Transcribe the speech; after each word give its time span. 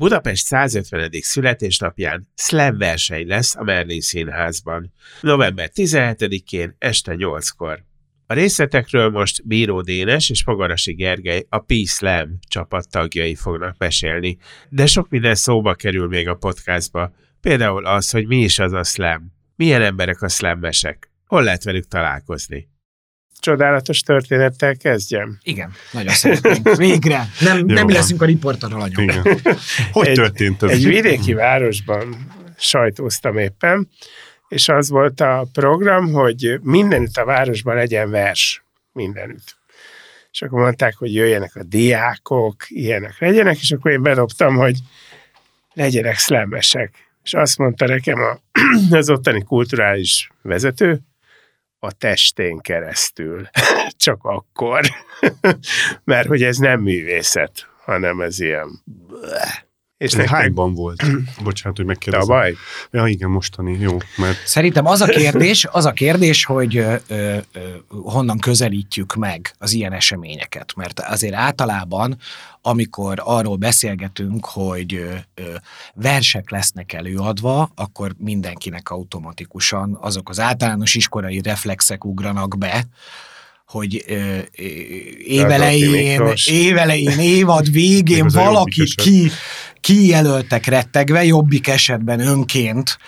Budapest 0.00 0.46
150. 0.46 1.10
születésnapján 1.20 2.28
slam 2.34 2.78
verseny 2.78 3.26
lesz 3.26 3.56
a 3.56 3.62
Merlin 3.62 4.00
Színházban. 4.00 4.92
November 5.20 5.70
17-én 5.74 6.74
este 6.78 7.14
8-kor. 7.18 7.84
A 8.26 8.34
részletekről 8.34 9.10
most 9.10 9.46
Bíró 9.46 9.80
Dénes 9.80 10.30
és 10.30 10.42
Fogarasi 10.42 10.92
Gergely 10.92 11.46
a 11.48 11.58
P-Slam 11.58 12.38
csapat 12.48 12.90
tagjai 12.90 13.34
fognak 13.34 13.74
mesélni, 13.78 14.38
de 14.68 14.86
sok 14.86 15.08
minden 15.08 15.34
szóba 15.34 15.74
kerül 15.74 16.08
még 16.08 16.28
a 16.28 16.34
podcastba, 16.34 17.12
például 17.40 17.86
az, 17.86 18.10
hogy 18.10 18.26
mi 18.26 18.36
is 18.36 18.58
az 18.58 18.72
a 18.72 18.84
slam, 18.84 19.32
milyen 19.56 19.82
emberek 19.82 20.22
a 20.22 20.28
slammesek, 20.28 21.10
hol 21.26 21.42
lehet 21.42 21.64
velük 21.64 21.88
találkozni. 21.88 22.69
Csodálatos 23.40 24.00
történettel 24.00 24.76
kezdjem. 24.76 25.38
Igen, 25.42 25.72
nagyon 25.92 26.12
szeretnénk. 26.12 26.76
Végre. 26.76 27.28
Nem, 27.40 27.64
nem 27.64 27.86
mi 27.86 27.92
leszünk 27.92 28.22
a 28.22 28.24
riporter 28.24 28.72
alanyok. 28.72 29.28
Hogy 29.92 30.06
egy, 30.06 30.14
történt 30.14 30.62
ez? 30.62 30.70
Egy 30.70 30.86
vidéki 30.86 31.32
városban 31.32 32.16
sajtóztam 32.58 33.38
éppen, 33.38 33.88
és 34.48 34.68
az 34.68 34.88
volt 34.88 35.20
a 35.20 35.48
program, 35.52 36.12
hogy 36.12 36.58
mindenütt 36.62 37.16
a 37.16 37.24
városban 37.24 37.74
legyen 37.74 38.10
vers. 38.10 38.64
Mindenütt. 38.92 39.58
És 40.32 40.42
akkor 40.42 40.60
mondták, 40.60 40.94
hogy 40.96 41.14
jöjjenek 41.14 41.56
a 41.56 41.62
diákok, 41.62 42.54
ilyenek 42.68 43.18
legyenek, 43.18 43.60
és 43.60 43.70
akkor 43.70 43.90
én 43.90 44.02
bedobtam, 44.02 44.56
hogy 44.56 44.76
legyenek 45.72 46.18
szlemmesek. 46.18 46.94
És 47.22 47.34
azt 47.34 47.58
mondta 47.58 47.86
nekem 47.86 48.20
a, 48.20 48.40
az 48.96 49.10
ottani 49.10 49.42
kulturális 49.42 50.30
vezető, 50.42 51.00
a 51.80 51.92
testén 51.92 52.58
keresztül. 52.58 53.48
Csak 53.96 54.24
akkor. 54.24 54.80
Mert 56.04 56.28
hogy 56.28 56.42
ez 56.42 56.56
nem 56.56 56.80
művészet, 56.80 57.68
hanem 57.84 58.20
ez 58.20 58.40
ilyen... 58.40 58.82
És 60.00 60.12
nektek... 60.12 60.36
hányban 60.36 60.74
volt? 60.74 61.02
Bocsánat, 61.44 61.76
hogy 61.76 61.86
megkérdezem. 61.86 62.28
Tavaly? 62.28 62.54
Ja, 62.90 63.06
igen, 63.06 63.30
mostani, 63.30 63.78
jó. 63.80 63.96
Mert... 64.16 64.46
Szerintem 64.46 64.86
az 64.86 65.00
a 65.00 65.06
kérdés, 65.06 65.66
az 65.70 65.84
a 65.84 65.92
kérdés, 65.92 66.44
hogy 66.44 66.76
ö, 66.76 66.94
ö, 67.08 67.36
honnan 67.88 68.38
közelítjük 68.38 69.14
meg 69.14 69.54
az 69.58 69.72
ilyen 69.72 69.92
eseményeket, 69.92 70.72
mert 70.76 71.00
azért 71.00 71.34
általában, 71.34 72.16
amikor 72.62 73.20
arról 73.24 73.56
beszélgetünk, 73.56 74.46
hogy 74.46 74.94
ö, 74.94 75.42
versek 75.94 76.50
lesznek 76.50 76.92
előadva, 76.92 77.70
akkor 77.74 78.14
mindenkinek 78.18 78.90
automatikusan 78.90 79.98
azok 80.00 80.28
az 80.28 80.40
általános 80.40 80.94
iskolai 80.94 81.40
reflexek 81.40 82.04
ugranak 82.04 82.58
be, 82.58 82.84
hogy 83.70 84.04
ö, 84.06 84.38
évelején, 85.24 86.22
évelején, 86.44 87.18
évad 87.18 87.72
végén 87.72 88.26
valaki 88.44 88.84
ki, 88.94 89.30
kijelöltek 89.80 90.66
rettegve, 90.66 91.24
jobbik 91.24 91.68
esetben 91.68 92.20
önként 92.20 92.98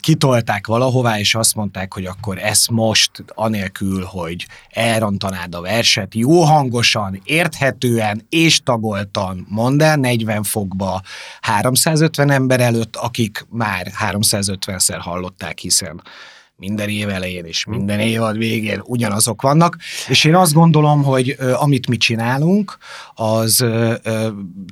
kitolták 0.00 0.66
valahová, 0.66 1.18
és 1.18 1.34
azt 1.34 1.54
mondták, 1.54 1.94
hogy 1.94 2.04
akkor 2.04 2.38
ezt 2.38 2.70
most, 2.70 3.10
anélkül, 3.26 4.04
hogy 4.04 4.46
elrontanád 4.70 5.54
a 5.54 5.60
verset, 5.60 6.14
jó 6.14 6.42
hangosan, 6.42 7.20
érthetően 7.24 8.26
és 8.28 8.60
tagoltan 8.60 9.46
mondd 9.48 9.82
el 9.82 9.96
40 9.96 10.42
fokba 10.42 11.02
350 11.40 12.30
ember 12.30 12.60
előtt, 12.60 12.96
akik 12.96 13.46
már 13.48 13.92
350-szer 14.10 14.98
hallották, 15.00 15.58
hiszen 15.58 16.02
minden 16.62 16.88
év 16.88 17.08
elején 17.08 17.44
és 17.44 17.64
minden 17.64 18.00
évad 18.00 18.36
végén 18.36 18.80
ugyanazok 18.84 19.42
vannak, 19.42 19.76
és 20.08 20.24
én 20.24 20.34
azt 20.34 20.52
gondolom, 20.52 21.02
hogy 21.02 21.36
amit 21.54 21.88
mi 21.88 21.96
csinálunk, 21.96 22.76
az 23.14 23.64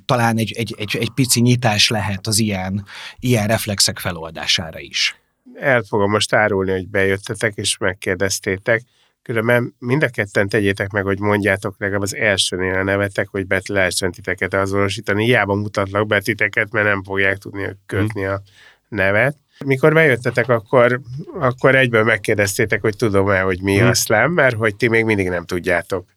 talán 0.06 0.38
egy, 0.38 0.52
egy, 0.56 0.74
egy, 0.78 0.96
egy 1.00 1.10
pici 1.14 1.40
nyitás 1.40 1.88
lehet 1.88 2.26
az 2.26 2.38
ilyen, 2.38 2.84
ilyen 3.18 3.46
reflexek 3.46 3.98
feloldására 3.98 4.78
is. 4.78 5.16
El 5.54 5.82
fogom 5.82 6.10
most 6.10 6.34
árulni, 6.34 6.70
hogy 6.70 6.88
bejöttetek 6.88 7.52
és 7.56 7.76
megkérdeztétek, 7.78 8.82
Különben 9.22 9.74
mind 9.78 10.02
a 10.02 10.08
ketten 10.08 10.48
tegyétek 10.48 10.90
meg, 10.90 11.04
hogy 11.04 11.18
mondjátok 11.18 11.74
legalább 11.78 12.02
az 12.02 12.14
elsőnél 12.14 12.74
a 12.74 12.82
nevetek, 12.82 13.28
hogy 13.28 13.46
be 13.46 13.62
lehessen 13.66 14.12
titeket 14.12 14.54
azonosítani. 14.54 15.24
Hiába 15.24 15.54
mutatlak 15.54 16.06
be 16.06 16.20
titeket, 16.20 16.72
mert 16.72 16.86
nem 16.86 17.02
fogják 17.02 17.36
tudni 17.36 17.76
kötni 17.86 18.24
a 18.24 18.42
nevet. 18.88 19.36
Mikor 19.66 19.92
bejöttetek, 19.92 20.48
akkor, 20.48 21.00
akkor 21.38 21.74
egyből 21.74 22.04
megkérdeztétek, 22.04 22.80
hogy 22.80 22.96
tudom-e, 22.96 23.40
hogy 23.40 23.62
mi 23.62 23.78
hmm. 23.78 23.88
a 23.88 23.94
slam, 23.94 24.32
mert 24.32 24.56
hogy 24.56 24.76
ti 24.76 24.88
még 24.88 25.04
mindig 25.04 25.28
nem 25.28 25.44
tudjátok. 25.44 26.08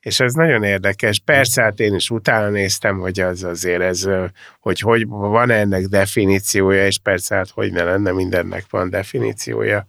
És 0.00 0.20
ez 0.20 0.32
nagyon 0.32 0.62
érdekes. 0.62 1.22
Persze, 1.24 1.62
hát 1.62 1.80
én 1.80 1.94
is 1.94 2.10
utána 2.10 2.48
néztem, 2.48 2.98
hogy 2.98 3.20
az 3.20 3.44
azért 3.44 3.80
ez, 3.80 4.08
hogy, 4.60 4.80
hogy 4.80 5.06
van 5.06 5.50
ennek 5.50 5.84
definíciója, 5.84 6.86
és 6.86 6.98
persze, 6.98 7.34
hát 7.34 7.50
hogy 7.50 7.72
ne 7.72 7.84
lenne, 7.84 8.12
mindennek 8.12 8.64
van 8.70 8.90
definíciója, 8.90 9.84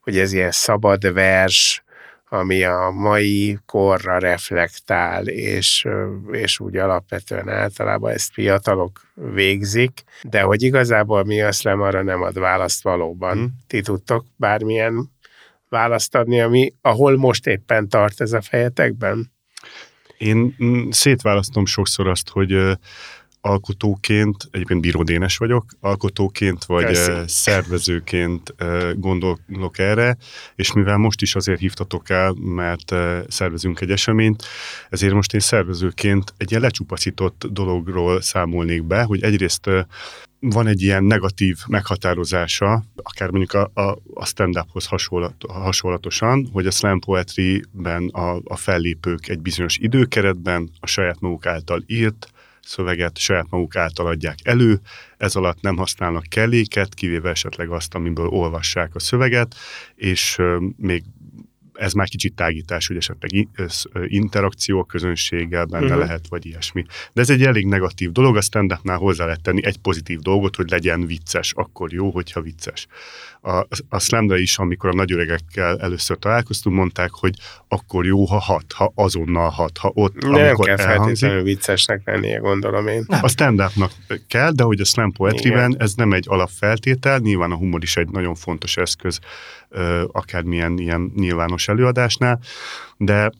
hogy 0.00 0.18
ez 0.18 0.32
ilyen 0.32 0.50
szabad 0.50 1.12
vers, 1.12 1.82
ami 2.28 2.62
a 2.62 2.90
mai 2.90 3.58
korra 3.66 4.18
reflektál, 4.18 5.26
és, 5.26 5.88
és 6.30 6.60
úgy 6.60 6.76
alapvetően 6.76 7.48
általában 7.48 8.12
ezt 8.12 8.32
fiatalok 8.32 9.00
végzik, 9.14 10.02
de 10.22 10.40
hogy 10.40 10.62
igazából 10.62 11.24
mi 11.24 11.42
a 11.42 11.52
szlem 11.52 11.80
arra 11.80 12.02
nem 12.02 12.22
ad 12.22 12.38
választ 12.38 12.82
valóban. 12.82 13.36
Hmm. 13.36 13.54
Ti 13.66 13.80
tudtok 13.80 14.24
bármilyen 14.36 15.10
választ 15.68 16.14
adni, 16.14 16.40
ami, 16.40 16.74
ahol 16.80 17.16
most 17.16 17.46
éppen 17.46 17.88
tart 17.88 18.20
ez 18.20 18.32
a 18.32 18.40
fejetekben? 18.40 19.32
Én 20.18 20.54
mm, 20.64 20.90
szétválasztom 20.90 21.66
sokszor 21.66 22.08
azt, 22.08 22.28
hogy 22.28 22.78
alkotóként, 23.40 24.48
egyébként 24.50 24.80
bíródénes 24.80 25.36
vagyok, 25.36 25.64
alkotóként 25.80 26.64
vagy 26.64 26.84
Köszi. 26.84 27.12
szervezőként 27.26 28.54
gondolok 28.94 29.78
erre, 29.78 30.16
és 30.54 30.72
mivel 30.72 30.96
most 30.96 31.22
is 31.22 31.34
azért 31.34 31.60
hívtatok 31.60 32.10
el, 32.10 32.32
mert 32.32 32.94
szervezünk 33.28 33.80
egy 33.80 33.90
eseményt, 33.90 34.44
ezért 34.88 35.14
most 35.14 35.34
én 35.34 35.40
szervezőként 35.40 36.34
egy 36.36 36.50
ilyen 36.50 36.62
lecsupaszított 36.62 37.46
dologról 37.50 38.20
számolnék 38.20 38.84
be, 38.84 39.02
hogy 39.02 39.22
egyrészt 39.22 39.70
van 40.40 40.66
egy 40.66 40.82
ilyen 40.82 41.04
negatív 41.04 41.58
meghatározása, 41.66 42.84
akár 43.02 43.30
mondjuk 43.30 43.52
a, 43.52 43.80
a, 43.80 43.98
a 44.14 44.26
stand-uphoz 44.26 44.86
hasonlat, 44.86 45.34
hasonlatosan, 45.48 46.48
hogy 46.52 46.66
a 46.66 46.70
slam 46.70 47.00
poetry-ben 47.00 48.08
a, 48.08 48.40
a 48.44 48.56
fellépők 48.56 49.28
egy 49.28 49.40
bizonyos 49.40 49.76
időkeretben 49.76 50.70
a 50.80 50.86
saját 50.86 51.20
maguk 51.20 51.46
által 51.46 51.82
írt, 51.86 52.32
szöveget 52.68 53.18
saját 53.18 53.46
maguk 53.50 53.76
által 53.76 54.06
adják 54.06 54.38
elő, 54.42 54.80
ez 55.16 55.36
alatt 55.36 55.60
nem 55.60 55.76
használnak 55.76 56.24
kelléket, 56.28 56.94
kivéve 56.94 57.30
esetleg 57.30 57.70
azt, 57.70 57.94
amiből 57.94 58.26
olvassák 58.26 58.94
a 58.94 58.98
szöveget, 58.98 59.54
és 59.94 60.42
még 60.76 61.02
ez 61.78 61.92
már 61.92 62.08
kicsit 62.08 62.34
tágítás, 62.34 62.86
hogy 62.86 62.96
esetleg 62.96 63.48
interakció 64.06 64.78
a 64.78 64.84
közönséggel 64.84 65.64
benne 65.64 65.84
uh-huh. 65.84 66.00
lehet, 66.00 66.28
vagy 66.28 66.46
ilyesmi. 66.46 66.84
De 67.12 67.20
ez 67.20 67.30
egy 67.30 67.42
elég 67.42 67.66
negatív 67.66 68.12
dolog, 68.12 68.36
a 68.36 68.40
stand 68.40 68.72
hozzá 68.84 69.24
lehet 69.24 69.42
tenni 69.42 69.64
egy 69.64 69.78
pozitív 69.78 70.18
dolgot, 70.18 70.56
hogy 70.56 70.70
legyen 70.70 71.06
vicces, 71.06 71.52
akkor 71.52 71.92
jó, 71.92 72.10
hogyha 72.10 72.40
vicces. 72.40 72.86
A, 73.40 73.66
a 73.88 73.98
slamre 73.98 74.38
is, 74.38 74.58
amikor 74.58 74.90
a 74.90 74.94
nagyöregekkel 74.94 75.78
először 75.80 76.18
találkoztunk, 76.18 76.76
mondták, 76.76 77.10
hogy 77.10 77.34
akkor 77.68 78.06
jó, 78.06 78.24
ha 78.24 78.38
hat, 78.38 78.72
ha 78.72 78.92
azonnal 78.94 79.48
hat, 79.48 79.78
ha 79.78 79.90
ott, 79.94 80.16
de 80.16 80.26
amikor 80.26 80.66
nem 80.66 80.76
kell 80.76 80.86
feltétlenül 80.86 81.42
viccesnek 81.42 82.02
lennie, 82.04 82.38
gondolom 82.38 82.86
én. 82.86 83.04
Nem. 83.06 83.20
A 83.22 83.28
stand 83.28 83.62
kell, 84.26 84.50
de 84.50 84.62
hogy 84.62 84.80
a 84.80 84.84
slam 84.84 85.12
poetry 85.12 85.52
ez 85.78 85.94
nem 85.94 86.12
egy 86.12 86.24
alapfeltétel, 86.28 87.18
nyilván 87.18 87.50
a 87.50 87.56
humor 87.56 87.82
is 87.82 87.96
egy 87.96 88.08
nagyon 88.08 88.34
fontos 88.34 88.76
eszköz, 88.76 89.18
akármilyen 90.12 90.78
ilyen 90.78 91.12
nyilvános 91.16 91.68
előadásnál, 91.68 92.40
de 92.96 93.32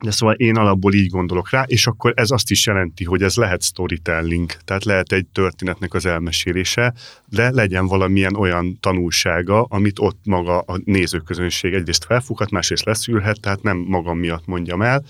de 0.00 0.10
szóval 0.10 0.34
én 0.34 0.56
alapból 0.56 0.94
így 0.94 1.10
gondolok 1.10 1.50
rá, 1.50 1.64
és 1.66 1.86
akkor 1.86 2.12
ez 2.16 2.30
azt 2.30 2.50
is 2.50 2.66
jelenti, 2.66 3.04
hogy 3.04 3.22
ez 3.22 3.36
lehet 3.36 3.62
storytelling, 3.62 4.50
tehát 4.64 4.84
lehet 4.84 5.12
egy 5.12 5.26
történetnek 5.26 5.94
az 5.94 6.06
elmesélése, 6.06 6.94
de 7.26 7.50
legyen 7.50 7.86
valamilyen 7.86 8.36
olyan 8.36 8.78
tanulsága, 8.80 9.62
amit 9.62 9.98
ott 9.98 10.18
maga 10.24 10.58
a 10.58 10.80
nézőközönség 10.84 11.74
egyrészt 11.74 12.04
felfoghat, 12.04 12.50
másrészt 12.50 12.84
leszűrhet, 12.84 13.40
tehát 13.40 13.62
nem 13.62 13.76
magam 13.76 14.18
miatt 14.18 14.46
mondjam 14.46 14.82
el, 14.82 15.04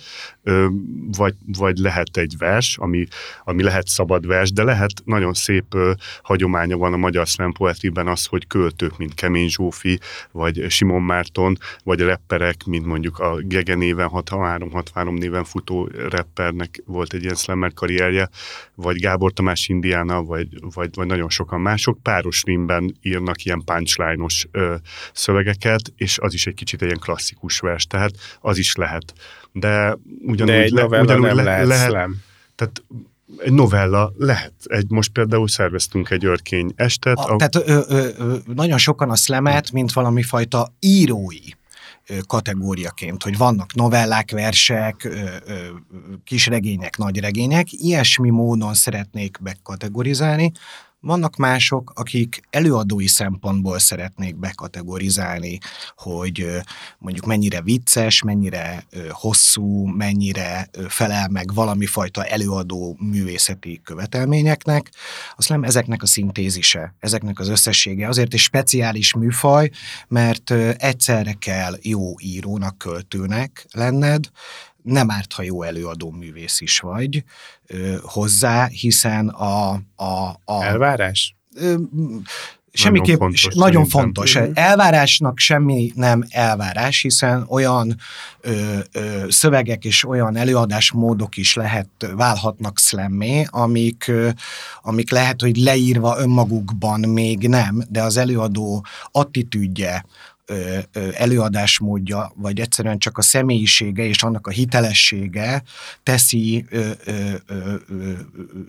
vagy, 1.16 1.34
vagy 1.58 1.78
lehet 1.78 2.16
egy 2.16 2.34
vers, 2.38 2.78
ami, 2.78 3.06
ami 3.44 3.62
lehet 3.62 3.86
szabad 3.86 4.26
vers, 4.26 4.52
de 4.52 4.62
lehet 4.62 4.92
nagyon 5.04 5.34
szép 5.34 5.76
hagyománya 6.22 6.76
van 6.76 6.92
a 6.92 6.96
magyar 6.96 7.26
slam 7.26 7.52
az, 7.94 8.26
hogy 8.26 8.46
költők, 8.46 8.98
mint 8.98 9.14
Kemény 9.14 9.48
Zsófi, 9.48 9.98
vagy 10.32 10.64
Simon 10.68 11.02
Márton, 11.02 11.58
vagy 11.84 12.00
rapperek, 12.00 12.64
mint 12.64 12.86
mondjuk 12.86 13.18
a 13.18 13.36
Gege 13.40 13.74
néven 13.74 14.08
63 14.08 14.70
63 14.78 15.14
néven 15.14 15.44
futó 15.44 15.88
rappernek 16.08 16.82
volt 16.86 17.12
egy 17.12 17.22
ilyen 17.22 17.34
slammer 17.34 17.72
karrierje, 17.74 18.28
vagy 18.74 18.98
Gábor 18.98 19.32
Tamás 19.32 19.68
Indiána, 19.68 20.22
vagy, 20.22 20.48
vagy, 20.74 20.90
vagy 20.94 21.06
nagyon 21.06 21.30
sokan 21.30 21.60
mások, 21.60 21.98
páros 22.02 22.42
rimben 22.42 22.96
írnak 23.02 23.44
ilyen 23.44 23.62
punchline-os 23.64 24.48
ö, 24.50 24.74
szövegeket, 25.12 25.92
és 25.96 26.18
az 26.18 26.34
is 26.34 26.46
egy 26.46 26.54
kicsit 26.54 26.80
egy 26.80 26.86
ilyen 26.86 27.00
klasszikus 27.00 27.58
vers, 27.58 27.86
tehát 27.86 28.10
az 28.40 28.58
is 28.58 28.74
lehet. 28.74 29.12
De 29.52 29.98
ugyanúgy, 30.22 30.54
De 30.54 30.62
egy 30.62 30.70
le, 30.70 30.82
novella 30.82 31.02
ugyanúgy 31.02 31.26
nem 31.26 31.36
le, 31.36 31.42
lehet, 31.42 31.66
lehet 31.66 31.90
slam. 31.90 32.22
tehát 32.54 32.82
egy 33.38 33.52
novella 33.52 34.12
lehet. 34.18 34.52
Egy, 34.64 34.90
most 34.90 35.12
például 35.12 35.48
szerveztünk 35.48 36.10
egy 36.10 36.24
örkény 36.24 36.72
estet. 36.76 37.18
A, 37.18 37.36
tehát 37.36 37.54
ö, 37.54 37.80
ö, 37.88 38.08
ö, 38.18 38.36
nagyon 38.54 38.78
sokan 38.78 39.10
a 39.10 39.16
szlemet, 39.16 39.72
mint 39.72 39.92
valami 39.92 40.22
fajta 40.22 40.74
írói 40.80 41.56
kategóriaként, 42.26 43.22
hogy 43.22 43.36
vannak 43.36 43.74
novellák, 43.74 44.30
versek, 44.30 45.08
kisregények, 46.24 46.96
nagyregények, 46.96 47.72
ilyesmi 47.72 48.30
módon 48.30 48.74
szeretnék 48.74 49.38
bekategorizálni, 49.40 50.52
vannak 51.00 51.36
mások, 51.36 51.92
akik 51.94 52.40
előadói 52.50 53.06
szempontból 53.06 53.78
szeretnék 53.78 54.36
bekategorizálni, 54.36 55.58
hogy 55.96 56.46
mondjuk 56.98 57.26
mennyire 57.26 57.62
vicces, 57.62 58.22
mennyire 58.22 58.86
hosszú, 59.10 59.86
mennyire 59.86 60.68
felel 60.88 61.28
meg 61.28 61.54
valami 61.54 61.86
fajta 61.86 62.24
előadó 62.24 62.96
művészeti 63.00 63.80
követelményeknek. 63.84 64.90
Azt 65.36 65.48
nem 65.48 65.62
ezeknek 65.62 66.02
a 66.02 66.06
szintézise, 66.06 66.94
ezeknek 66.98 67.38
az 67.38 67.48
összessége. 67.48 68.08
Azért 68.08 68.34
egy 68.34 68.40
speciális 68.40 69.14
műfaj, 69.14 69.70
mert 70.08 70.50
egyszerre 70.76 71.32
kell 71.32 71.78
jó 71.82 72.20
írónak, 72.20 72.78
költőnek 72.78 73.66
lenned, 73.70 74.30
nem 74.82 75.10
árt, 75.10 75.32
ha 75.32 75.42
jó 75.42 75.62
előadó 75.62 76.10
művész 76.10 76.60
is 76.60 76.78
vagy 76.78 77.24
hozzá, 78.02 78.66
hiszen 78.66 79.28
a... 79.28 79.70
a, 79.96 80.40
a 80.44 80.64
Elvárás? 80.64 81.36
ö, 81.54 81.74
semmiképp 82.72 83.18
fontos, 83.18 83.42
nagyon 83.42 83.58
nagyon 83.58 83.84
szerintem. 83.84 84.24
fontos. 84.24 84.62
Elvárásnak 84.64 85.38
semmi 85.38 85.92
nem 85.94 86.24
elvárás, 86.28 87.00
hiszen 87.02 87.46
olyan 87.48 87.96
ö, 88.40 88.78
ö, 88.92 89.24
szövegek 89.28 89.84
és 89.84 90.04
olyan 90.04 90.36
előadásmódok 90.36 91.36
is 91.36 91.54
lehet, 91.54 91.88
válhatnak 92.16 92.78
szlemmé, 92.78 93.46
amik, 93.50 94.04
ö, 94.08 94.28
amik 94.82 95.10
lehet, 95.10 95.40
hogy 95.40 95.56
leírva 95.56 96.16
önmagukban 96.18 97.00
még 97.00 97.48
nem, 97.48 97.82
de 97.88 98.02
az 98.02 98.16
előadó 98.16 98.86
attitűdje, 99.12 100.04
előadásmódja, 101.12 102.32
vagy 102.36 102.60
egyszerűen 102.60 102.98
csak 102.98 103.18
a 103.18 103.22
személyisége 103.22 104.04
és 104.04 104.22
annak 104.22 104.46
a 104.46 104.50
hitelessége 104.50 105.62
teszi 106.02 106.64
ö, 106.70 106.90
ö, 107.04 107.32
ö, 107.46 107.74
ö, 107.88 108.12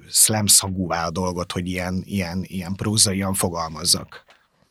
slam 0.10 0.46
szagúvá 0.46 1.06
a 1.06 1.12
dolgot, 1.12 1.52
hogy 1.52 1.68
ilyen, 1.68 2.04
ilyen, 2.06 2.44
ilyen 2.48 2.76
prózaian 2.76 3.34
fogalmazzak. 3.34 4.24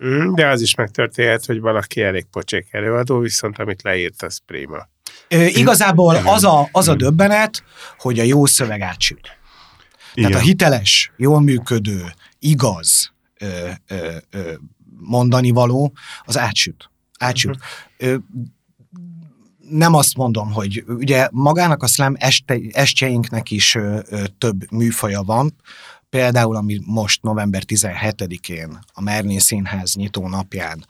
Mm, 0.04 0.34
De 0.34 0.48
az 0.48 0.60
is 0.60 0.74
megtörténhet, 0.74 1.46
hogy 1.46 1.60
valaki 1.60 2.02
elég 2.02 2.24
pocsék 2.24 2.66
előadó, 2.70 3.18
viszont 3.18 3.58
amit 3.58 3.82
leírt, 3.82 4.22
az 4.22 4.38
prima. 4.46 4.88
Ö, 5.28 5.44
igazából 5.44 6.16
az 6.16 6.44
a, 6.44 6.68
az 6.72 6.88
a 6.88 6.94
döbbenet, 6.94 7.62
hogy 7.98 8.18
a 8.18 8.22
jó 8.22 8.46
szöveg 8.46 8.80
átsüt. 8.80 9.20
Tehát 10.14 10.30
Igen. 10.30 10.32
a 10.32 10.44
hiteles, 10.44 11.12
jól 11.16 11.40
működő, 11.40 12.04
igaz 12.38 13.12
ö, 13.38 13.70
ö, 13.86 14.16
ö, 14.30 14.52
mondani 15.00 15.50
való, 15.50 15.92
az 16.24 16.38
átsüt. 16.38 16.90
Átsüt. 17.18 17.58
Ö, 17.96 18.16
nem 19.70 19.94
azt 19.94 20.16
mondom, 20.16 20.52
hogy 20.52 20.84
ugye 20.88 21.28
magának 21.32 21.82
a 21.82 21.86
slam 21.86 22.14
este, 22.18 22.58
estjeinknek 22.72 23.50
is 23.50 23.74
ö, 23.74 23.98
ö, 24.08 24.24
több 24.38 24.70
műfaja 24.70 25.22
van, 25.22 25.54
Például, 26.10 26.56
ami 26.56 26.80
most 26.84 27.22
november 27.22 27.62
17-én 27.66 28.78
a 28.92 29.02
Merlin 29.02 29.38
Színház 29.38 29.94
nyitó 29.94 30.28
napján 30.28 30.86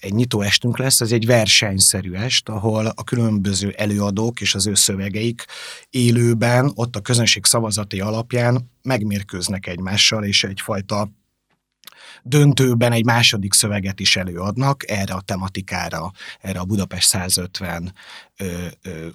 egy 0.00 0.12
nyitó 0.12 0.40
estünk 0.40 0.78
lesz, 0.78 1.00
ez 1.00 1.12
egy 1.12 1.26
versenyszerű 1.26 2.12
est, 2.12 2.48
ahol 2.48 2.86
a 2.86 3.04
különböző 3.04 3.74
előadók 3.76 4.40
és 4.40 4.54
az 4.54 4.66
ő 4.66 4.74
szövegeik 4.74 5.44
élőben, 5.90 6.72
ott 6.74 6.96
a 6.96 7.00
közönség 7.00 7.44
szavazati 7.44 8.00
alapján 8.00 8.70
megmérkőznek 8.82 9.66
egymással, 9.66 10.24
és 10.24 10.44
egyfajta 10.44 11.08
döntőben 12.22 12.92
egy 12.92 13.04
második 13.04 13.52
szöveget 13.52 14.00
is 14.00 14.16
előadnak 14.16 14.90
erre 14.90 15.14
a 15.14 15.20
tematikára, 15.20 16.10
erre 16.40 16.58
a 16.58 16.64
Budapest 16.64 17.08
150 17.08 17.92
ö, 18.36 18.66
ö, 18.82 19.06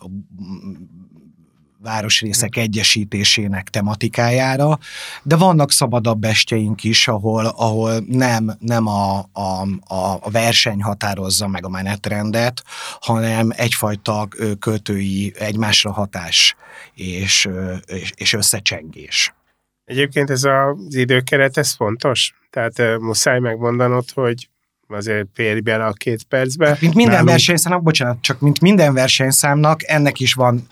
városrészek 1.81 2.55
egyesítésének 2.55 3.69
tematikájára, 3.69 4.79
de 5.23 5.35
vannak 5.35 5.71
szabadabb 5.71 6.23
estjeink 6.23 6.83
is, 6.83 7.07
ahol, 7.07 7.45
ahol 7.45 8.03
nem, 8.07 8.55
nem 8.59 8.87
a, 8.87 9.17
a, 9.19 9.67
a 10.19 10.29
verseny 10.29 10.81
határozza 10.81 11.47
meg 11.47 11.65
a 11.65 11.69
menetrendet, 11.69 12.63
hanem 12.99 13.49
egyfajta 13.55 14.27
költői 14.59 15.33
egymásra 15.37 15.91
hatás 15.91 16.55
és, 16.93 17.49
és, 17.85 18.11
és 18.15 18.33
összecsengés. 18.33 19.36
Egyébként 19.87 20.29
ez 20.29 20.43
az 20.43 20.95
időkeret, 20.95 21.57
ez 21.57 21.71
fontos? 21.71 22.33
Tehát 22.49 22.99
muszáj 22.99 23.39
megmondanod, 23.39 24.11
hogy 24.13 24.49
azért 24.87 25.27
férj 25.33 25.59
bele 25.59 25.85
a 25.85 25.91
két 25.91 26.23
percbe. 26.23 26.67
Mint 26.81 26.93
minden 26.93 27.13
Nálunk- 27.13 27.29
versenyszámnak, 27.29 27.83
bocsánat, 27.83 28.21
csak 28.21 28.39
mint 28.39 28.61
minden 28.61 28.93
versenyszámnak, 28.93 29.79
ennek 29.83 30.19
is 30.19 30.33
van 30.33 30.67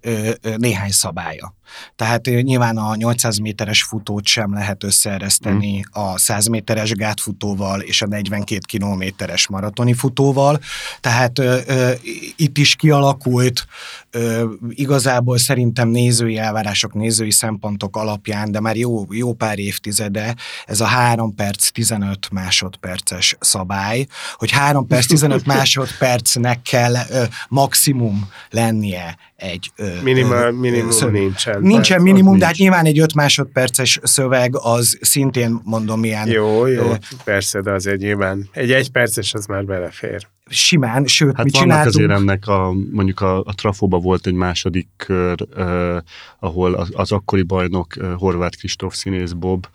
ö, 0.00 0.30
ö, 0.42 0.56
néhány 0.56 0.90
szabálya. 0.90 1.54
Tehát 1.96 2.24
nyilván 2.24 2.76
a 2.76 2.94
800 2.94 3.38
méteres 3.38 3.82
futót 3.82 4.26
sem 4.26 4.52
lehet 4.54 4.84
összeereszteni 4.84 5.80
Hmm. 5.92 6.02
a 6.04 6.18
100 6.18 6.46
méteres 6.46 6.92
gátfutóval 6.92 7.80
és 7.80 8.02
a 8.02 8.06
42 8.06 8.58
kilométeres 8.66 9.48
maratoni 9.48 9.92
futóval. 9.94 10.60
Tehát 11.00 11.38
ö, 11.38 11.58
ö, 11.66 11.90
itt 12.36 12.58
is 12.58 12.74
kialakult 12.76 13.66
ö, 14.10 14.48
igazából 14.70 15.38
szerintem 15.38 15.88
nézői 15.88 16.38
elvárások, 16.38 16.94
nézői 16.94 17.30
szempontok 17.30 17.96
alapján, 17.96 18.50
de 18.52 18.60
már 18.60 18.76
jó, 18.76 19.06
jó 19.12 19.32
pár 19.32 19.58
évtizede 19.58 20.34
ez 20.66 20.80
a 20.80 20.84
3 20.86 21.34
perc 21.34 21.68
15 21.68 22.30
másodperces 22.30 23.36
szabály, 23.40 24.06
hogy 24.34 24.50
3 24.50 24.86
perc 24.86 25.06
15 25.06 25.46
másodpercnek 25.54 26.62
kell 26.62 26.94
ö, 27.10 27.22
maximum 27.48 28.28
lennie 28.50 29.16
egy 29.36 29.70
ö, 29.76 30.00
Minimum, 30.02 30.32
ö, 30.32 30.50
minimum 30.50 30.90
szö- 30.90 31.10
nincsen. 31.60 31.74
Nincsen 31.74 32.02
minimum, 32.02 32.38
de 32.38 32.44
hát 32.46 32.56
nincs. 32.56 32.68
nyilván 32.68 32.84
egy 32.86 32.98
5 32.98 33.14
másodperces 33.14 33.98
szöveg 34.02 34.56
az 34.56 34.98
szintén 35.00 35.60
mondom 35.64 36.04
ilyen 36.04 36.28
Jó, 36.28 36.66
jó, 36.66 36.82
Ö, 36.82 36.94
persze, 37.24 37.60
de 37.60 37.70
azért 37.72 38.00
nyilván 38.00 38.48
egy 38.52 38.72
egyperces 38.72 39.34
az 39.34 39.46
már 39.46 39.64
belefér. 39.64 40.26
simán, 40.48 41.06
sőt, 41.06 41.36
Hát 41.36 41.44
mi 41.44 41.50
vannak 41.50 41.66
csináltunk. 41.68 41.94
azért 41.94 42.10
ennek, 42.10 42.46
a, 42.46 42.72
mondjuk 42.92 43.20
a, 43.20 43.38
a 43.38 43.54
Trafóba 43.54 43.98
volt 43.98 44.26
egy 44.26 44.34
második 44.34 44.88
kör, 44.96 45.46
eh, 45.56 45.96
ahol 46.38 46.74
az, 46.74 46.88
az 46.92 47.12
akkori 47.12 47.42
bajnok 47.42 47.96
eh, 47.96 48.12
Horváth 48.16 48.56
Kristóf 48.58 48.94
színész 48.94 49.32
Bob 49.32 49.66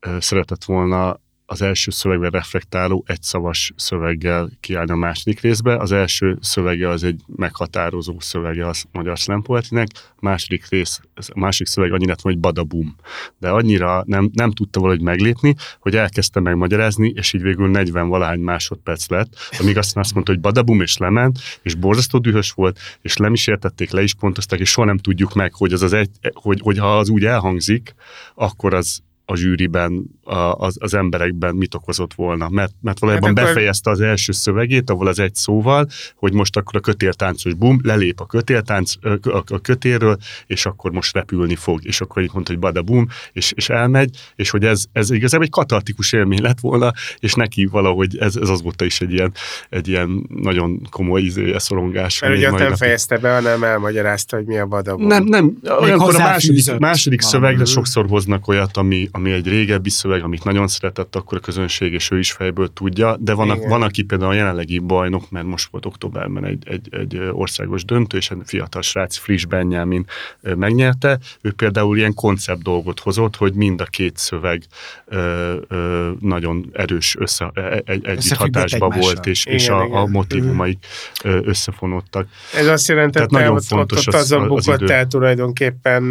eh, 0.00 0.20
szeretett 0.20 0.64
volna 0.64 1.20
az 1.52 1.62
első 1.62 1.90
szövegben 1.90 2.30
reflektáló 2.30 3.04
egyszavas 3.06 3.72
szöveggel 3.76 4.50
kiállni 4.60 4.90
a 4.90 4.96
második 4.96 5.40
részbe. 5.40 5.76
Az 5.76 5.92
első 5.92 6.38
szövege 6.40 6.88
az 6.88 7.04
egy 7.04 7.20
meghatározó 7.36 8.20
szövege 8.20 8.66
a 8.66 8.72
magyar 8.92 9.18
a 9.28 10.20
második 10.20 10.68
rész, 10.68 11.00
a 11.14 11.38
második 11.38 11.66
szöveg 11.66 11.92
annyira 11.92 12.14
hogy 12.22 12.38
badabum. 12.38 12.96
De 13.38 13.50
annyira 13.50 14.02
nem, 14.06 14.30
nem 14.32 14.50
tudta 14.50 14.80
valahogy 14.80 15.02
meglépni, 15.02 15.54
hogy 15.80 15.96
elkezdte 15.96 16.40
megmagyarázni, 16.40 17.12
és 17.16 17.32
így 17.32 17.42
végül 17.42 17.68
40 17.68 18.08
valahány 18.08 18.40
másodperc 18.40 19.08
lett, 19.08 19.32
amíg 19.58 19.78
aztán 19.78 20.02
azt 20.02 20.14
mondta, 20.14 20.32
hogy 20.32 20.40
badabum 20.40 20.80
és 20.80 20.96
lement, 20.96 21.38
és 21.62 21.74
borzasztó 21.74 22.18
dühös 22.18 22.50
volt, 22.50 22.78
és 23.02 23.16
nem 23.16 23.32
is 23.32 23.46
értették, 23.46 23.90
le 23.90 24.02
is 24.02 24.14
pontozták, 24.14 24.60
és 24.60 24.70
soha 24.70 24.86
nem 24.86 24.98
tudjuk 24.98 25.34
meg, 25.34 25.54
hogy, 25.54 25.72
az 25.72 25.82
az 25.82 25.92
egy, 25.92 26.10
hogy, 26.32 26.60
hogy 26.62 26.78
ha 26.78 26.98
az 26.98 27.08
úgy 27.08 27.24
elhangzik, 27.24 27.94
akkor 28.34 28.74
az 28.74 29.02
a 29.24 29.36
zsűriben, 29.36 30.04
az, 30.24 30.76
az 30.80 30.94
emberekben 30.94 31.54
mit 31.54 31.74
okozott 31.74 32.14
volna. 32.14 32.48
Mert, 32.48 32.72
mert 32.80 32.98
valójában 32.98 33.28
hát 33.28 33.38
akkor... 33.38 33.52
befejezte 33.52 33.90
az 33.90 34.00
első 34.00 34.32
szövegét, 34.32 34.90
ahol 34.90 35.06
az 35.06 35.18
egy 35.18 35.34
szóval, 35.34 35.88
hogy 36.16 36.32
most 36.32 36.56
akkor 36.56 36.76
a 36.76 36.80
kötéltáncos 36.80 37.54
bum, 37.54 37.80
lelép 37.82 38.20
a 38.20 38.26
kötéltánc 38.26 38.92
a, 39.22 39.42
a 39.46 39.60
kötélről, 39.60 40.16
és 40.46 40.66
akkor 40.66 40.90
most 40.90 41.14
repülni 41.14 41.54
fog, 41.54 41.84
és 41.84 42.00
akkor 42.00 42.22
így 42.22 42.30
mondta, 42.32 42.52
hogy 42.52 42.60
bada 42.60 42.82
bum, 42.82 43.08
és, 43.32 43.52
és 43.54 43.68
elmegy, 43.68 44.16
és 44.36 44.50
hogy 44.50 44.64
ez, 44.64 44.84
ez 44.92 45.10
igazából 45.10 45.46
egy 45.46 45.52
katartikus 45.52 46.12
élmény 46.12 46.42
lett 46.42 46.60
volna, 46.60 46.92
és 47.18 47.34
neki 47.34 47.66
valahogy 47.66 48.16
ez, 48.18 48.36
ez 48.36 48.48
az 48.48 48.62
volt 48.62 48.82
is 48.82 49.00
egy 49.00 49.12
ilyen, 49.12 49.32
egy 49.68 49.88
ilyen 49.88 50.26
nagyon 50.28 50.86
komoly 50.90 51.20
izé, 51.22 51.54
szorongás. 51.56 52.20
Mert 52.20 52.36
ugye 52.36 52.50
nem 52.50 52.74
fejezte 52.74 53.18
be, 53.18 53.34
hanem 53.34 53.64
elmagyarázta, 53.64 54.36
hogy 54.36 54.46
mi 54.46 54.58
a 54.58 54.66
bada 54.66 54.96
bum. 54.96 55.06
Nem, 55.06 55.24
nem, 55.24 55.58
olyankor 55.80 56.14
a 56.14 56.18
második, 56.18 56.78
második 56.78 57.20
szövegre 57.20 57.64
sokszor 57.64 58.06
hoznak 58.08 58.48
olyat, 58.48 58.76
ami, 58.76 59.08
ami 59.12 59.32
egy 59.32 59.46
régebbi 59.46 59.90
szöveg, 59.90 60.11
amit 60.20 60.44
nagyon 60.44 60.68
szeretett 60.68 61.16
akkor 61.16 61.38
a 61.38 61.40
közönség, 61.40 61.92
és 61.92 62.10
ő 62.10 62.18
is 62.18 62.32
fejből 62.32 62.72
tudja, 62.72 63.16
de 63.16 63.32
van, 63.32 63.50
a, 63.50 63.56
van 63.56 63.82
aki 63.82 64.02
például 64.02 64.30
a 64.30 64.34
jelenlegi 64.34 64.78
bajnok, 64.78 65.30
mert 65.30 65.46
most 65.46 65.70
volt 65.70 65.86
októberben 65.86 66.44
egy, 66.44 66.62
egy, 66.68 66.88
egy 66.90 67.18
országos 67.32 67.84
döntő, 67.84 68.16
és 68.16 68.30
egy 68.30 68.38
fiatal 68.44 68.82
srác, 68.82 69.16
friss 69.16 69.44
Benjamin 69.44 70.06
megnyerte, 70.40 71.18
ő 71.40 71.52
például 71.52 71.96
ilyen 71.96 72.14
koncept 72.14 72.62
dolgot 72.62 73.00
hozott, 73.00 73.36
hogy 73.36 73.54
mind 73.54 73.80
a 73.80 73.84
két 73.84 74.16
szöveg 74.16 74.62
ö, 75.04 75.54
ö, 75.68 76.10
nagyon 76.20 76.70
erős 76.72 77.16
össze, 77.18 77.50
e, 77.54 77.60
e, 77.60 77.82
egy, 77.84 78.04
együtt 78.04 78.36
hatásban 78.36 78.92
volt, 79.00 79.26
és, 79.26 79.46
igen, 79.46 79.58
és 79.58 79.68
a, 79.68 79.84
igen. 79.84 79.96
a 79.96 80.06
motivumaik 80.06 80.86
összefonódtak. 81.22 82.28
Ez 82.54 82.66
azt 82.66 82.88
jelenti, 82.88 83.18
hogy 83.18 83.30
nagyon 83.30 83.60
fontos 83.60 84.06
ott, 84.06 84.14
ott 84.14 84.20
az, 84.20 84.32
azon 84.32 84.48
bukott 84.48 84.90
el 84.90 85.06
tulajdonképpen, 85.06 86.02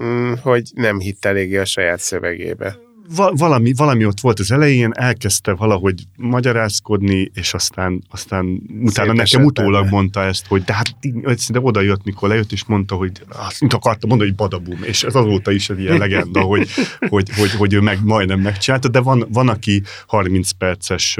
mm, 0.00 0.32
hogy 0.42 0.70
nem 0.74 0.98
hitt 0.98 1.24
eléggé 1.24 1.56
a 1.56 1.64
saját 1.64 2.00
szövegébe 2.00 2.78
valami, 3.30 3.72
valami 3.76 4.06
ott 4.06 4.20
volt 4.20 4.38
az 4.38 4.50
elején, 4.50 4.90
elkezdte 4.94 5.52
valahogy 5.52 6.02
magyarázkodni, 6.16 7.30
és 7.34 7.54
aztán, 7.54 8.02
aztán 8.10 8.62
utána 8.82 9.12
nekem 9.12 9.44
utólag 9.44 9.82
benne. 9.82 9.96
mondta 9.96 10.22
ezt, 10.22 10.46
hogy 10.46 10.62
de 10.62 10.74
hát 10.74 10.96
de 11.48 11.60
oda 11.60 11.80
jött, 11.80 12.04
mikor 12.04 12.28
lejött, 12.28 12.52
és 12.52 12.64
mondta, 12.64 12.94
hogy 12.94 13.12
azt 13.28 13.60
mint 13.60 13.72
akarta 13.72 14.06
mondani, 14.06 14.28
hogy 14.30 14.38
badabum, 14.38 14.82
és 14.82 15.02
ez 15.02 15.14
azóta 15.14 15.50
is 15.50 15.70
egy 15.70 15.80
ilyen 15.80 15.98
legenda, 15.98 16.40
hogy, 16.40 16.68
hogy, 17.08 17.30
hogy, 17.36 17.50
hogy 17.50 17.72
ő 17.72 17.80
meg, 17.80 17.98
majdnem 18.04 18.40
megcsinálta, 18.40 18.88
de 18.88 19.00
van, 19.00 19.26
van 19.28 19.48
aki 19.48 19.82
30 20.06 20.50
perces 20.50 21.18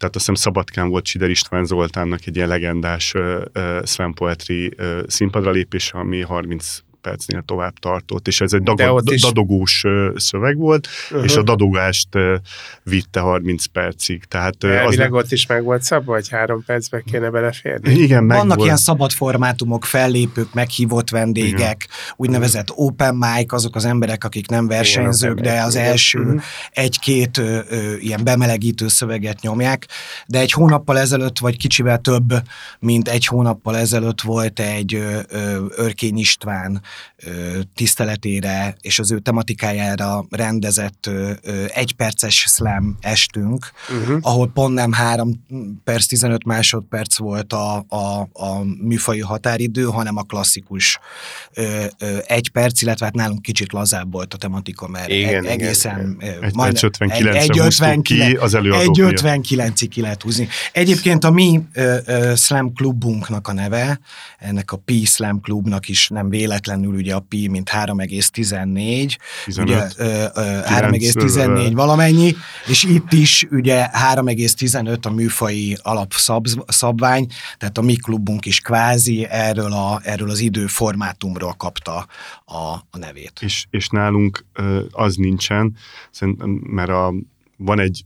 tehát 0.00 0.16
azt 0.16 0.26
hiszem 0.26 0.34
Szabadkán 0.34 0.88
volt 0.88 1.06
Sider 1.06 1.30
István 1.30 1.64
Zoltánnak 1.64 2.26
egy 2.26 2.36
ilyen 2.36 2.48
legendás 2.48 3.14
uh, 3.14 3.42
uh, 3.54 3.84
slam 3.84 4.14
poetry 4.14 4.66
uh, 4.78 5.00
színpadra 5.06 5.50
lépése, 5.50 5.98
ami 5.98 6.20
30 6.20 6.78
percnél 7.00 7.42
tovább 7.46 7.78
tartott, 7.78 8.28
és 8.28 8.40
ez 8.40 8.52
egy 8.52 8.62
dagad, 8.62 9.12
is... 9.12 9.22
dadogós 9.22 9.84
szöveg 10.16 10.56
volt, 10.56 10.88
uh-huh. 11.10 11.24
és 11.24 11.36
a 11.36 11.42
dadogást 11.42 12.08
vitte 12.82 13.20
30 13.20 13.64
percig. 13.64 14.24
Tehát 14.24 14.64
Elvileg 14.64 15.14
az 15.14 15.24
ott 15.24 15.32
is 15.32 15.46
meg 15.46 15.64
volt 15.64 15.82
szabva, 15.82 16.12
hogy 16.12 16.28
három 16.28 16.64
percbe 16.64 17.00
kéne 17.00 17.30
beleférni? 17.30 17.92
Igen, 17.92 18.24
meg 18.24 18.36
Vannak 18.36 18.56
volt. 18.56 18.66
ilyen 18.66 18.76
szabad 18.76 19.12
formátumok, 19.12 19.84
fellépők, 19.84 20.54
meghívott 20.54 21.10
vendégek, 21.10 21.58
Igen. 21.58 21.76
úgynevezett 22.16 22.70
open 22.74 23.14
mic, 23.14 23.52
azok 23.52 23.76
az 23.76 23.84
emberek, 23.84 24.24
akik 24.24 24.48
nem 24.48 24.66
versenyzők, 24.66 25.38
Igen, 25.38 25.52
de 25.54 25.62
az 25.62 25.76
első 25.76 26.18
uh-huh. 26.18 26.42
egy-két 26.70 27.38
ö, 27.38 27.60
ö, 27.68 27.96
ilyen 27.96 28.24
bemelegítő 28.24 28.88
szöveget 28.88 29.40
nyomják, 29.40 29.86
de 30.26 30.38
egy 30.38 30.52
hónappal 30.52 30.98
ezelőtt, 30.98 31.38
vagy 31.38 31.56
kicsivel 31.56 31.98
több, 31.98 32.32
mint 32.78 33.08
egy 33.08 33.26
hónappal 33.26 33.76
ezelőtt 33.76 34.20
volt 34.20 34.60
egy 34.60 34.94
ö, 34.94 35.20
ö, 35.28 35.64
Örkény 35.76 36.18
István 36.18 36.82
tiszteletére 37.74 38.76
és 38.80 38.98
az 38.98 39.12
ő 39.12 39.18
tematikájára 39.18 40.24
rendezett 40.30 41.10
egyperces 41.66 42.38
slam 42.48 42.96
estünk, 43.00 43.70
uh-huh. 44.00 44.18
ahol 44.20 44.50
pont 44.54 44.74
nem 44.74 44.92
3 44.92 45.44
perc 45.84 46.06
15 46.06 46.44
másodperc 46.44 47.18
volt 47.18 47.52
a, 47.52 47.84
a, 47.88 48.20
a 48.32 48.62
műfai 48.82 49.20
határidő, 49.20 49.84
hanem 49.84 50.16
a 50.16 50.22
klasszikus 50.22 50.98
egy 52.26 52.50
perc, 52.50 52.82
illetve 52.82 53.04
hát 53.04 53.14
nálunk 53.14 53.42
kicsit 53.42 53.72
lazább 53.72 54.12
volt 54.12 54.34
a 54.34 54.36
tematika, 54.36 54.88
mert 54.88 55.08
igen, 55.08 55.46
egészen 55.46 56.16
igen. 56.20 56.42
Egy, 56.42 56.54
majd, 56.54 56.84
59 56.84 57.34
egy, 57.34 57.50
egy 57.50 57.58
59, 57.58 58.02
ki 58.02 58.36
az 58.36 58.54
előadó 58.54 59.04
Egy 59.04 59.20
59-ig 59.20 59.86
ki 59.90 60.00
lehet 60.00 60.22
húzni. 60.22 60.48
Egyébként 60.72 61.24
a 61.24 61.30
mi 61.30 61.60
ö, 61.72 61.96
ö, 62.04 62.32
slam 62.36 62.72
klubunknak 62.72 63.48
a 63.48 63.52
neve, 63.52 64.00
ennek 64.38 64.72
a 64.72 64.76
P 64.76 64.92
Slam 65.04 65.40
klubnak 65.40 65.88
is 65.88 66.08
nem 66.08 66.28
véletlenül 66.28 66.79
körül 66.90 66.98
ugye 67.00 67.14
a 67.14 67.20
pi, 67.20 67.48
mint 67.48 67.70
3,14, 67.72 69.16
15, 69.44 69.68
ugye 69.68 69.88
3,14 69.98 71.70
valamennyi, 71.74 72.34
és 72.66 72.84
itt 72.84 73.12
is 73.12 73.46
ugye 73.50 73.88
3,15 73.92 75.00
a 75.02 75.10
műfai 75.10 75.76
alapszabvány, 75.82 77.26
tehát 77.58 77.78
a 77.78 77.82
mi 77.82 77.96
klubunk 77.96 78.46
is 78.46 78.60
kvázi 78.60 79.26
erről, 79.30 79.72
a, 79.72 80.00
erről 80.04 80.30
az 80.30 80.40
időformátumról 80.40 81.52
kapta 81.52 82.06
a, 82.44 82.56
a 82.90 82.98
nevét. 82.98 83.32
És, 83.40 83.66
és 83.70 83.88
nálunk 83.88 84.44
az 84.90 85.16
nincsen, 85.16 85.76
mert 86.62 86.90
a, 86.90 87.14
van 87.56 87.80
egy 87.80 88.04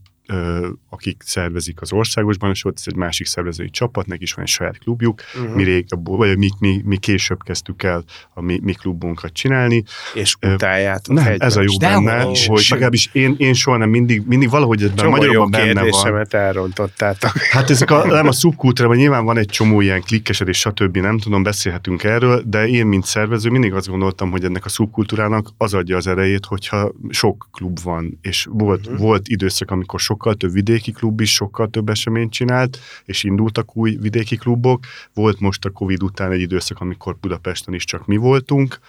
akik 0.89 1.21
szervezik 1.25 1.81
az 1.81 1.93
országosban, 1.93 2.49
és 2.49 2.65
ott 2.65 2.77
ez 2.77 2.83
egy 2.85 2.95
másik 2.95 3.25
szervezői 3.25 3.69
csapat, 3.69 4.05
neki 4.05 4.23
is 4.23 4.33
van 4.33 4.45
egy 4.45 4.51
saját 4.51 4.77
klubjuk, 4.77 5.21
uh-huh. 5.35 5.55
mi 5.55 5.63
rég, 5.63 5.85
vagy 6.03 6.37
mi, 6.37 6.49
mi, 6.59 6.81
mi 6.85 6.97
később 6.97 7.43
kezdtük 7.43 7.83
el 7.83 8.03
a 8.33 8.41
mi, 8.41 8.59
mi 8.63 8.73
klubunkat 8.73 9.33
csinálni. 9.33 9.83
És 10.13 10.35
utáljátok 10.41 11.15
Nem, 11.15 11.35
ez 11.37 11.55
a 11.55 11.61
jó 11.61 11.77
De 11.77 11.87
benne, 11.87 12.21
hogy, 12.21 12.45
hogy 12.45 12.65
legalábbis 12.69 13.09
én, 13.11 13.35
én 13.37 13.53
soha 13.53 13.77
nem 13.77 13.89
mindig, 13.89 14.23
mindig 14.25 14.49
valahogy 14.49 14.83
ebben 14.83 15.09
magyarban 15.09 15.51
benne 15.51 15.89
van. 15.89 16.25
elrontottátok. 16.29 17.37
Hát 17.37 17.69
ezek 17.69 17.91
a, 17.91 18.05
nem 18.05 18.27
a 18.27 18.31
szubkultúrában 18.31 18.97
nyilván 18.97 19.25
van 19.25 19.37
egy 19.37 19.49
csomó 19.49 19.81
ilyen 19.81 20.01
klikkesedés, 20.01 20.57
stb. 20.57 20.97
nem 20.97 21.17
tudom, 21.17 21.43
beszélhetünk 21.43 22.03
erről, 22.03 22.43
de 22.45 22.67
én, 22.67 22.85
mint 22.85 23.05
szervező, 23.05 23.49
mindig 23.49 23.73
azt 23.73 23.87
gondoltam, 23.87 24.31
hogy 24.31 24.43
ennek 24.43 24.65
a 24.65 24.69
szubkultúrának 24.69 25.49
az 25.57 25.73
adja 25.73 25.97
az 25.97 26.07
erejét, 26.07 26.45
hogyha 26.45 26.91
sok 27.09 27.49
klub 27.51 27.79
van, 27.83 28.19
és 28.21 28.47
volt, 28.49 28.85
uh-huh. 28.85 29.01
volt 29.01 29.27
időszak, 29.27 29.71
amikor 29.71 30.01
sokkal 30.15 30.33
több 30.33 30.51
vidéki 30.51 30.91
klub 30.91 31.21
is 31.21 31.33
sokkal 31.33 31.67
több 31.69 31.89
eseményt 31.89 32.31
csinált, 32.31 32.79
és 33.05 33.23
indultak 33.23 33.75
új 33.75 33.97
vidéki 34.01 34.35
klubok. 34.35 34.83
Volt 35.13 35.39
most 35.39 35.65
a 35.65 35.69
Covid 35.69 36.03
után 36.03 36.31
egy 36.31 36.39
időszak, 36.39 36.79
amikor 36.79 37.17
Budapesten 37.21 37.73
is 37.73 37.83
csak 37.83 38.05
mi 38.05 38.17
voltunk, 38.17 38.79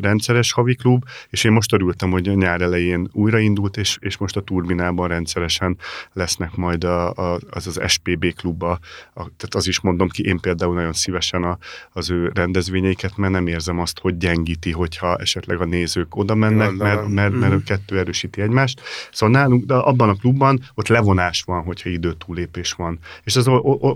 rendszeres 0.00 0.52
havi 0.52 0.74
klub, 0.74 1.04
és 1.30 1.44
én 1.44 1.52
most 1.52 1.72
örültem, 1.72 2.10
hogy 2.10 2.28
a 2.28 2.34
nyár 2.34 2.60
elején 2.60 3.08
újraindult, 3.12 3.76
és, 3.76 3.96
és 4.00 4.16
most 4.16 4.36
a 4.36 4.40
Turbinában 4.40 5.08
rendszeresen 5.08 5.76
lesznek 6.12 6.54
majd 6.56 6.84
a, 6.84 7.12
a, 7.12 7.38
az 7.50 7.66
az 7.66 7.80
SPB 7.86 8.34
klubba, 8.34 8.70
a, 9.14 9.20
tehát 9.36 9.54
az 9.54 9.66
is 9.66 9.80
mondom 9.80 10.08
ki, 10.08 10.26
én 10.26 10.38
például 10.38 10.74
nagyon 10.74 10.92
szívesen 10.92 11.42
a, 11.42 11.58
az 11.92 12.10
ő 12.10 12.30
rendezvényeiket, 12.34 13.16
mert 13.16 13.32
nem 13.32 13.46
érzem 13.46 13.78
azt, 13.78 13.98
hogy 13.98 14.16
gyengíti, 14.16 14.70
hogyha 14.70 15.16
esetleg 15.16 15.60
a 15.60 15.64
nézők 15.64 16.16
oda 16.16 16.34
mennek, 16.34 16.72
mert, 16.72 17.08
mert, 17.08 17.08
mert, 17.08 17.50
mert 17.50 17.64
kettő 17.64 17.98
erősíti 17.98 18.40
egymást. 18.40 18.80
Szóval 19.12 19.40
nálunk, 19.40 19.64
de 19.64 19.74
abban 19.74 20.08
a 20.08 20.14
klubban 20.22 20.60
ott 20.74 20.88
levonás 20.88 21.42
van, 21.42 21.62
hogyha 21.62 21.88
időtúlépés 21.88 22.72
van. 22.72 22.98
És 23.24 23.36
ez 23.36 23.46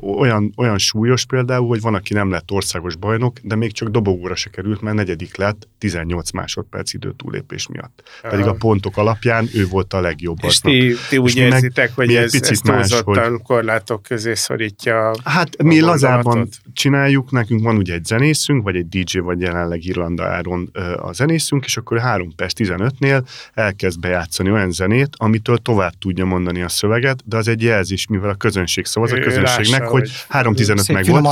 olyan, 0.03 0.53
olyan 0.57 0.79
súlyos 0.79 1.25
például, 1.25 1.69
hogy 1.69 1.81
van, 1.81 1.95
aki 1.95 2.15
nem 2.15 2.31
lett 2.31 2.51
országos 2.51 2.97
bajnok, 2.97 3.39
de 3.43 3.55
még 3.55 3.73
csak 3.73 3.89
dobogóra 3.89 4.35
se 4.35 4.51
került, 4.51 4.81
mert 4.81 4.97
negyedik 4.97 5.37
lett 5.37 5.69
18 5.79 6.31
másodperc 6.31 6.93
időtúlépés 6.93 7.67
miatt. 7.67 8.03
Pedig 8.23 8.47
a 8.47 8.53
pontok 8.53 8.97
alapján 8.97 9.49
ő 9.55 9.67
volt 9.67 9.93
a 9.93 10.01
legjobb. 10.01 10.39
És 10.43 10.59
ti, 10.59 10.95
ti 11.09 11.19
úgy 11.19 11.37
érzitek, 11.37 11.95
hogy 11.95 12.15
ez, 12.15 12.35
ez 12.35 12.61
túlzottan 12.61 13.31
hogy... 13.31 13.43
korlátok 13.43 14.03
közé 14.03 14.35
szorítja 14.35 15.15
Hát 15.25 15.63
mi 15.63 15.81
lazában 15.81 16.49
csináljuk, 16.73 17.31
nekünk 17.31 17.63
van 17.63 17.77
ugye 17.77 17.95
egy 17.95 18.05
zenészünk, 18.05 18.63
vagy 18.63 18.77
egy 18.77 18.89
DJ, 18.89 19.19
vagy 19.19 19.41
jelenleg 19.41 19.85
Irlanda 19.85 20.25
Áron 20.25 20.71
a 20.97 21.13
zenészünk, 21.13 21.65
és 21.65 21.77
akkor 21.77 21.99
3 21.99 22.35
perc 22.35 22.53
15-nél 22.57 23.27
elkezd 23.55 24.01
bejátszani 24.01 24.51
olyan 24.51 24.71
zenét, 24.71 25.09
amitől 25.17 25.59
tovább 25.59 25.93
tudja 26.17 26.35
mondani 26.35 26.63
a 26.63 26.69
szöveget, 26.69 27.23
de 27.25 27.37
az 27.37 27.49
egy 27.49 27.63
jelzés, 27.63 28.07
mivel 28.07 28.31
a 28.31 28.35
közönség 28.35 28.85
szavaz 28.85 29.13
a 29.13 29.19
közönségnek, 29.19 29.81
Lássa, 29.81 29.91
hogy 29.91 30.11
3.15 30.31 30.93
meg 30.93 31.05
volt. 31.05 31.23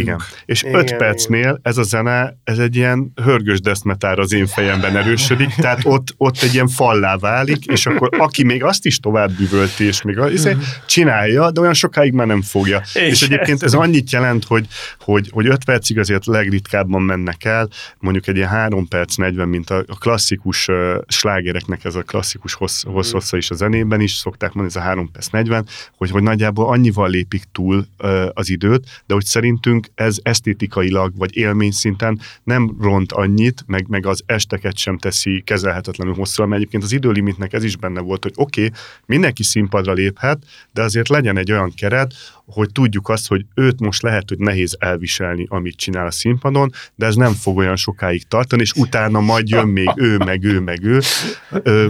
Igen. 0.00 0.20
És 0.44 0.64
5 0.64 0.96
percnél 0.96 1.58
ez 1.62 1.76
a 1.76 1.82
zene, 1.82 2.36
ez 2.44 2.58
egy 2.58 2.76
ilyen 2.76 3.12
hörgős 3.22 3.60
deszmetár 3.60 4.18
az 4.18 4.32
én 4.32 4.46
fejemben 4.46 4.96
erősödik, 4.96 5.54
tehát 5.54 5.80
ott, 5.84 6.14
ott 6.16 6.42
egy 6.42 6.54
ilyen 6.54 6.68
fallá 6.68 7.16
válik, 7.16 7.64
és 7.64 7.86
akkor 7.86 8.08
aki 8.18 8.44
még 8.44 8.64
azt 8.64 8.86
is 8.86 8.98
tovább 8.98 9.30
bűvölti, 9.30 9.84
és 9.84 10.02
még 10.02 10.18
az, 10.18 10.32
izé, 10.32 10.56
csinálja, 10.86 11.50
de 11.50 11.60
olyan 11.60 11.74
sokáig 11.74 12.12
már 12.12 12.26
nem 12.26 12.42
fogja. 12.42 12.82
És, 12.94 13.00
és 13.00 13.22
egyébként 13.22 13.62
ez 13.62 13.74
annyit 13.74 14.10
jelent, 14.10 14.44
hogy, 14.44 14.66
hogy, 15.00 15.28
hogy 15.32 15.46
5 15.46 15.64
percig 15.64 15.98
azért 15.98 16.26
legritkábban 16.26 17.02
mennek 17.02 17.44
el, 17.44 17.68
mondjuk 17.98 18.26
egy 18.26 18.36
ilyen 18.36 18.48
3 18.48 18.88
perc 18.88 19.16
40, 19.16 19.48
mint 19.48 19.70
a, 19.70 19.84
a 19.86 19.98
klasszikus 19.98 20.68
uh, 20.68 20.94
slágereknek 21.06 21.84
ez 21.84 21.94
a 21.94 22.02
klasszikus 22.02 22.54
hossz, 22.54 22.82
hossz, 22.84 23.12
hossza 23.12 23.36
is 23.36 23.50
a 23.50 23.54
zenében 23.54 24.00
is, 24.00 24.17
szokták 24.18 24.52
mondani, 24.52 24.76
ez 24.76 24.82
a 24.82 24.88
3 24.88 25.10
perc 25.10 25.28
40, 25.28 25.66
hogy, 25.96 26.10
hogy 26.10 26.22
nagyjából 26.22 26.68
annyival 26.68 27.10
lépik 27.10 27.44
túl 27.52 27.86
az 28.32 28.50
időt, 28.50 29.02
de 29.06 29.14
hogy 29.14 29.24
szerintünk 29.24 29.86
ez 29.94 30.16
esztétikailag 30.22 31.16
vagy 31.16 31.36
élmény 31.36 31.70
szinten 31.70 32.20
nem 32.44 32.76
ront 32.80 33.12
annyit, 33.12 33.64
meg, 33.66 33.86
meg 33.88 34.06
az 34.06 34.22
esteket 34.26 34.76
sem 34.76 34.98
teszi 34.98 35.42
kezelhetetlenül 35.46 36.14
hosszú, 36.14 36.44
mert 36.44 36.60
egyébként 36.60 36.82
az 36.82 36.92
időlimitnek 36.92 37.52
ez 37.52 37.64
is 37.64 37.76
benne 37.76 38.00
volt, 38.00 38.22
hogy 38.22 38.32
oké, 38.36 38.64
okay, 38.64 38.78
mindenki 39.06 39.42
színpadra 39.42 39.92
léphet, 39.92 40.38
de 40.72 40.82
azért 40.82 41.08
legyen 41.08 41.36
egy 41.36 41.52
olyan 41.52 41.72
keret, 41.74 42.14
hogy 42.48 42.72
tudjuk 42.72 43.08
azt, 43.08 43.28
hogy 43.28 43.44
őt 43.54 43.80
most 43.80 44.02
lehet, 44.02 44.28
hogy 44.28 44.38
nehéz 44.38 44.76
elviselni, 44.78 45.46
amit 45.48 45.76
csinál 45.76 46.06
a 46.06 46.10
színpadon, 46.10 46.72
de 46.94 47.06
ez 47.06 47.14
nem 47.14 47.32
fog 47.32 47.56
olyan 47.56 47.76
sokáig 47.76 48.28
tartani, 48.28 48.62
és 48.62 48.72
utána 48.72 49.20
majd 49.20 49.48
jön 49.48 49.68
még 49.68 49.90
ő, 49.96 50.16
meg 50.16 50.44
ő, 50.44 50.60
meg 50.60 50.84
ő, 50.84 51.00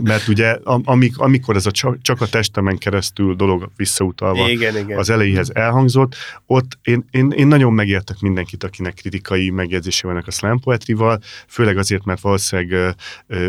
mert 0.03 0.29
ugye 0.29 0.59
amik, 0.85 1.19
amikor 1.19 1.57
ez 1.57 1.67
a 1.67 1.71
csak, 2.01 2.21
a 2.21 2.27
testemen 2.27 2.79
keresztül 2.79 3.35
dolog 3.35 3.71
visszautalva 3.77 4.49
igen, 4.49 4.77
igen. 4.77 4.99
az 4.99 5.11
elejéhez 5.11 5.51
elhangzott, 5.55 6.15
ott 6.47 6.79
én, 6.83 7.05
én, 7.11 7.31
én 7.31 7.47
nagyon 7.47 7.73
megértek 7.73 8.21
mindenkit, 8.21 8.65
akinek 8.65 8.95
kritikai 8.95 9.51
megjegyzése 9.51 10.07
vannak 10.07 10.27
a 10.27 10.31
slam 10.31 10.61
poetry-val, 10.61 11.21
főleg 11.49 11.77
azért, 11.79 12.05
mert 12.05 12.21
valószínűleg 12.21 12.97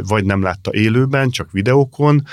vagy 0.04 0.26
nem 0.26 0.42
látta 0.42 0.74
élőben, 0.74 1.30
csak 1.30 1.52
videókon, 1.52 2.24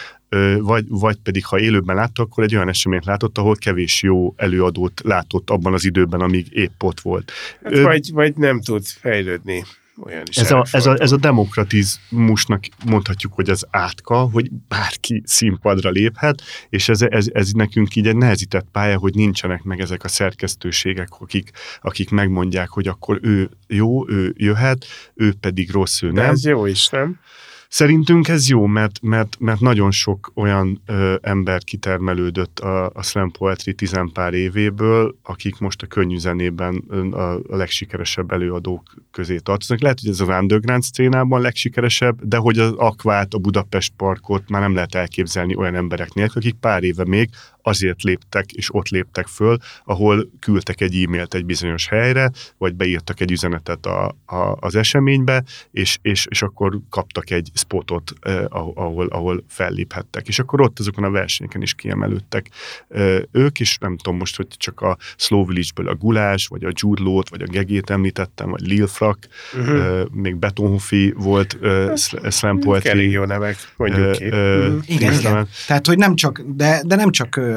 vagy, 0.60 0.84
vagy 0.88 1.16
pedig 1.16 1.44
ha 1.44 1.58
élőben 1.58 1.96
látta, 1.96 2.22
akkor 2.22 2.44
egy 2.44 2.54
olyan 2.54 2.68
eseményt 2.68 3.04
látott, 3.04 3.38
ahol 3.38 3.56
kevés 3.56 4.02
jó 4.02 4.34
előadót 4.36 5.00
látott 5.04 5.50
abban 5.50 5.72
az 5.72 5.84
időben, 5.84 6.20
amíg 6.20 6.46
épp 6.50 6.82
ott 6.82 7.00
volt. 7.00 7.32
Hát 7.64 7.72
Ö, 7.72 7.82
vagy, 7.82 8.12
vagy 8.12 8.36
nem 8.36 8.60
tud 8.60 8.84
fejlődni. 8.86 9.64
Olyan 10.04 10.22
is 10.28 10.36
ez, 10.36 10.50
a, 10.50 10.64
ez, 10.70 10.86
a, 10.86 10.96
ez 10.98 11.12
a 11.12 11.16
demokratizmusnak 11.16 12.64
mondhatjuk, 12.84 13.32
hogy 13.32 13.50
az 13.50 13.66
átka, 13.70 14.16
hogy 14.16 14.50
bárki 14.68 15.22
színpadra 15.24 15.90
léphet, 15.90 16.42
és 16.68 16.88
ez, 16.88 17.02
ez, 17.02 17.26
ez 17.32 17.50
nekünk 17.52 17.96
így 17.96 18.06
egy 18.06 18.16
nehezített 18.16 18.66
pálya, 18.72 18.98
hogy 18.98 19.14
nincsenek 19.14 19.62
meg 19.62 19.80
ezek 19.80 20.04
a 20.04 20.08
szerkesztőségek, 20.08 21.08
akik, 21.18 21.50
akik 21.80 22.10
megmondják, 22.10 22.68
hogy 22.68 22.88
akkor 22.88 23.18
ő 23.22 23.50
jó, 23.66 24.08
ő 24.08 24.34
jöhet, 24.36 24.86
ő 25.14 25.32
pedig 25.40 25.70
rossz, 25.70 26.02
ő 26.02 26.10
De 26.10 26.20
nem. 26.20 26.30
ez 26.30 26.44
jó 26.44 26.66
is, 26.66 26.88
nem? 26.88 27.18
Szerintünk 27.68 28.28
ez 28.28 28.48
jó, 28.48 28.66
mert, 28.66 29.02
mert, 29.02 29.36
mert 29.38 29.60
nagyon 29.60 29.90
sok 29.90 30.32
olyan 30.34 30.82
ö, 30.86 31.14
ember 31.20 31.64
kitermelődött 31.64 32.58
a, 32.58 32.90
a 32.94 33.02
slam 33.02 33.30
poetry 33.30 33.74
tizenpár 33.74 34.34
évéből, 34.34 35.16
akik 35.22 35.58
most 35.58 35.82
a 35.82 35.86
könnyű 35.86 36.18
zenében 36.18 36.76
a, 37.12 37.34
a 37.34 37.56
legsikeresebb 37.56 38.30
előadók 38.30 38.82
közé 39.10 39.38
tartoznak. 39.38 39.80
Lehet, 39.80 40.00
hogy 40.00 40.10
ez 40.10 40.20
az 40.20 40.28
underground 40.28 40.82
szcénában 40.82 41.40
legsikeresebb, 41.40 42.22
de 42.22 42.36
hogy 42.36 42.58
az 42.58 42.72
Akvát, 42.72 43.34
a 43.34 43.38
Budapest 43.38 43.92
parkot 43.96 44.48
már 44.48 44.60
nem 44.60 44.74
lehet 44.74 44.94
elképzelni 44.94 45.56
olyan 45.56 45.74
emberek 45.74 46.12
nélkül, 46.12 46.40
akik 46.40 46.54
pár 46.54 46.82
éve 46.82 47.04
még 47.04 47.28
azért 47.66 48.02
léptek, 48.02 48.52
és 48.52 48.74
ott 48.74 48.88
léptek 48.88 49.26
föl, 49.26 49.56
ahol 49.84 50.30
küldtek 50.40 50.80
egy 50.80 51.02
e-mailt 51.02 51.34
egy 51.34 51.44
bizonyos 51.44 51.86
helyre, 51.86 52.30
vagy 52.58 52.74
beírtak 52.74 53.20
egy 53.20 53.30
üzenetet 53.30 53.86
a, 53.86 54.16
a, 54.26 54.56
az 54.60 54.74
eseménybe, 54.74 55.44
és, 55.70 55.98
és, 56.02 56.26
és 56.30 56.42
akkor 56.42 56.80
kaptak 56.90 57.30
egy 57.30 57.50
spotot, 57.54 58.12
eh, 58.20 58.44
ahol, 58.48 59.06
ahol 59.06 59.44
felléphettek. 59.48 60.28
És 60.28 60.38
akkor 60.38 60.60
ott 60.60 60.78
azokon 60.78 61.04
a 61.04 61.10
versenyeken 61.10 61.62
is 61.62 61.74
kiemelődtek 61.74 62.50
eh, 62.88 63.18
ők, 63.32 63.60
is 63.60 63.78
nem 63.78 63.96
tudom 63.96 64.18
most, 64.18 64.36
hogy 64.36 64.46
csak 64.48 64.80
a 64.80 64.96
Slow 65.16 65.46
Village-ből 65.46 65.88
a 65.88 65.94
Gulás, 65.94 66.46
vagy 66.46 66.64
a 66.64 66.72
Law-t, 66.80 67.28
vagy 67.28 67.42
a 67.42 67.46
Gegét 67.46 67.90
említettem, 67.90 68.50
vagy 68.50 68.66
Lil 68.66 68.86
Frak, 68.86 69.18
uh-huh. 69.54 69.84
eh, 69.84 70.04
még 70.10 70.36
Betonhofi 70.36 71.14
volt 71.16 71.58
eh, 71.62 71.96
slam 72.30 72.58
poetry. 72.58 72.88
Elég 72.88 73.10
jó 73.10 73.24
nevek, 73.24 73.56
mondjuk 73.76 74.12
ki. 74.12 74.24
Eh, 74.24 74.30
uh-huh. 74.30 74.82
Igen, 74.86 75.12
igen. 75.12 75.48
Tehát, 75.66 75.86
hogy 75.86 75.98
nem 75.98 76.14
csak, 76.14 76.42
de, 76.46 76.82
de 76.86 76.96
nem 76.96 77.10
csak 77.10 77.36
ö, 77.36 77.55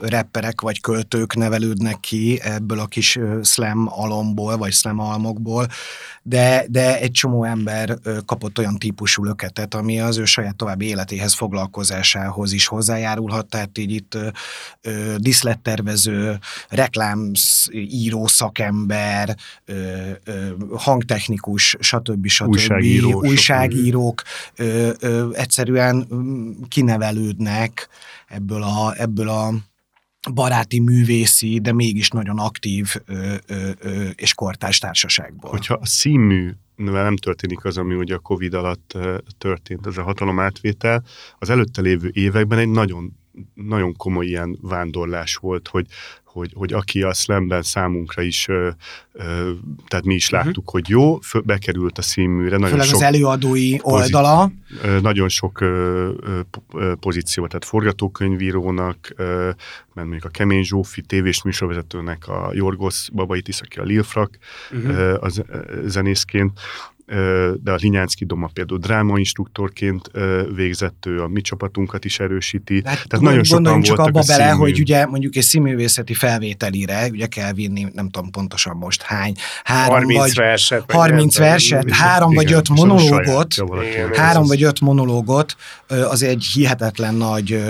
rapperek 0.00 0.60
vagy 0.60 0.80
költők 0.80 1.34
nevelődnek 1.34 2.00
ki 2.00 2.40
ebből 2.42 2.78
a 2.78 2.86
kis 2.86 3.18
slam 3.42 3.88
alomból, 3.90 4.56
vagy 4.56 4.72
slam 4.72 4.98
almokból, 4.98 5.66
de, 6.22 6.64
de 6.68 6.98
egy 7.00 7.10
csomó 7.10 7.44
ember 7.44 7.98
kapott 8.24 8.58
olyan 8.58 8.78
típusú 8.78 9.24
löketet, 9.24 9.74
ami 9.74 10.00
az 10.00 10.18
ő 10.18 10.24
saját 10.24 10.56
további 10.56 10.86
életéhez, 10.86 11.34
foglalkozásához 11.34 12.52
is 12.52 12.66
hozzájárulhat, 12.66 13.46
tehát 13.46 13.78
így 13.78 13.90
itt 13.90 14.14
ö, 14.14 14.28
ö, 14.80 15.14
diszlettervező, 15.18 16.38
reklámíró 16.68 18.26
szakember, 18.26 19.36
ö, 19.64 19.74
ö, 20.24 20.48
hangtechnikus, 20.76 21.76
stb. 21.80 22.26
stb. 22.26 22.48
Újságíró, 22.48 23.24
újságírók 23.24 24.22
ö, 24.56 24.90
ö, 25.00 25.28
egyszerűen 25.32 26.08
kinevelődnek 26.68 27.88
ebből 28.30 28.62
a, 28.62 29.00
ebből 29.00 29.28
a 29.28 29.52
baráti, 30.34 30.80
művészi, 30.80 31.58
de 31.58 31.72
mégis 31.72 32.08
nagyon 32.08 32.38
aktív 32.38 32.94
ö, 33.04 33.34
ö, 33.46 33.70
ö, 33.78 34.08
és 34.08 34.34
kortárs 34.34 34.78
társaságból. 34.78 35.50
Hogyha 35.50 35.74
a 35.74 35.86
színmű 35.86 36.50
nem 36.76 37.16
történik 37.16 37.64
az, 37.64 37.76
ami 37.76 37.94
ugye 37.94 38.14
a 38.14 38.18
Covid 38.18 38.54
alatt 38.54 38.98
történt, 39.38 39.86
ez 39.86 39.96
a 39.96 40.02
hatalom 40.02 40.40
átvétel, 40.40 41.04
az 41.38 41.50
előtte 41.50 41.80
lévő 41.80 42.10
években 42.12 42.58
egy 42.58 42.68
nagyon 42.68 43.19
nagyon 43.54 43.96
komoly 43.96 44.26
ilyen 44.26 44.58
vándorlás 44.60 45.36
volt, 45.36 45.68
hogy, 45.68 45.86
hogy, 46.24 46.52
hogy 46.54 46.72
aki 46.72 47.02
a 47.02 47.12
slamben 47.12 47.62
számunkra 47.62 48.22
is, 48.22 48.48
ö, 48.48 48.68
ö, 49.12 49.52
tehát 49.88 50.04
mi 50.04 50.14
is 50.14 50.30
mhm. 50.30 50.36
láttuk, 50.36 50.56
uh-huh. 50.56 50.72
hogy 50.72 50.88
jó, 50.88 51.16
föl, 51.16 51.40
bekerült 51.40 51.98
a 51.98 52.02
színműre. 52.02 52.56
Nagyon 52.56 52.68
Főleg 52.68 52.86
sok 52.86 52.94
az 52.94 53.02
előadói 53.02 53.76
oldala. 53.80 54.52
Ö, 54.82 55.00
nagyon 55.00 55.28
sok 55.28 55.60
ö, 55.60 56.10
ö, 56.74 56.94
pozíció, 56.94 57.46
tehát 57.46 57.64
forgatókönyvírónak, 57.64 59.12
ö, 59.16 59.24
mert 59.94 60.08
mondjuk 60.08 60.24
a 60.24 60.28
Kemény 60.28 60.64
Zsófi 60.64 61.02
tévés 61.02 61.42
műsorvezetőnek, 61.42 62.28
a 62.28 62.50
Jorgos 62.52 63.08
Babaitis, 63.12 63.60
aki 63.60 63.78
a 63.78 63.82
Lilfrak 63.82 64.38
uh-huh. 64.70 64.90
ö, 64.90 65.16
az, 65.20 65.42
zenészként, 65.84 66.60
de 67.62 67.72
a 67.72 67.76
Linyánszki 67.80 68.24
Doma 68.24 68.50
például 68.52 68.78
drámainstruktorként 68.78 70.10
végzett, 70.54 71.06
ő 71.06 71.22
a 71.22 71.28
mi 71.28 71.40
csapatunkat 71.40 72.04
is 72.04 72.20
erősíti. 72.20 72.82
Hát, 72.84 73.06
Tehát 73.08 73.24
nagyon 73.24 73.44
sokan 73.44 73.82
csak 73.82 73.98
abba 73.98 74.22
bele, 74.26 74.48
színmű... 74.48 74.60
hogy 74.60 74.80
ugye 74.80 75.06
mondjuk 75.06 75.36
egy 75.36 75.42
színművészeti 75.42 76.14
felvételire, 76.14 77.08
ugye 77.10 77.26
kell 77.26 77.52
vinni, 77.52 77.86
nem 77.92 78.08
tudom 78.08 78.30
pontosan 78.30 78.76
most 78.76 79.02
hány, 79.02 79.34
három 79.64 79.94
30 79.94 80.18
vagy 80.18 80.34
verset, 80.34 80.92
30 80.92 81.38
verset, 81.38 81.90
három 81.90 82.34
vagy 82.34 82.52
öt 82.52 82.68
monológot, 82.68 83.54
három 84.14 84.46
vagy 84.46 84.62
öt 84.62 84.80
monológot, 84.80 85.56
az 85.86 86.22
egy 86.22 86.44
hihetetlen 86.54 87.14
nagy 87.14 87.62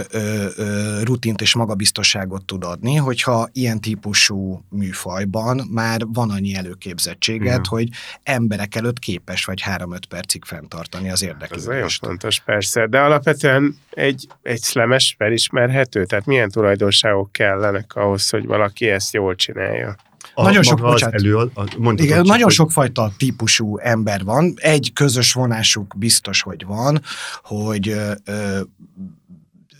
rutint 1.03 1.41
és 1.41 1.55
magabiztosságot 1.55 2.45
tud 2.45 2.65
adni, 2.65 2.95
hogyha 2.97 3.49
ilyen 3.53 3.81
típusú 3.81 4.65
műfajban 4.69 5.69
már 5.71 6.01
van 6.13 6.31
annyi 6.31 6.55
előképzettséget, 6.55 7.43
Igen. 7.43 7.65
hogy 7.69 7.89
emberek 8.23 8.75
előtt 8.75 8.99
képes 8.99 9.30
képes 9.31 9.45
vagy 9.45 9.63
3-5 9.67 9.99
percig 10.09 10.45
fenntartani 10.45 11.11
az 11.11 11.23
érdeklődést. 11.23 11.69
Ez 11.69 11.75
nagyon 11.75 11.89
fontos, 11.89 12.41
persze, 12.41 12.87
de 12.87 13.01
alapvetően 13.01 13.77
egy, 13.91 14.27
egy 14.43 14.61
szlemes 14.61 15.15
felismerhető, 15.19 16.05
tehát 16.05 16.27
milyen 16.27 16.51
tulajdonságok 16.51 17.33
kellenek 17.33 17.95
ahhoz, 17.95 18.31
hogy 18.31 18.47
valaki 18.47 18.89
ezt 18.89 19.13
jól 19.13 19.35
csinálja? 19.35 19.97
A, 20.35 20.43
nagyon 20.43 20.63
sok, 20.63 20.85
az 20.85 21.03
elő, 21.03 21.37
a, 21.37 21.51
igen, 21.97 22.17
csak, 22.17 22.27
nagyon 22.27 22.43
hogy... 22.43 22.53
sokfajta 22.53 23.13
típusú 23.17 23.79
ember 23.79 24.25
van. 24.25 24.55
Egy 24.57 24.91
közös 24.95 25.33
vonásuk 25.33 25.95
biztos, 25.97 26.43
hogy 26.43 26.65
van, 26.67 27.03
hogy 27.43 27.89
ö, 28.25 28.61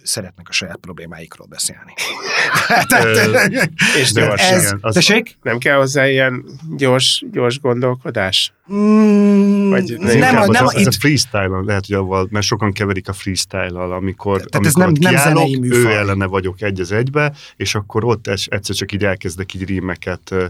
szeretnek 0.03 0.47
a 0.49 0.53
saját 0.53 0.77
problémáikról 0.77 1.47
beszélni. 1.47 1.93
és 4.01 4.13
gyors. 4.13 4.51
Ez, 4.51 4.63
igen, 4.63 4.79
az 4.81 4.95
tessék? 4.95 5.37
Nem 5.43 5.59
kell 5.59 5.77
hozzá 5.77 6.09
ilyen 6.09 6.45
gyors, 6.77 7.25
gyors 7.33 7.61
gondolkodás? 7.61 8.53
Mm, 8.73 9.71
Vagy 9.71 9.97
nem, 9.99 10.19
nem, 10.19 10.37
a, 10.37 10.47
nem, 10.47 10.65
ez, 10.65 10.75
ez 10.75 10.87
a 10.87 10.91
freestyle 10.99 11.63
lehet, 11.65 11.87
hogy 11.87 11.97
avval, 11.97 12.29
mert 12.31 12.47
sokan 12.47 12.73
keverik 12.73 13.09
a 13.09 13.13
freestyle-al, 13.13 13.93
amikor, 13.93 14.37
Tehát 14.37 14.55
amikor 14.55 14.67
ez 14.67 14.75
nem, 14.75 14.93
nem 15.01 15.13
kiállok, 15.13 15.65
ő 15.65 15.87
ellene 15.87 16.27
vagyok 16.27 16.63
egy 16.63 16.81
az 16.81 16.93
egybe, 16.93 17.33
és 17.57 17.75
akkor 17.75 18.05
ott 18.05 18.27
egyszer 18.27 18.77
csak 18.77 18.93
így 18.93 19.05
elkezdek 19.05 19.55
így 19.55 19.65
rímeket 19.65 20.31
ö, 20.31 20.45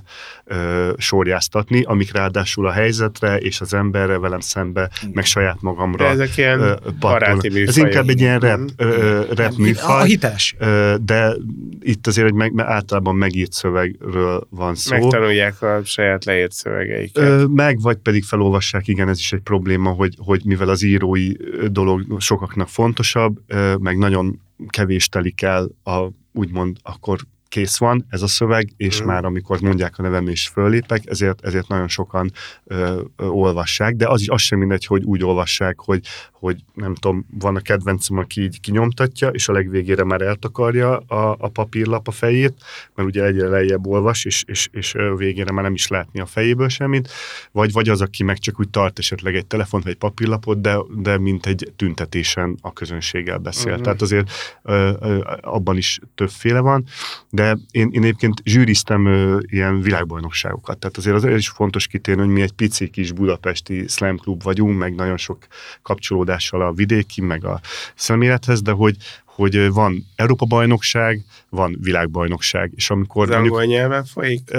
ö, 0.44 0.92
sorjáztatni, 0.96 1.82
amik 1.82 2.12
ráadásul 2.12 2.66
a 2.66 2.72
helyzetre 2.72 3.36
és 3.36 3.60
az 3.60 3.74
emberre 3.74 4.18
velem 4.18 4.40
szembe, 4.40 4.90
Igen. 5.00 5.10
meg 5.14 5.24
saját 5.24 5.60
magamra. 5.60 6.04
De 6.04 6.10
ezek 6.10 6.36
ilyen 6.36 6.60
ö, 6.60 6.74
baráti 7.00 7.48
műfajok. 7.48 7.68
Ez 7.68 7.76
inkább 7.76 8.08
egy 8.08 8.20
ilyen 8.20 8.38
rap, 8.38 8.60
ö, 8.76 9.22
rap 9.34 9.49
műfaj. 9.56 10.00
A 10.00 10.04
hiteles. 10.04 10.56
De 11.02 11.34
itt 11.80 12.06
azért 12.06 12.26
egy 12.26 12.32
meg, 12.32 12.52
általában 12.56 13.16
megírt 13.16 13.52
szövegről 13.52 14.46
van 14.50 14.74
szó. 14.74 14.98
Megtanulják 14.98 15.62
a 15.62 15.80
saját 15.84 16.24
leírt 16.24 16.52
szövegeiket. 16.52 17.48
Meg, 17.48 17.80
vagy 17.80 17.96
pedig 17.96 18.24
felolvassák, 18.24 18.88
igen, 18.88 19.08
ez 19.08 19.18
is 19.18 19.32
egy 19.32 19.40
probléma, 19.40 19.90
hogy, 19.90 20.14
hogy 20.18 20.40
mivel 20.44 20.68
az 20.68 20.82
írói 20.82 21.32
dolog 21.70 22.20
sokaknak 22.20 22.68
fontosabb, 22.68 23.40
meg 23.78 23.98
nagyon 23.98 24.40
kevés 24.68 25.08
telik 25.08 25.42
el 25.42 25.68
a 25.84 26.08
úgymond 26.32 26.76
akkor 26.82 27.18
kész 27.50 27.78
van 27.78 28.06
ez 28.08 28.22
a 28.22 28.26
szöveg, 28.26 28.72
és 28.76 29.02
mm. 29.02 29.06
már 29.06 29.24
amikor 29.24 29.60
mondják 29.60 29.98
a 29.98 30.02
nevem 30.02 30.28
és 30.28 30.48
föllépek, 30.48 31.02
ezért, 31.06 31.44
ezért 31.44 31.68
nagyon 31.68 31.88
sokan 31.88 32.32
ö, 32.64 33.02
ö, 33.16 33.26
olvassák, 33.26 33.94
de 33.94 34.08
az 34.08 34.20
is 34.20 34.28
az 34.28 34.40
sem 34.40 34.58
mindegy, 34.58 34.86
hogy 34.86 35.02
úgy 35.02 35.24
olvassák, 35.24 35.80
hogy, 35.80 36.06
hogy 36.32 36.56
nem 36.74 36.94
tudom, 36.94 37.26
van 37.38 37.56
a 37.56 37.60
kedvencem, 37.60 38.18
aki 38.18 38.40
így 38.42 38.60
kinyomtatja, 38.60 39.28
és 39.28 39.48
a 39.48 39.52
legvégére 39.52 40.04
már 40.04 40.20
eltakarja 40.20 40.96
a, 40.98 41.36
a 41.38 41.48
papírlap 41.48 42.08
a 42.08 42.10
fejét, 42.10 42.54
mert 42.94 43.08
ugye 43.08 43.24
egyre 43.24 43.48
lejjebb 43.48 43.86
olvas, 43.86 44.24
és, 44.24 44.44
és, 44.46 44.68
és 44.72 44.96
végére 45.16 45.52
már 45.52 45.64
nem 45.64 45.74
is 45.74 45.88
látni 45.88 46.20
a 46.20 46.26
fejéből 46.26 46.68
semmit, 46.68 47.08
vagy, 47.52 47.72
vagy 47.72 47.88
az, 47.88 48.00
aki 48.00 48.22
meg 48.22 48.38
csak 48.38 48.60
úgy 48.60 48.70
tart 48.70 48.98
esetleg 48.98 49.34
egy 49.34 49.46
telefont 49.46 49.82
vagy 49.82 49.92
egy 49.92 49.98
papírlapot, 49.98 50.60
de, 50.60 50.76
de 50.96 51.18
mint 51.18 51.46
egy 51.46 51.72
tüntetésen 51.76 52.58
a 52.60 52.72
közönséggel 52.72 53.38
beszél. 53.38 53.70
Uh-huh. 53.70 53.84
Tehát 53.84 54.02
azért 54.02 54.30
ö, 54.62 54.92
ö, 55.00 55.18
abban 55.40 55.76
is 55.76 56.00
többféle 56.14 56.60
van, 56.60 56.84
de 57.30 57.39
én, 57.70 57.88
én 57.92 58.02
egyébként 58.02 58.40
zsűriztem 58.44 59.06
ö, 59.06 59.38
ilyen 59.46 59.80
világbajnokságokat, 59.80 60.78
tehát 60.78 60.96
azért 60.96 61.16
az 61.16 61.24
is 61.24 61.48
fontos 61.48 61.86
kitérni, 61.86 62.22
hogy 62.22 62.30
mi 62.30 62.42
egy 62.42 62.52
pici 62.52 62.90
kis 62.90 63.12
budapesti 63.12 63.84
slam 63.88 64.16
klub 64.16 64.42
vagyunk, 64.42 64.78
meg 64.78 64.94
nagyon 64.94 65.16
sok 65.16 65.46
kapcsolódással 65.82 66.62
a 66.62 66.72
vidéki, 66.72 67.20
meg 67.20 67.44
a 67.44 67.60
személethez, 67.94 68.62
de 68.62 68.70
hogy, 68.70 68.96
hogy 69.40 69.72
van 69.72 70.06
Európa-bajnokság, 70.16 71.24
van 71.48 71.76
világbajnokság, 71.80 72.72
és 72.74 72.90
amikor... 72.90 73.30
Az 73.30 73.36
angol 73.36 73.64
nyelven 73.64 74.04
folyik? 74.04 74.50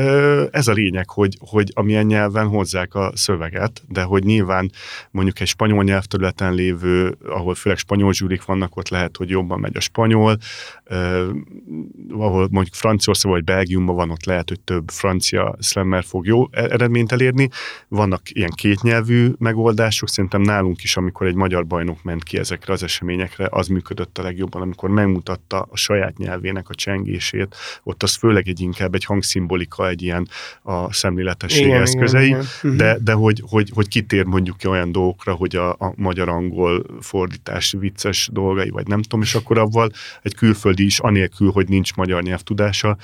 Ez 0.51 0.67
a 0.67 0.71
lényeg, 0.71 1.09
hogy, 1.09 1.37
hogy 1.39 1.71
amilyen 1.73 2.05
nyelven 2.05 2.47
hozzák 2.47 2.95
a 2.95 3.11
szöveget, 3.15 3.83
de 3.87 4.01
hogy 4.01 4.23
nyilván 4.23 4.71
mondjuk 5.11 5.39
egy 5.39 5.47
spanyol 5.47 5.83
nyelvterületen 5.83 6.53
lévő, 6.53 7.17
ahol 7.25 7.55
főleg 7.55 7.77
spanyol 7.77 8.13
zsúrik 8.13 8.45
vannak, 8.45 8.75
ott 8.75 8.89
lehet, 8.89 9.17
hogy 9.17 9.29
jobban 9.29 9.59
megy 9.59 9.77
a 9.77 9.79
spanyol, 9.79 10.37
ahol 12.09 12.47
mondjuk 12.51 12.75
Franciaország 12.75 13.31
vagy 13.31 13.43
Belgiumban 13.43 13.95
van, 13.95 14.09
ott 14.09 14.25
lehet, 14.25 14.49
hogy 14.49 14.59
több 14.59 14.89
francia 14.89 15.55
slammer 15.59 16.03
fog 16.03 16.25
jó 16.25 16.47
e- 16.51 16.63
eredményt 16.63 17.11
elérni. 17.11 17.49
Vannak 17.87 18.21
ilyen 18.23 18.51
kétnyelvű 18.55 19.31
megoldások, 19.37 20.09
szerintem 20.09 20.41
nálunk 20.41 20.83
is, 20.83 20.97
amikor 20.97 21.27
egy 21.27 21.35
magyar 21.35 21.65
bajnok 21.65 22.03
ment 22.03 22.23
ki 22.23 22.37
ezekre 22.37 22.73
az 22.73 22.83
eseményekre, 22.83 23.47
az 23.49 23.67
működött 23.67 24.17
a 24.17 24.21
legjobban, 24.21 24.69
amikor 24.71 24.89
megmutatta 24.89 25.67
a 25.69 25.77
saját 25.77 26.17
nyelvének 26.17 26.69
a 26.69 26.75
csengését, 26.75 27.55
ott 27.83 28.03
az 28.03 28.15
főleg 28.15 28.47
egy 28.47 28.59
inkább 28.59 28.93
egy 28.93 29.03
hangszimbolika, 29.05 29.87
egy 29.87 30.01
ilyen 30.01 30.27
a 30.61 30.93
szemléletesség 30.93 31.65
igen, 31.65 31.81
eszközei, 31.81 32.25
igen, 32.25 32.43
igen. 32.61 32.77
de, 32.77 32.97
de 33.03 33.13
hogy, 33.13 33.43
hogy, 33.49 33.71
hogy 33.73 33.87
kitér 33.87 34.25
mondjuk 34.25 34.57
ki 34.57 34.67
olyan 34.67 34.91
dolgokra, 34.91 35.33
hogy 35.33 35.55
a, 35.55 35.69
a 35.69 35.93
magyar-angol 35.95 36.83
fordítás 36.99 37.75
vicces 37.79 38.29
dolgai, 38.33 38.69
vagy 38.69 38.87
nem 38.87 39.01
tudom, 39.01 39.21
és 39.21 39.35
akkor 39.35 39.57
avval 39.57 39.91
egy 40.21 40.35
külföldi 40.35 40.85
is, 40.85 40.99
anélkül, 40.99 41.51
hogy 41.51 41.67
nincs 41.69 41.95
magyar 41.95 42.23
nyelvtudása, 42.23 42.97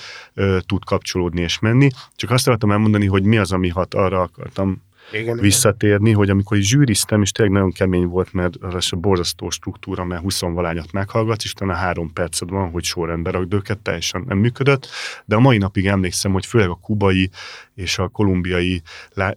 tud 0.66 0.84
kapcsolódni 0.86 1.42
és 1.42 1.60
menni. 1.60 1.90
Csak 2.16 2.32
azt 2.32 2.48
akartam 2.48 2.72
elmondani, 2.72 3.06
hogy 3.06 3.24
mi 3.24 3.38
az, 3.38 3.52
ami 3.52 3.70
hat, 3.70 3.94
arra 3.94 4.22
akartam 4.22 4.86
igen, 5.12 5.38
visszatérni, 5.40 6.12
hogy 6.12 6.30
amikor 6.30 6.58
is 6.58 6.68
zsűriztem, 6.68 7.22
és 7.22 7.32
tényleg 7.32 7.56
nagyon 7.56 7.72
kemény 7.72 8.06
volt, 8.06 8.34
mert 8.34 8.56
az 8.56 8.88
a 8.92 8.96
borzasztó 8.96 9.50
struktúra, 9.50 10.04
mert 10.04 10.22
20 10.22 10.42
valányat 10.42 10.92
meghallgatsz, 10.92 11.44
és 11.44 11.52
utána 11.52 11.74
három 11.74 12.14
perced 12.14 12.50
van, 12.50 12.72
hogy 12.72 12.84
sorrendbe 12.84 13.32
rakd 13.32 13.54
őket, 13.54 13.80
teljesen 13.80 14.24
nem 14.28 14.38
működött, 14.38 14.88
de 15.26 15.36
a 15.36 15.40
mai 15.40 15.58
napig 15.58 15.88
emlékszem, 15.88 16.32
hogy 16.32 16.46
főleg 16.46 16.70
a 16.70 16.80
kubai 16.82 17.30
és 17.78 17.98
a 17.98 18.08
kolumbiai 18.08 18.82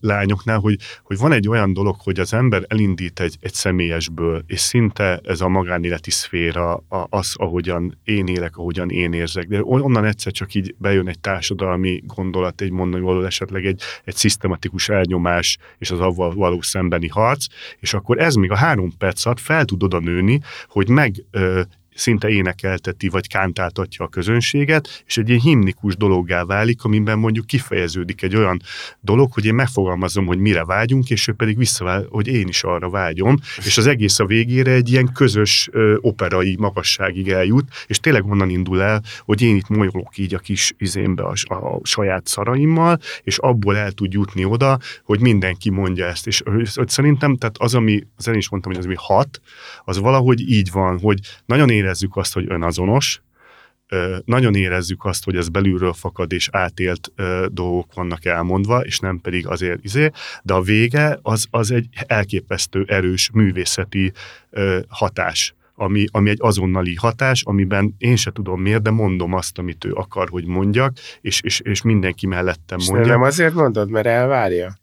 lányoknál, 0.01 0.59
hogy, 0.59 0.77
hogy 1.03 1.19
van 1.19 1.33
egy 1.33 1.49
olyan 1.49 1.73
dolog, 1.73 1.97
hogy 1.99 2.21
az 2.21 2.35
ember 2.35 2.65
elindít 2.69 3.21
egy, 3.21 3.37
egy 3.41 3.53
személyesből, 3.53 4.45
és 4.47 4.61
szinte 4.61 5.21
ez 5.25 5.41
a 5.41 5.49
magánéleti 5.49 6.11
szféra, 6.11 6.83
az, 6.89 7.35
ahogyan 7.37 7.99
én 8.05 8.27
élek, 8.27 8.57
ahogyan 8.57 8.91
én 8.91 9.13
érzek, 9.13 9.47
de 9.47 9.61
onnan 9.63 10.05
egyszer 10.05 10.33
csak 10.33 10.55
így 10.55 10.75
bejön 10.79 11.09
egy 11.09 11.19
társadalmi 11.19 12.03
gondolat, 12.07 12.61
egy 12.61 12.71
mondani 12.71 13.03
való 13.03 13.23
esetleg 13.23 13.67
egy, 13.67 13.83
egy 14.05 14.17
szisztematikus 14.17 14.89
elnyomás, 14.89 15.59
és 15.79 15.91
az 15.91 16.01
avval 16.01 16.35
való 16.35 16.61
szembeni 16.61 17.09
harc, 17.09 17.47
és 17.79 17.95
akkor 17.95 18.19
ez 18.19 18.35
még 18.35 18.51
a 18.51 18.57
három 18.57 18.97
perc 18.99 19.27
alatt 19.27 19.41
fel 19.41 19.65
tud 19.65 19.83
oda 19.83 19.99
nőni, 19.99 20.41
hogy 20.69 20.89
meg 20.89 21.25
ö, 21.31 21.61
szinte 21.95 22.29
énekelteti 22.29 23.09
vagy 23.09 23.29
kántáltatja 23.29 24.05
a 24.05 24.09
közönséget, 24.09 25.03
és 25.07 25.17
egy 25.17 25.29
ilyen 25.29 25.41
himnikus 25.41 25.97
dologgá 25.97 26.45
válik, 26.45 26.85
amiben 26.85 27.19
mondjuk 27.19 27.47
kifejeződik 27.47 28.23
egy 28.23 28.37
olyan 28.37 28.63
dolog, 29.01 29.33
hogy 29.33 29.45
én 29.45 29.55
megfogalmazom, 29.55 30.27
hogy 30.27 30.39
mire 30.39 30.65
vágyunk, 30.65 31.11
és 31.11 31.29
ő 31.29 31.33
pedig 31.33 31.57
visszavál, 31.57 32.07
hogy 32.11 32.27
én 32.27 32.49
is 32.49 32.63
arra 32.63 32.91
vágyom, 32.91 33.39
és 33.65 33.79
az 33.79 33.87
egész 33.87 34.19
a 34.19 34.27
végére 34.27 34.73
egy 34.73 34.91
ilyen 34.91 35.13
közös 35.13 35.69
ö, 35.73 35.97
operai 36.01 36.57
magasságig 36.59 37.29
eljut, 37.29 37.69
és 37.87 38.01
tényleg 38.01 38.25
onnan 38.27 38.51
indul 38.51 38.83
el, 38.83 39.03
hogy 39.25 39.43
én 39.43 39.57
itt 39.57 39.69
molyolok 39.69 40.19
így 40.19 40.35
a 40.35 40.39
kis 40.39 40.73
izémbe 40.79 41.23
a, 41.23 41.35
a 41.55 41.81
saját 41.83 42.27
szaraimmal, 42.27 42.99
és 43.23 43.39
abból 43.39 43.77
el 43.77 43.93
tud 43.93 44.13
jutni 44.13 44.45
oda, 44.45 44.79
hogy 45.05 45.21
mindenki 45.21 45.71
mondja 45.71 46.07
ezt, 46.07 46.27
és 46.27 46.43
hogy 46.75 46.89
szerintem, 46.89 47.37
tehát 47.37 47.59
az, 47.59 47.75
ami, 47.75 48.07
az 48.17 48.27
én 48.27 48.35
is 48.35 48.49
mondtam, 48.49 48.73
hogy 48.73 48.81
az, 48.81 48.87
ami 48.87 48.97
hat, 48.99 49.41
az 49.85 49.99
valahogy 49.99 50.51
így 50.51 50.71
van, 50.71 50.99
hogy 50.99 51.19
nagyon 51.47 51.71
ére 51.71 51.80
érezzük 51.81 52.17
azt, 52.17 52.35
hogy 52.35 52.45
önazonos, 52.49 53.21
nagyon 54.25 54.55
érezzük 54.55 55.05
azt, 55.05 55.25
hogy 55.25 55.37
ez 55.37 55.49
belülről 55.49 55.93
fakad 55.93 56.33
és 56.33 56.49
átélt 56.53 57.13
dolgok 57.49 57.95
vannak 57.95 58.25
elmondva, 58.25 58.81
és 58.81 58.99
nem 58.99 59.21
pedig 59.21 59.47
azért 59.47 59.85
izé, 59.85 60.11
de 60.43 60.55
a 60.55 60.61
vége 60.61 61.19
az, 61.23 61.47
az 61.51 61.71
egy 61.71 61.87
elképesztő 62.07 62.85
erős 62.89 63.31
művészeti 63.33 64.13
hatás. 64.89 65.55
Ami, 65.75 66.05
ami 66.11 66.31
egy 66.31 66.39
azonnali 66.41 66.95
hatás, 66.95 67.43
amiben 67.43 67.95
én 67.99 68.17
se 68.17 68.31
tudom 68.31 68.61
miért, 68.61 68.83
de 68.83 68.91
mondom 68.91 69.35
azt, 69.35 69.59
amit 69.59 69.85
ő 69.85 69.93
akar, 69.93 70.29
hogy 70.29 70.47
mondjak, 70.47 70.93
és, 71.21 71.41
és, 71.43 71.61
és 71.61 71.83
mindenki 71.83 72.27
mellettem 72.27 72.79
mondja. 72.89 73.13
Nem 73.13 73.23
azért 73.23 73.55
mondod, 73.55 73.91
mert 73.91 74.07
elvárja? 74.07 74.79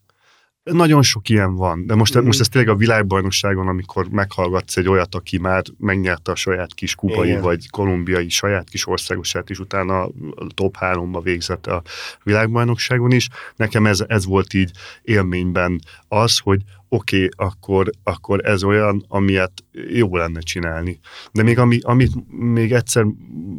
Nagyon 0.72 1.02
sok 1.02 1.28
ilyen 1.28 1.54
van, 1.54 1.86
de 1.86 1.94
most, 1.94 2.18
mm. 2.18 2.24
most 2.24 2.40
ez 2.40 2.48
tényleg 2.48 2.70
a 2.70 2.76
világbajnokságon, 2.76 3.68
amikor 3.68 4.08
meghallgatsz 4.08 4.76
egy 4.76 4.88
olyat, 4.88 5.14
aki 5.14 5.38
már 5.38 5.62
megnyerte 5.78 6.32
a 6.32 6.34
saját 6.34 6.74
kis 6.74 6.94
kubai 6.94 7.28
Igen. 7.28 7.42
vagy 7.42 7.70
kolumbiai 7.70 8.28
saját 8.28 8.68
kis 8.68 8.86
országosát 8.86 9.50
is, 9.50 9.58
utána 9.58 10.02
a 10.02 10.12
top 10.54 10.76
háromba 10.76 11.20
végzett 11.20 11.66
a 11.66 11.82
világbajnokságon 12.22 13.12
is. 13.12 13.28
Nekem 13.56 13.86
ez, 13.86 14.04
ez 14.06 14.24
volt 14.24 14.54
így 14.54 14.70
élményben 15.02 15.80
az, 16.08 16.38
hogy 16.38 16.62
oké, 16.88 17.16
okay, 17.16 17.46
akkor, 17.48 17.90
akkor 18.02 18.44
ez 18.44 18.64
olyan, 18.64 19.04
amilyet 19.08 19.52
jó 19.88 20.16
lenne 20.16 20.40
csinálni. 20.40 20.98
De 21.32 21.42
még 21.42 21.58
ami, 21.58 21.78
amit 21.82 22.12
még 22.38 22.72
egyszer 22.72 23.06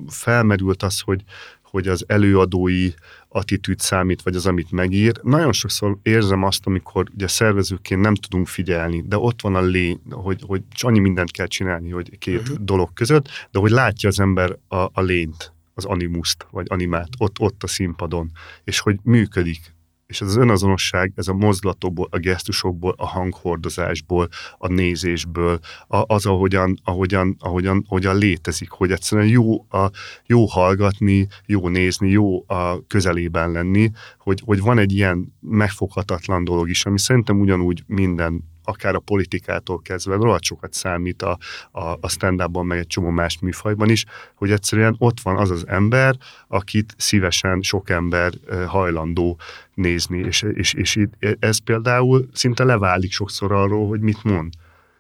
felmerült 0.08 0.84
az, 0.84 1.00
hogy, 1.00 1.24
hogy 1.62 1.88
az 1.88 2.04
előadói 2.08 2.90
attitűd 3.30 3.80
számít, 3.80 4.22
vagy 4.22 4.36
az, 4.36 4.46
amit 4.46 4.72
megír. 4.72 5.20
Nagyon 5.24 5.52
sokszor 5.52 5.98
érzem 6.02 6.44
azt, 6.44 6.66
amikor 6.66 7.06
ugye 7.14 7.28
szervezőként 7.28 8.02
nem 8.02 8.16
tudunk 8.16 8.48
figyelni, 8.48 9.04
de 9.08 9.18
ott 9.18 9.42
van 9.42 9.56
a 9.56 9.62
lény, 9.62 10.00
hogy, 10.10 10.44
hogy 10.48 10.64
annyi 10.80 11.00
mindent 11.00 11.32
kell 11.32 11.48
csinálni, 11.48 11.90
hogy 11.90 12.18
két 12.18 12.40
uh-huh. 12.40 12.58
dolog 12.58 12.94
között, 12.94 13.28
de 13.52 13.60
hogy 13.60 13.72
látja 13.72 14.10
az 14.10 14.20
ember 14.20 14.58
a, 14.68 14.76
a 14.76 15.02
lényt, 15.02 15.54
az 15.74 15.86
animuszt, 15.86 16.48
vagy 16.52 16.66
animát 16.70 17.10
ott, 17.18 17.40
ott 17.40 17.64
a 17.64 17.68
színpadon, 17.68 18.32
és 18.64 18.80
hogy 18.80 19.00
működik, 19.04 19.74
és 20.10 20.22
ez 20.22 20.28
az 20.28 20.36
önazonosság, 20.36 21.12
ez 21.16 21.28
a 21.28 21.34
mozdulatokból, 21.34 22.08
a 22.12 22.18
gesztusokból, 22.18 22.94
a 22.98 23.08
hanghordozásból, 23.08 24.28
a 24.58 24.68
nézésből, 24.68 25.60
a, 25.88 26.14
az, 26.14 26.26
ahogyan, 26.26 26.80
ahogyan, 26.84 27.36
ahogyan, 27.40 27.86
ahogyan 27.88 28.18
létezik, 28.18 28.70
hogy 28.70 28.92
egyszerűen 28.92 29.28
jó, 29.28 29.66
a, 29.70 29.92
jó 30.26 30.46
hallgatni, 30.46 31.28
jó 31.46 31.68
nézni, 31.68 32.10
jó 32.10 32.44
a 32.48 32.86
közelében 32.88 33.52
lenni, 33.52 33.92
hogy, 34.18 34.42
hogy 34.46 34.60
van 34.60 34.78
egy 34.78 34.92
ilyen 34.92 35.34
megfoghatatlan 35.40 36.44
dolog 36.44 36.70
is, 36.70 36.86
ami 36.86 37.00
szerintem 37.00 37.40
ugyanúgy 37.40 37.84
minden 37.88 38.44
akár 38.70 38.96
a 38.96 39.00
politikától 39.00 39.82
kezdve 39.82 40.16
rohadt 40.16 40.44
sokat 40.44 40.74
számít 40.74 41.22
a, 41.22 41.38
a, 41.72 41.98
a 42.00 42.10
stand 42.10 42.64
meg 42.64 42.78
egy 42.78 42.88
csomó 42.88 43.10
más 43.10 43.40
műfajban 43.40 43.90
is, 43.90 44.06
hogy 44.36 44.52
egyszerűen 44.52 44.96
ott 44.98 45.20
van 45.20 45.38
az 45.38 45.50
az 45.50 45.68
ember, 45.68 46.16
akit 46.48 46.94
szívesen 46.98 47.62
sok 47.62 47.90
ember 47.90 48.34
hajlandó 48.68 49.38
nézni, 49.74 50.18
és, 50.18 50.42
és, 50.54 50.74
és 50.74 51.00
ez 51.40 51.58
például 51.58 52.30
szinte 52.34 52.64
leválik 52.64 53.12
sokszor 53.12 53.52
arról, 53.52 53.88
hogy 53.88 54.00
mit 54.00 54.24
mond. 54.24 54.54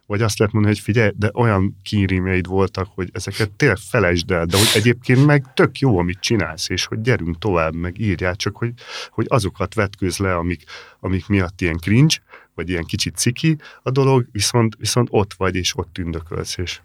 Vagy 0.05 0.21
azt 0.21 0.37
lehet 0.37 0.53
mondani, 0.53 0.75
hogy 0.75 0.83
figyelj, 0.83 1.11
de 1.15 1.31
olyan 1.33 1.77
kírímeid 1.83 2.47
voltak, 2.47 2.87
hogy 2.95 3.09
ezeket 3.13 3.51
tényleg 3.51 3.77
felejtsd 3.77 4.31
el, 4.31 4.45
de 4.45 4.57
hogy 4.57 4.69
egyébként 4.73 5.25
meg 5.25 5.53
tök 5.53 5.79
jó, 5.79 5.97
amit 5.97 6.19
csinálsz, 6.19 6.69
és 6.69 6.85
hogy 6.85 7.01
gyerünk 7.01 7.37
tovább, 7.37 7.73
meg 7.73 7.99
írjál, 7.99 8.35
csak 8.35 8.57
hogy, 8.57 8.73
hogy 9.09 9.25
azokat 9.29 9.73
vetkőz 9.73 10.17
le, 10.17 10.35
amik, 10.35 10.63
amik 10.99 11.27
miatt 11.27 11.61
ilyen 11.61 11.77
cringe, 11.77 12.15
vagy 12.59 12.69
ilyen 12.69 12.85
kicsit 12.85 13.15
ciki 13.15 13.57
a 13.83 13.91
dolog, 13.91 14.25
viszont, 14.31 14.75
viszont 14.79 15.07
ott 15.11 15.33
vagy, 15.37 15.55
és 15.55 15.77
ott 15.77 15.89
tündökölsz, 15.93 16.57
és 16.57 16.79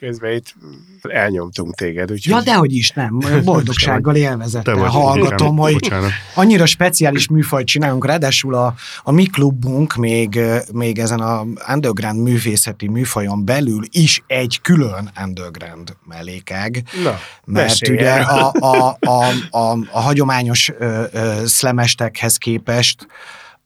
Közben 0.00 0.32
itt 0.32 0.54
elnyomtunk 1.02 1.74
téged. 1.74 2.10
Úgyhogy... 2.10 2.32
Ja, 2.32 2.42
dehogy 2.42 2.74
is, 2.74 2.90
nem. 2.90 3.18
Boldogsággal, 3.44 4.16
élvezettel 4.16 4.76
hallgatom, 4.76 5.56
hogy 5.56 5.72
bocsánat. 5.72 6.10
annyira 6.34 6.66
speciális 6.66 7.28
műfajt 7.28 7.66
csinálunk, 7.66 8.06
ráadásul 8.06 8.54
a, 8.54 8.74
a 9.02 9.10
mi 9.10 9.24
klubunk 9.24 9.94
még, 9.94 10.40
még 10.72 10.98
ezen 10.98 11.20
a 11.20 11.46
underground 11.72 12.22
művészeti 12.22 12.88
műfajon 12.88 13.44
belül 13.44 13.82
is 13.90 14.22
egy 14.26 14.60
külön 14.62 15.10
underground 15.24 15.96
mellékág. 16.04 16.82
Na, 17.02 17.18
mert 17.44 17.88
ugye 17.88 18.12
a, 18.12 18.52
a, 18.58 18.96
a, 19.00 19.32
a, 19.50 19.78
a 19.90 20.00
hagyományos 20.00 20.72
ö, 20.78 21.04
ö, 21.12 21.32
szlemestekhez 21.44 22.36
képest 22.36 23.06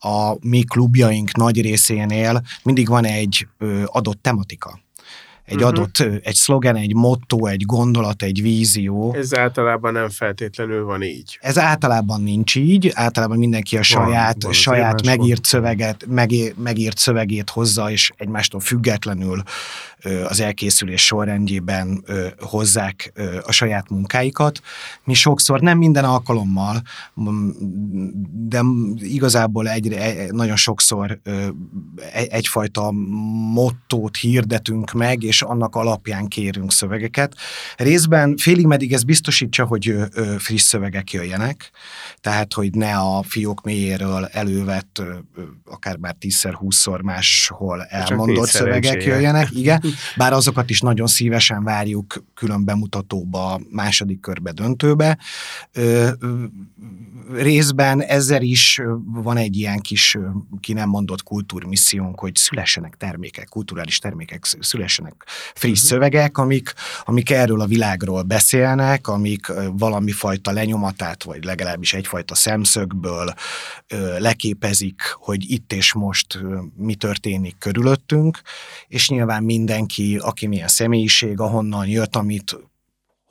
a 0.04 0.36
mi 0.40 0.62
klubjaink 0.62 1.36
nagy 1.36 1.60
részénél 1.60 2.42
mindig 2.62 2.88
van 2.88 3.04
egy 3.04 3.46
adott 3.86 4.22
tematika 4.22 4.78
egy 5.44 5.54
uh-huh. 5.54 5.68
adott, 5.68 5.98
egy 6.22 6.34
szlogen, 6.34 6.76
egy 6.76 6.94
motto, 6.94 7.46
egy 7.46 7.62
gondolat, 7.66 8.22
egy 8.22 8.42
vízió. 8.42 9.14
Ez 9.14 9.36
általában 9.38 9.92
nem 9.92 10.08
feltétlenül 10.08 10.84
van 10.84 11.02
így. 11.02 11.38
Ez 11.40 11.58
általában 11.58 12.22
nincs 12.22 12.56
így, 12.56 12.90
általában 12.94 13.38
mindenki 13.38 13.76
a 13.76 13.82
saját, 13.82 14.32
van, 14.32 14.38
van 14.40 14.52
saját 14.52 15.04
megírt, 15.04 15.44
szöveget, 15.44 16.06
megírt, 16.08 16.56
megírt 16.56 16.98
szövegét 16.98 17.50
hozza, 17.50 17.90
és 17.90 18.12
egymástól 18.16 18.60
függetlenül 18.60 19.42
az 20.28 20.40
elkészülés 20.40 21.04
sorrendjében 21.04 22.04
hozzák 22.40 23.12
a 23.46 23.52
saját 23.52 23.90
munkáikat. 23.90 24.60
Mi 25.04 25.14
sokszor, 25.14 25.60
nem 25.60 25.78
minden 25.78 26.04
alkalommal, 26.04 26.82
de 28.48 28.60
igazából 28.96 29.68
egyre, 29.68 30.26
nagyon 30.30 30.56
sokszor 30.56 31.20
egyfajta 32.12 32.90
mottót 33.52 34.16
hirdetünk 34.16 34.92
meg, 34.92 35.22
és 35.22 35.33
annak 35.42 35.74
alapján 35.74 36.28
kérünk 36.28 36.72
szövegeket. 36.72 37.34
Részben 37.76 38.36
félig 38.36 38.66
meddig 38.66 38.92
ez 38.92 39.02
biztosítsa, 39.02 39.64
hogy 39.64 39.94
friss 40.38 40.62
szövegek 40.62 41.12
jöjjenek, 41.12 41.70
tehát, 42.20 42.52
hogy 42.52 42.74
ne 42.74 42.96
a 42.96 43.22
fiók 43.22 43.62
mélyéről 43.62 44.24
elővett, 44.24 45.02
akár 45.64 45.96
már 45.96 46.14
tízszer, 46.14 46.54
húszszor 46.54 47.02
máshol 47.02 47.82
elmondott 47.82 48.48
szövegek 48.48 49.04
jöjjenek, 49.04 49.50
igen, 49.50 49.82
bár 50.16 50.32
azokat 50.32 50.70
is 50.70 50.80
nagyon 50.80 51.06
szívesen 51.06 51.64
várjuk 51.64 52.24
külön 52.34 52.64
bemutatóba, 52.64 53.60
második 53.70 54.20
körbe, 54.20 54.52
döntőbe. 54.52 55.18
Részben 57.32 58.02
ezzel 58.02 58.42
is 58.42 58.80
van 59.04 59.36
egy 59.36 59.56
ilyen 59.56 59.78
kis 59.80 60.18
ki 60.60 60.72
nem 60.72 60.88
mondott 60.88 61.22
kultúrmissziónk, 61.22 62.20
hogy 62.20 62.36
szülessenek 62.36 62.94
termékek, 62.94 63.48
kulturális 63.48 63.98
termékek, 63.98 64.44
szülessenek 64.60 65.23
friss 65.54 65.82
uh-huh. 65.82 65.88
szövegek, 65.90 66.38
amik, 66.38 66.72
amik 67.04 67.30
erről 67.30 67.60
a 67.60 67.66
világról 67.66 68.22
beszélnek, 68.22 69.08
amik 69.08 69.52
valami 69.72 70.12
fajta 70.12 70.50
lenyomatát, 70.50 71.22
vagy 71.22 71.44
legalábbis 71.44 71.94
egyfajta 71.94 72.34
szemszögből 72.34 73.34
leképezik, 74.18 75.00
hogy 75.14 75.50
itt 75.50 75.72
és 75.72 75.92
most 75.92 76.38
mi 76.76 76.94
történik 76.94 77.56
körülöttünk, 77.58 78.40
és 78.88 79.08
nyilván 79.08 79.42
mindenki, 79.42 80.18
aki 80.20 80.46
milyen 80.46 80.68
személyiség, 80.68 81.40
ahonnan 81.40 81.86
jött, 81.86 82.16
amit 82.16 82.56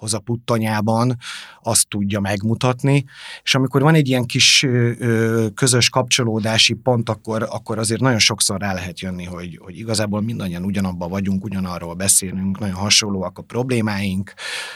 hoz 0.03 0.13
a 0.13 0.19
puttanyában, 0.19 1.17
azt 1.61 1.87
tudja 1.87 2.19
megmutatni, 2.19 3.05
és 3.43 3.55
amikor 3.55 3.81
van 3.81 3.95
egy 3.95 4.07
ilyen 4.07 4.25
kis 4.25 4.63
ö, 4.63 5.45
közös 5.53 5.89
kapcsolódási 5.89 6.73
pont, 6.73 7.09
akkor, 7.09 7.47
akkor 7.49 7.77
azért 7.77 8.01
nagyon 8.01 8.19
sokszor 8.19 8.59
rá 8.59 8.73
lehet 8.73 8.99
jönni, 8.99 9.23
hogy, 9.23 9.59
hogy 9.61 9.77
igazából 9.77 10.21
mindannyian 10.21 10.63
ugyanabban 10.63 11.09
vagyunk, 11.09 11.43
ugyanarról 11.43 11.93
beszélünk, 11.93 12.59
nagyon 12.59 12.75
hasonlóak 12.75 13.37
a 13.37 13.41
problémáink, 13.41 14.33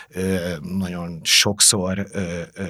ö, 0.09 0.53
nagyon 0.61 1.19
sokszor 1.23 2.07
ö, 2.11 2.41
ö, 2.53 2.63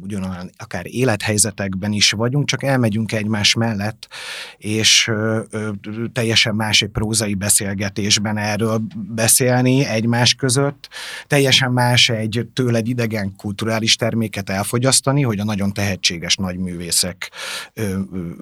ugyanolyan 0.00 0.50
akár 0.56 0.86
élethelyzetekben 0.86 1.92
is 1.92 2.10
vagyunk, 2.10 2.46
csak 2.46 2.62
elmegyünk 2.62 3.12
egymás 3.12 3.54
mellett, 3.54 4.08
és 4.56 5.08
ö, 5.08 5.40
ö, 5.50 5.70
teljesen 6.12 6.54
más 6.54 6.82
egy 6.82 6.90
prózai 6.90 7.34
beszélgetésben 7.34 8.36
erről 8.36 8.82
beszélni 8.94 9.84
egymás 9.84 10.34
között, 10.34 10.88
teljesen 11.26 11.72
más 11.72 12.03
képes 12.04 12.22
egy 12.22 12.48
tőled 12.52 12.88
idegen 12.88 13.36
kulturális 13.36 13.96
terméket 13.96 14.50
elfogyasztani, 14.50 15.22
hogy 15.22 15.38
a 15.38 15.44
nagyon 15.44 15.72
tehetséges 15.72 16.36
nagyművészek 16.36 17.30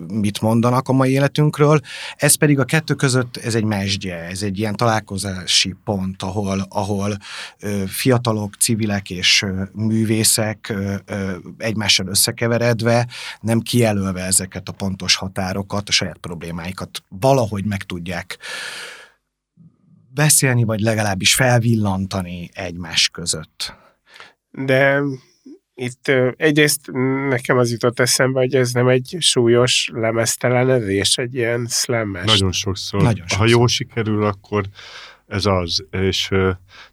mit 0.09 0.40
mondanak 0.40 0.88
a 0.88 0.92
mai 0.92 1.11
életünkről. 1.11 1.81
Ez 2.16 2.35
pedig 2.35 2.59
a 2.59 2.64
kettő 2.64 2.94
között 2.94 3.37
ez 3.37 3.55
egy 3.55 3.64
mesdje, 3.64 4.16
ez 4.16 4.42
egy 4.42 4.59
ilyen 4.59 4.77
találkozási 4.77 5.75
pont, 5.85 6.22
ahol, 6.22 6.66
ahol 6.68 7.16
fiatalok, 7.87 8.55
civilek 8.55 9.11
és 9.11 9.46
művészek 9.72 10.75
egymással 11.59 12.07
összekeveredve, 12.07 13.07
nem 13.40 13.61
kijelölve 13.61 14.22
ezeket 14.25 14.68
a 14.68 14.72
pontos 14.72 15.14
határokat, 15.14 15.88
a 15.88 15.92
saját 15.92 16.16
problémáikat 16.16 17.03
valahogy 17.09 17.64
meg 17.64 17.83
tudják 17.83 18.38
beszélni, 20.14 20.64
vagy 20.64 20.81
legalábbis 20.81 21.35
felvillantani 21.35 22.51
egymás 22.53 23.09
között. 23.09 23.75
De 24.51 25.01
itt 25.75 26.12
egyrészt 26.37 26.90
nekem 27.29 27.59
az 27.59 27.70
jutott 27.70 28.01
eszembe, 28.01 28.40
hogy 28.40 28.55
ez 28.55 28.72
nem 28.72 28.88
egy 28.88 29.16
súlyos 29.18 29.90
lemeztelenedés, 29.92 31.16
egy 31.16 31.35
ilyen 31.35 31.66
slammes. 31.70 32.25
Nagyon 32.25 32.53
sokszor. 32.53 33.03
Nagyon 33.03 33.27
sokszor. 33.27 33.38
Ha 33.38 33.46
jól 33.46 33.68
sikerül, 33.68 34.25
akkor 34.25 34.64
ez 35.27 35.46
az, 35.46 35.85
és 35.90 36.29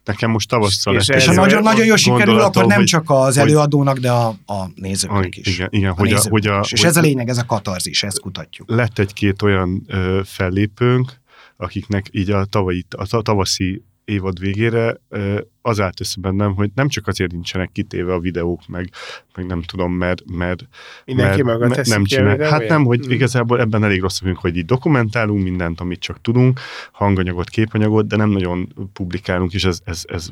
nekem 0.04 0.30
most 0.30 0.48
tavasszal... 0.48 0.94
És, 0.94 1.08
és 1.08 1.26
ha 1.26 1.32
nagyon, 1.32 1.62
nagyon 1.62 1.86
jól 1.86 1.96
sikerül, 1.96 2.40
akkor 2.40 2.66
nem 2.66 2.76
hogy, 2.76 2.86
csak 2.86 3.04
az 3.06 3.36
előadónak, 3.36 3.98
de 3.98 4.10
a, 4.10 4.28
a 4.28 4.70
nézőknek 4.74 5.36
is. 5.36 5.56
Igen, 5.56 5.68
igen 5.70 5.90
a 5.90 5.94
hogy, 5.94 6.12
a, 6.12 6.20
hogy 6.28 6.46
a, 6.46 6.60
És 6.70 6.70
hogy 6.70 6.88
ez 6.88 6.96
a 6.96 7.00
lényeg, 7.00 7.28
ez 7.28 7.38
a 7.38 7.44
katarzis, 7.44 8.02
ezt 8.02 8.20
kutatjuk. 8.20 8.70
Lett 8.70 8.98
egy-két 8.98 9.42
olyan 9.42 9.86
uh, 9.88 10.24
fellépőnk, 10.24 11.19
akiknek 11.60 12.06
így 12.10 12.30
a, 12.30 12.44
tavalyi, 12.44 12.84
a 12.90 13.22
tavaszi 13.22 13.82
évad 14.10 14.38
végére 14.38 15.00
az 15.62 15.80
állt 15.80 16.00
össze 16.00 16.20
bennem, 16.20 16.54
hogy 16.54 16.70
nem 16.74 16.88
csak 16.88 17.06
azért 17.06 17.32
nincsenek 17.32 17.72
kitéve 17.72 18.12
a 18.12 18.18
videók, 18.18 18.66
meg, 18.66 18.90
meg 19.34 19.46
nem 19.46 19.62
tudom, 19.62 19.92
mert, 19.92 20.22
mert, 20.26 20.68
Mindenki 21.04 21.42
mert, 21.42 21.58
maga 21.58 21.82
nem 21.84 22.04
csinál. 22.04 22.38
Hát 22.38 22.68
nem, 22.68 22.84
hogy 22.84 23.06
mm. 23.06 23.10
igazából 23.10 23.60
ebben 23.60 23.84
elég 23.84 24.00
rossz 24.00 24.20
vagyunk, 24.20 24.38
hogy 24.38 24.56
így 24.56 24.64
dokumentálunk 24.64 25.42
mindent, 25.42 25.80
amit 25.80 26.00
csak 26.00 26.20
tudunk, 26.20 26.60
hanganyagot, 26.92 27.48
képanyagot, 27.48 28.06
de 28.06 28.16
nem 28.16 28.30
nagyon 28.30 28.88
publikálunk, 28.92 29.52
és 29.52 29.64
ez, 29.64 29.80
ez, 29.84 30.02
ez, 30.08 30.28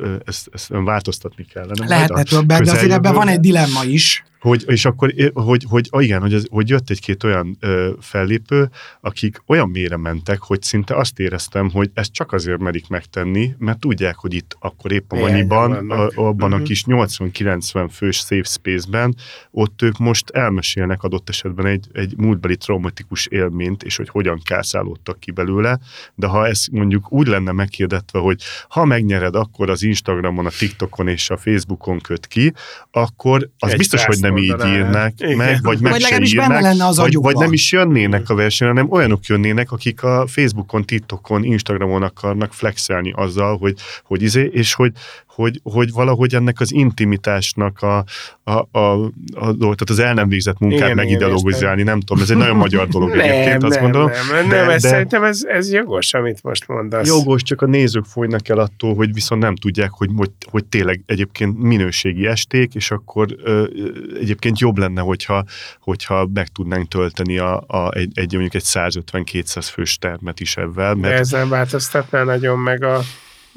ez, 0.00 0.22
ez, 0.24 0.44
ez 0.52 0.66
változtatni 0.68 1.44
kellene. 1.44 1.86
Lehetne 1.86 2.22
többet, 2.22 2.62
de 2.62 2.70
azért 2.70 2.92
ebben 2.92 3.14
van 3.14 3.28
egy 3.28 3.40
dilemma 3.40 3.84
is. 3.84 4.24
Hogy, 4.42 4.64
és 4.66 4.84
akkor, 4.84 5.14
hogy, 5.32 5.64
hogy 5.68 5.86
hogy 5.90 6.04
igen, 6.04 6.20
hogy, 6.20 6.34
ez, 6.34 6.44
hogy 6.50 6.68
jött 6.68 6.90
egy-két 6.90 7.24
olyan 7.24 7.56
ö, 7.60 7.90
fellépő, 8.00 8.70
akik 9.00 9.42
olyan 9.46 9.68
mélyre 9.68 9.96
mentek, 9.96 10.40
hogy 10.40 10.62
szinte 10.62 10.96
azt 10.96 11.18
éreztem, 11.18 11.70
hogy 11.70 11.90
ezt 11.94 12.12
csak 12.12 12.32
azért 12.32 12.58
merik 12.58 12.88
megtenni, 12.88 13.54
mert 13.58 13.78
tudják, 13.78 14.16
hogy 14.16 14.34
itt 14.34 14.56
akkor 14.60 14.92
épp 14.92 15.12
a 15.12 15.16
Maniban, 15.16 15.90
a, 15.90 16.04
abban 16.04 16.32
uh-huh. 16.32 16.52
a 16.52 16.56
mhm. 16.56 16.62
kis 16.62 16.84
80-90 16.86 17.88
fős 17.92 18.16
safe 18.16 18.42
space-ben, 18.42 19.16
ott 19.50 19.82
ők 19.82 19.98
most 19.98 20.30
elmesélnek 20.30 21.02
adott 21.02 21.28
esetben 21.28 21.66
egy, 21.66 21.86
egy 21.92 22.16
múltbeli 22.16 22.56
traumatikus 22.56 23.26
élményt, 23.26 23.82
és 23.82 23.96
hogy 23.96 24.08
hogyan 24.08 24.40
kászálódtak 24.44 25.20
ki 25.20 25.30
belőle, 25.30 25.78
de 26.14 26.26
ha 26.26 26.46
ez 26.46 26.64
mondjuk 26.72 27.12
úgy 27.12 27.26
lenne 27.26 27.52
meghirdetve, 27.52 28.18
hogy 28.18 28.42
ha 28.68 28.84
megnyered, 28.84 29.34
akkor 29.34 29.70
az 29.70 29.82
Instagramon, 29.82 30.46
a 30.46 30.50
TikTokon 30.58 31.08
és 31.08 31.30
a 31.30 31.36
Facebookon 31.36 32.00
köt 32.00 32.26
ki, 32.26 32.52
akkor 32.90 33.50
az 33.58 33.70
egy 33.70 33.78
biztos, 33.78 34.04
hogy 34.04 34.18
nem 34.20 34.31
így 34.36 34.66
írnak 34.66 35.12
meg, 35.36 35.58
vagy 35.62 35.80
meg 35.80 35.92
vagy 35.92 36.00
se 36.00 36.20
írnak, 36.22 36.60
lenne 36.60 36.86
az 36.86 36.96
vagy, 36.96 37.14
vagy 37.14 37.36
nem 37.36 37.52
is 37.52 37.72
jönnének 37.72 38.30
a 38.30 38.34
versenyre, 38.34 38.74
hanem 38.74 38.92
olyanok 38.92 39.24
jönnének, 39.24 39.72
akik 39.72 40.02
a 40.02 40.26
Facebookon, 40.26 40.84
TikTokon, 40.84 41.44
Instagramon 41.44 42.02
akarnak 42.02 42.52
flexelni 42.52 43.12
azzal, 43.16 43.58
hogy, 43.58 43.74
hogy 44.04 44.22
izé, 44.22 44.50
és 44.52 44.74
hogy, 44.74 44.92
hogy, 45.34 45.60
hogy 45.62 45.92
valahogy 45.92 46.34
ennek 46.34 46.60
az 46.60 46.72
intimitásnak 46.72 47.82
a, 47.82 48.04
a, 48.44 48.78
a, 48.78 48.78
a 48.78 49.56
tehát 49.56 49.80
az 49.88 49.98
el 49.98 50.14
nem 50.14 50.28
végzett 50.28 50.58
munkát 50.58 50.78
igen, 50.78 50.94
megideologizálni, 50.94 51.82
nem 51.82 52.00
tudom, 52.00 52.22
ez 52.22 52.30
egy 52.30 52.36
nagyon 52.36 52.56
magyar 52.56 52.88
dolog 52.88 53.08
nem, 53.08 53.20
egyébként, 53.20 53.62
azt 53.62 53.74
nem, 53.74 53.82
gondolom. 53.82 54.10
Nem, 54.10 54.48
de, 54.48 54.56
nem, 54.56 54.68
ez 54.68 54.82
de, 54.82 54.88
szerintem 54.88 55.24
ez, 55.24 55.42
ez 55.44 55.72
jogos, 55.72 56.14
amit 56.14 56.42
most 56.42 56.68
mondasz. 56.68 57.06
Jogos, 57.06 57.42
csak 57.42 57.62
a 57.62 57.66
nézők 57.66 58.04
folynak 58.04 58.48
el 58.48 58.58
attól, 58.58 58.94
hogy 58.94 59.12
viszont 59.12 59.42
nem 59.42 59.56
tudják, 59.56 59.90
hogy, 59.90 60.10
hogy, 60.16 60.30
hogy 60.50 60.64
tényleg 60.64 61.02
egyébként 61.06 61.58
minőségi 61.58 62.26
esték, 62.26 62.74
és 62.74 62.90
akkor 62.90 63.36
ö, 63.42 63.64
egyébként 64.20 64.58
jobb 64.58 64.78
lenne, 64.78 65.00
hogyha, 65.00 65.44
hogyha 65.80 66.28
meg 66.34 66.48
tudnánk 66.48 66.88
tölteni 66.88 67.38
a, 67.38 67.64
a, 67.66 67.90
egy, 67.94 68.10
egy 68.14 68.32
mondjuk 68.32 68.54
egy 68.54 68.64
150-200 68.64 69.68
fős 69.72 69.98
termet 69.98 70.40
is 70.40 70.56
ebben. 70.56 70.98
Mert... 70.98 71.14
De 71.14 71.18
ez 71.18 71.30
nem 71.30 71.48
változtatná 71.48 72.22
nagyon 72.22 72.58
meg 72.58 72.84
a 72.84 73.00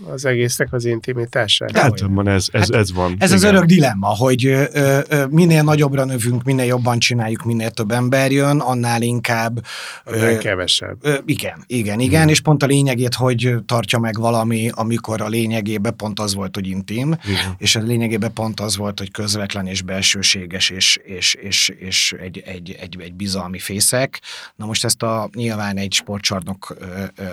az 0.03 0.25
egésznek 0.25 0.73
az 0.73 0.85
intimitását. 0.85 1.77
Általában 1.77 2.27
ez, 2.27 2.47
ez, 2.51 2.61
hát 2.61 2.69
ez 2.69 2.93
van. 2.93 3.15
Ez 3.19 3.31
igen. 3.31 3.33
az 3.33 3.43
örök 3.43 3.63
dilemma, 3.63 4.07
hogy 4.07 4.45
ö, 4.45 4.63
ö, 4.73 5.25
minél 5.29 5.63
nagyobbra 5.63 6.05
növünk, 6.05 6.43
minél 6.43 6.65
jobban 6.65 6.99
csináljuk, 6.99 7.43
minél 7.43 7.69
több 7.69 7.91
ember 7.91 8.31
jön, 8.31 8.59
annál 8.59 9.01
inkább... 9.01 9.65
Annál 10.03 10.37
kevesebb. 10.37 10.97
Ö, 11.01 11.17
igen, 11.25 11.63
igen, 11.67 11.99
igen, 11.99 12.21
hmm. 12.21 12.29
és 12.29 12.39
pont 12.39 12.63
a 12.63 12.65
lényegét, 12.65 13.13
hogy 13.13 13.55
tartja 13.65 13.99
meg 13.99 14.19
valami, 14.19 14.69
amikor 14.73 15.21
a 15.21 15.27
lényegében 15.27 15.95
pont 15.95 16.19
az 16.19 16.33
volt, 16.35 16.55
hogy 16.55 16.67
intim, 16.67 17.15
igen. 17.25 17.55
és 17.57 17.75
a 17.75 17.79
lényegében 17.79 18.33
pont 18.33 18.59
az 18.59 18.77
volt, 18.77 18.99
hogy 18.99 19.11
közvetlen 19.11 19.67
és 19.67 19.81
belsőséges, 19.81 20.69
és, 20.69 20.99
és, 21.03 21.33
és, 21.33 21.69
és 21.69 22.15
egy, 22.19 22.43
egy, 22.45 22.75
egy, 22.79 22.97
egy 22.99 23.13
bizalmi 23.13 23.59
fészek. 23.59 24.21
Na 24.55 24.65
most 24.65 24.85
ezt 24.85 25.03
a 25.03 25.29
nyilván 25.33 25.77
egy 25.77 25.93
sportcsarnok 25.93 26.75
ö, 26.79 27.03
ö, 27.15 27.23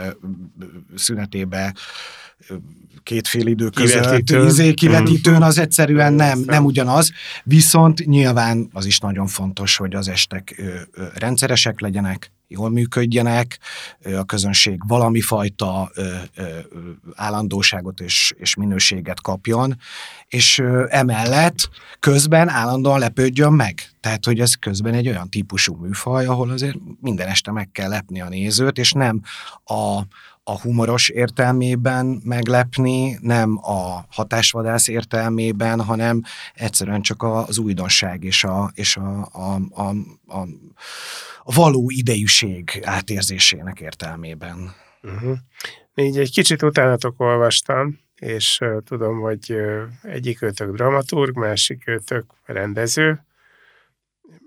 szünetébe 0.95 1.75
két 3.03 3.29
fél 3.29 3.47
idő 3.47 3.69
között. 3.69 4.31
Izé, 4.31 4.75
kivetítőn 4.75 5.43
az 5.43 5.59
egyszerűen 5.59 6.13
nem, 6.13 6.43
nem 6.47 6.65
ugyanaz, 6.65 7.13
viszont 7.45 8.07
nyilván 8.07 8.69
az 8.73 8.87
is 8.87 8.99
nagyon 8.99 9.27
fontos, 9.27 9.77
hogy 9.77 9.95
az 9.95 10.09
estek 10.09 10.63
rendszeresek 11.15 11.81
legyenek, 11.81 12.33
jól 12.49 12.71
működjenek, 12.71 13.59
a 14.17 14.25
közönség 14.25 14.87
valami 14.87 15.21
fajta 15.21 15.91
állandóságot 17.15 18.01
és, 18.01 18.33
és 18.37 18.55
minőséget 18.55 19.21
kapjon, 19.21 19.79
és 20.29 20.63
emellett 20.89 21.69
közben 22.01 22.49
állandóan 22.49 22.99
lepődjön 22.99 23.53
meg. 23.53 23.91
Tehát, 24.01 24.25
hogy 24.25 24.41
ez 24.41 24.55
közben 24.55 24.95
egy 24.95 25.09
olyan 25.09 25.29
típusú 25.29 25.75
műfaj, 25.75 26.27
ahol 26.27 26.51
azért 26.51 26.77
minden 27.01 27.29
este 27.29 27.51
meg 27.51 27.71
kell 27.73 27.89
lepni 27.89 28.21
a 28.21 28.29
nézőt, 28.29 28.79
és 28.79 28.93
nem 28.93 29.21
a 29.65 30.03
a 30.45 30.61
humoros 30.61 31.09
értelmében 31.09 32.21
meglepni, 32.25 33.19
nem 33.21 33.59
a 33.63 34.05
hatásvadász 34.11 34.89
értelmében, 34.89 35.81
hanem 35.81 36.23
egyszerűen 36.55 37.03
csak 37.03 37.23
az 37.23 37.59
újdonság 37.59 38.25
és 38.25 38.45
a, 38.45 38.71
és 38.75 38.97
a, 38.97 39.29
a, 39.33 39.61
a, 39.71 39.89
a, 40.27 40.41
a 41.43 41.53
való 41.55 41.91
idejűség 41.91 42.81
átérzésének 42.83 43.81
értelmében. 43.81 44.75
Uh-huh. 45.03 45.37
Így 45.95 46.19
egy 46.19 46.33
kicsit 46.33 46.63
utánatok 46.63 47.21
olvastam, 47.21 47.99
és 48.15 48.59
uh, 48.61 48.83
tudom, 48.85 49.21
hogy 49.21 49.51
uh, 49.53 49.83
egyik 50.03 50.43
őtök 50.43 50.75
dramaturg, 50.75 51.37
másik 51.37 51.89
őtök 51.89 52.25
rendező. 52.45 53.25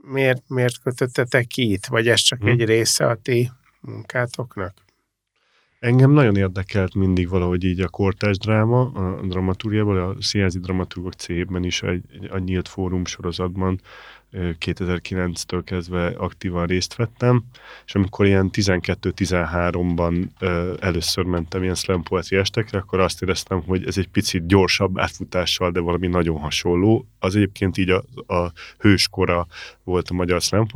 Miért, 0.02 0.44
miért 0.48 0.82
kötöttetek 0.82 1.48
ki 1.48 1.72
itt? 1.72 1.86
Vagy 1.86 2.08
ez 2.08 2.20
csak 2.20 2.40
hmm. 2.40 2.48
egy 2.48 2.66
része 2.66 3.08
a 3.08 3.16
ti 3.16 3.52
munkátoknak? 3.80 4.85
Engem 5.86 6.12
nagyon 6.12 6.36
érdekelt 6.36 6.94
mindig 6.94 7.30
valahogy 7.30 7.64
így 7.64 7.80
a 7.80 7.88
kortás 7.88 8.38
dráma, 8.38 8.82
a 8.82 9.22
dramaturgiában, 9.22 9.98
a 9.98 10.16
Színházi 10.22 10.60
Dramaturgok 10.60 11.14
cégben 11.14 11.64
is 11.64 11.82
egy, 11.82 12.04
egy, 12.14 12.30
a 12.32 12.38
nyílt 12.38 12.68
fórum 12.68 13.06
sorozatban 13.06 13.82
2009-től 14.36 15.62
kezdve 15.66 16.08
aktívan 16.08 16.66
részt 16.66 16.96
vettem, 16.96 17.44
és 17.86 17.96
amikor 17.96 18.26
ilyen 18.26 18.50
12-13-ban 18.54 20.28
először 20.80 21.24
mentem 21.24 21.64
ilyen 21.64 21.76
slam 21.76 22.04
estekre, 22.30 22.78
akkor 22.78 23.00
azt 23.00 23.22
éreztem, 23.22 23.62
hogy 23.62 23.86
ez 23.86 23.98
egy 23.98 24.08
picit 24.08 24.48
gyorsabb 24.48 25.00
átfutással, 25.00 25.72
de 25.72 25.80
valami 25.80 26.08
nagyon 26.08 26.40
hasonló. 26.40 27.06
Az 27.20 27.36
egyébként 27.36 27.78
így 27.78 27.90
a, 27.90 28.04
a 28.34 28.52
hőskora 28.78 29.48
volt 29.84 30.10
a 30.10 30.14
magyar 30.14 30.42
slam 30.42 30.68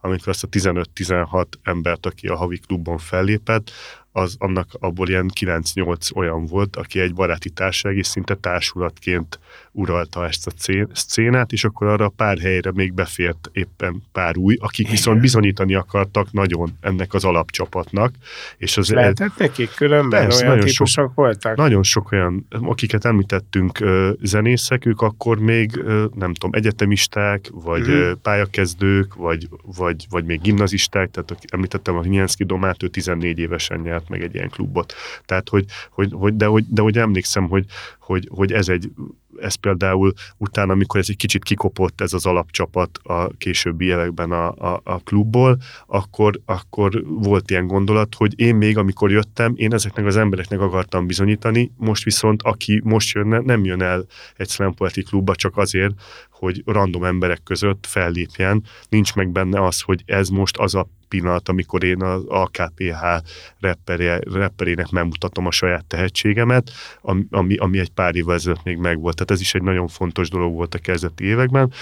amikor 0.00 0.28
azt 0.28 0.44
a 0.44 0.48
15-16 0.48 1.46
embert, 1.62 2.06
aki 2.06 2.28
a 2.28 2.36
havi 2.36 2.58
klubban 2.58 2.98
fellépett, 2.98 3.70
az 4.12 4.36
annak 4.38 4.68
abból 4.80 5.08
ilyen 5.08 5.30
9-8 5.40 6.16
olyan 6.16 6.46
volt, 6.46 6.76
aki 6.76 7.00
egy 7.00 7.14
baráti 7.14 7.50
társaság 7.50 7.96
és 7.96 8.06
szinte 8.06 8.34
társulatként 8.34 9.38
uralta 9.72 10.26
ezt 10.26 10.46
a 10.46 10.50
szcénát, 10.92 11.52
és 11.52 11.64
akkor 11.64 11.86
arra 11.86 12.08
pár 12.08 12.38
helyre 12.38 12.72
még 12.72 12.92
befért 12.92 13.50
éppen 13.52 14.02
pár 14.12 14.36
új, 14.36 14.56
akik 14.60 14.78
Igen. 14.78 14.90
viszont 14.90 15.20
bizonyítani 15.20 15.74
akartak 15.74 16.32
nagyon 16.32 16.76
ennek 16.80 17.14
az 17.14 17.24
alapcsapatnak. 17.24 18.14
És 18.56 18.76
az 18.76 18.90
Lehetett 18.90 19.36
nekik 19.36 19.70
különben 19.74 20.22
persze, 20.22 20.44
olyan 20.44 20.58
típusok 20.58 20.86
sok, 20.86 21.14
voltak? 21.14 21.56
Nagyon 21.56 21.82
sok 21.82 22.12
olyan, 22.12 22.46
akiket 22.50 23.04
említettünk 23.04 23.78
zenészek, 24.20 24.86
ők 24.86 25.00
akkor 25.00 25.38
még 25.38 25.82
nem 26.14 26.34
tudom, 26.34 26.50
egyetemisták, 26.52 27.48
vagy 27.52 27.88
uh-huh. 27.88 28.12
pályakezdők, 28.22 29.14
vagy, 29.14 29.48
vagy, 29.76 30.06
vagy 30.10 30.24
még 30.24 30.40
gimnazisták, 30.40 31.10
tehát 31.10 31.36
említettem 31.48 31.96
a 31.96 32.04
Nyenszki 32.04 32.44
Domát, 32.44 32.82
ő 32.82 32.88
14 32.88 33.38
évesen 33.38 33.80
nyert 33.80 34.08
meg 34.08 34.22
egy 34.22 34.34
ilyen 34.34 34.48
klubot. 34.48 34.94
Tehát, 35.24 35.48
hogy, 35.48 35.64
hogy, 35.90 36.08
hogy 36.12 36.36
de, 36.36 36.46
hogy, 36.46 36.64
de 36.68 36.82
hogy 36.82 36.98
emlékszem, 36.98 37.48
hogy, 37.48 37.64
hogy, 37.98 38.28
hogy 38.30 38.52
ez 38.52 38.68
egy 38.68 38.90
ez 39.42 39.54
például 39.54 40.12
utána, 40.36 40.72
amikor 40.72 41.00
ez 41.00 41.06
egy 41.08 41.16
kicsit 41.16 41.44
kikopott 41.44 42.00
ez 42.00 42.12
az 42.12 42.26
alapcsapat 42.26 42.98
a 43.02 43.28
későbbi 43.38 43.84
években 43.84 44.30
a, 44.30 44.48
a, 44.48 44.80
a 44.84 44.98
klubból, 44.98 45.58
akkor, 45.86 46.40
akkor 46.44 47.02
volt 47.06 47.50
ilyen 47.50 47.66
gondolat, 47.66 48.14
hogy 48.14 48.40
én 48.40 48.54
még, 48.54 48.78
amikor 48.78 49.10
jöttem, 49.10 49.52
én 49.56 49.72
ezeknek 49.72 50.06
az 50.06 50.16
embereknek 50.16 50.60
akartam 50.60 51.06
bizonyítani, 51.06 51.72
most 51.76 52.04
viszont 52.04 52.42
aki 52.42 52.80
most 52.84 53.14
jönne, 53.14 53.38
nem 53.38 53.64
jön 53.64 53.82
el 53.82 54.06
egy 54.36 54.48
slam 54.48 54.74
klubba 55.04 55.34
csak 55.34 55.56
azért, 55.56 55.94
hogy 56.42 56.62
random 56.64 57.04
emberek 57.04 57.42
között 57.42 57.86
fellépjen. 57.86 58.64
Nincs 58.88 59.14
meg 59.14 59.28
benne 59.28 59.64
az, 59.64 59.80
hogy 59.80 60.02
ez 60.06 60.28
most 60.28 60.56
az 60.56 60.74
a 60.74 60.86
pillanat, 61.08 61.48
amikor 61.48 61.84
én 61.84 62.02
az 62.02 62.24
AKPH 62.26 63.04
rapperé, 63.60 64.18
rapperének 64.32 64.90
megmutatom 64.90 65.46
a 65.46 65.50
saját 65.50 65.84
tehetségemet, 65.84 66.70
ami, 67.30 67.56
ami 67.56 67.78
egy 67.78 67.90
pár 67.90 68.14
évvel 68.14 68.34
ezelőtt 68.34 68.62
még 68.64 68.76
megvolt. 68.76 69.14
Tehát 69.14 69.30
ez 69.30 69.40
is 69.40 69.54
egy 69.54 69.62
nagyon 69.62 69.88
fontos 69.88 70.30
dolog 70.30 70.54
volt 70.54 70.74
a 70.74 70.78
kezdeti 70.78 71.24
években, 71.24 71.72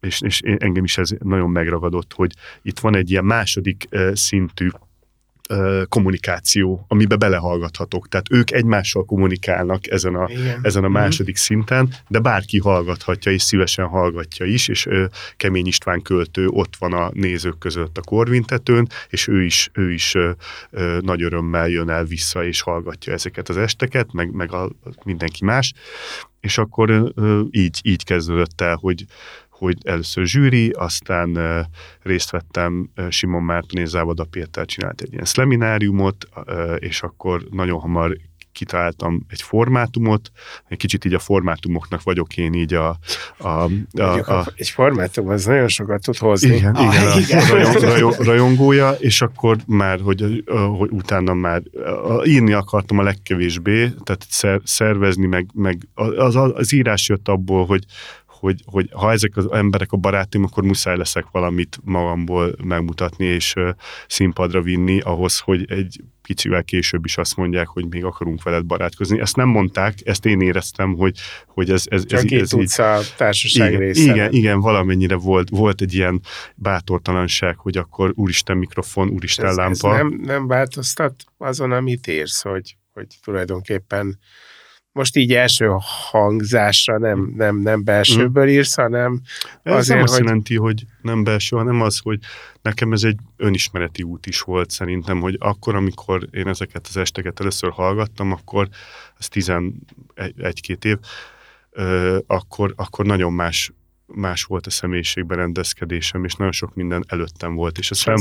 és, 0.00 0.20
és 0.20 0.40
engem 0.40 0.84
is 0.84 0.98
ez 0.98 1.10
nagyon 1.18 1.50
megragadott, 1.50 2.12
hogy 2.12 2.32
itt 2.62 2.78
van 2.78 2.96
egy 2.96 3.10
ilyen 3.10 3.24
második 3.24 3.88
szintű 4.12 4.68
kommunikáció, 5.88 6.84
amiben 6.88 7.18
belehallgathatok. 7.18 8.08
Tehát 8.08 8.30
ők 8.30 8.50
egymással 8.50 9.04
kommunikálnak 9.04 9.90
ezen 9.90 10.14
a, 10.14 10.28
ezen 10.62 10.84
a 10.84 10.88
mhm. 10.88 10.96
második 10.96 11.34
mm. 11.34 11.42
szinten, 11.42 11.94
de 12.08 12.18
bárki 12.18 12.58
hallgathatja, 12.58 13.32
és 13.32 13.42
szívesen 13.42 13.86
hallgatja 13.86 14.46
is, 14.46 14.68
és 14.68 14.86
ö, 14.86 15.04
Kemény 15.36 15.66
István 15.66 16.02
költő 16.02 16.46
ott 16.46 16.76
van 16.78 16.92
a 16.92 17.10
nézők 17.12 17.58
között 17.58 17.98
a 17.98 18.00
korvintetőn, 18.00 18.88
és 19.08 19.28
ő 19.28 19.42
is, 19.44 19.70
ő 19.72 19.92
is 19.92 20.14
ö, 20.14 20.30
ö, 20.70 20.98
nagy 21.00 21.22
örömmel 21.22 21.68
jön 21.68 21.88
el 21.88 22.04
vissza, 22.04 22.44
és 22.44 22.60
hallgatja 22.60 23.12
ezeket 23.12 23.48
az 23.48 23.56
esteket, 23.56 24.12
meg, 24.12 24.32
meg 24.32 24.52
a, 24.52 24.70
mindenki 25.04 25.44
más. 25.44 25.72
És 26.40 26.58
akkor 26.58 27.12
ö, 27.14 27.40
így, 27.50 27.80
így 27.82 28.04
kezdődött 28.04 28.60
el, 28.60 28.76
hogy, 28.80 29.04
hogy 29.62 29.78
először 29.82 30.26
zsűri, 30.26 30.70
aztán 30.70 31.38
részt 32.02 32.30
vettem 32.30 32.90
Simon 33.08 33.42
Márton 33.42 33.80
és 33.80 33.88
Závoda 33.88 34.24
Péter 34.24 34.64
csinált 34.64 35.00
egy 35.00 35.12
ilyen 35.12 35.24
szlemináriumot, 35.24 36.28
uh, 36.34 36.76
és 36.78 37.02
akkor 37.02 37.46
nagyon 37.50 37.80
hamar 37.80 38.16
kitaláltam 38.52 39.26
egy 39.28 39.42
formátumot, 39.42 40.30
egy 40.68 40.78
kicsit 40.78 41.04
így 41.04 41.14
a 41.14 41.18
formátumoknak 41.18 42.02
vagyok 42.02 42.36
én 42.36 42.52
így 42.52 42.74
a... 42.74 42.98
a, 43.36 43.48
a, 43.48 44.02
a 44.02 44.46
egy 44.54 44.68
formátum 44.68 45.28
az 45.28 45.44
nagyon 45.44 45.68
sokat 45.68 46.02
tud 46.02 46.16
hozni. 46.16 46.56
Igen, 46.56 46.74
ah, 46.74 46.94
igen, 46.94 47.18
igen. 47.18 47.38
A 47.38 47.46
rajong, 47.54 47.80
rajong, 47.80 48.14
rajongója, 48.14 48.90
és 48.90 49.22
akkor 49.22 49.56
már, 49.66 50.00
hogy, 50.00 50.44
hogy 50.78 50.90
utána 50.90 51.34
már 51.34 51.62
írni 52.24 52.52
akartam 52.52 52.98
a 52.98 53.02
legkevésbé, 53.02 53.92
tehát 54.02 54.60
szervezni, 54.64 55.26
meg, 55.26 55.46
meg 55.54 55.88
az, 55.94 56.36
az 56.36 56.72
írás 56.72 57.08
jött 57.08 57.28
abból, 57.28 57.66
hogy, 57.66 57.84
hogy, 58.42 58.62
hogy 58.64 58.88
ha 58.92 59.12
ezek 59.12 59.36
az 59.36 59.50
emberek 59.52 59.92
a 59.92 59.96
barátim, 59.96 60.44
akkor 60.44 60.62
muszáj 60.62 60.96
leszek 60.96 61.24
valamit 61.30 61.78
magamból 61.84 62.54
megmutatni 62.64 63.24
és 63.24 63.54
színpadra 64.06 64.62
vinni 64.62 65.00
ahhoz, 65.00 65.38
hogy 65.38 65.64
egy 65.70 66.00
kicsivel 66.22 66.64
később 66.64 67.04
is 67.04 67.16
azt 67.16 67.36
mondják, 67.36 67.66
hogy 67.66 67.86
még 67.88 68.04
akarunk 68.04 68.42
veled 68.42 68.64
barátkozni. 68.64 69.20
Ezt 69.20 69.36
nem 69.36 69.48
mondták, 69.48 69.94
ezt 70.04 70.26
én 70.26 70.40
éreztem, 70.40 70.94
hogy, 70.94 71.18
hogy 71.46 71.70
ez, 71.70 71.84
ez, 71.88 72.06
Csak 72.06 72.30
ez, 72.30 72.40
ez 72.40 72.52
így... 72.52 72.80
a 72.80 73.00
társaság 73.16 73.68
igen, 73.68 73.80
része. 73.80 74.12
Igen, 74.12 74.32
igen, 74.32 74.60
valamennyire 74.60 75.14
volt, 75.14 75.48
volt 75.48 75.80
egy 75.80 75.94
ilyen 75.94 76.20
bátortalanság, 76.54 77.58
hogy 77.58 77.76
akkor 77.76 78.12
úristen 78.14 78.56
mikrofon, 78.56 79.08
úristen 79.08 79.46
ez, 79.46 79.56
lámpa. 79.56 79.94
Ez 79.94 79.98
nem, 79.98 80.20
nem 80.22 80.46
változtat 80.46 81.14
azon, 81.38 81.72
amit 81.72 82.06
érsz, 82.06 82.42
hogy, 82.42 82.76
hogy 82.92 83.06
tulajdonképpen 83.22 84.18
most 84.92 85.16
így 85.16 85.32
első 85.32 85.70
hangzásra 86.10 86.98
nem, 86.98 87.32
nem, 87.36 87.56
nem 87.56 87.84
belsőből 87.84 88.48
írsz, 88.48 88.74
hanem 88.74 89.20
ez 89.62 89.74
azért, 89.74 89.94
nem 89.94 90.02
azt 90.02 90.14
hogy... 90.16 90.24
jelenti, 90.24 90.56
hogy 90.56 90.84
nem 91.02 91.24
belső, 91.24 91.56
hanem 91.56 91.80
az, 91.80 91.98
hogy 91.98 92.18
nekem 92.62 92.92
ez 92.92 93.02
egy 93.02 93.18
önismereti 93.36 94.02
út 94.02 94.26
is 94.26 94.40
volt 94.40 94.70
szerintem, 94.70 95.20
hogy 95.20 95.36
akkor, 95.40 95.74
amikor 95.74 96.28
én 96.30 96.48
ezeket 96.48 96.86
az 96.88 96.96
esteket 96.96 97.40
először 97.40 97.70
hallgattam, 97.70 98.32
akkor 98.32 98.68
ez 99.18 99.28
11-két 99.30 100.84
év, 100.84 100.98
akkor, 102.26 102.72
akkor 102.76 103.04
nagyon 103.06 103.32
más 103.32 103.72
más 104.14 104.44
volt 104.44 104.66
a 104.66 104.70
személyiségberendezkedésem, 104.70 106.24
és 106.24 106.34
nagyon 106.34 106.52
sok 106.52 106.74
minden 106.74 107.04
előttem 107.08 107.54
volt, 107.54 107.78
és 107.78 107.90
a. 107.90 108.16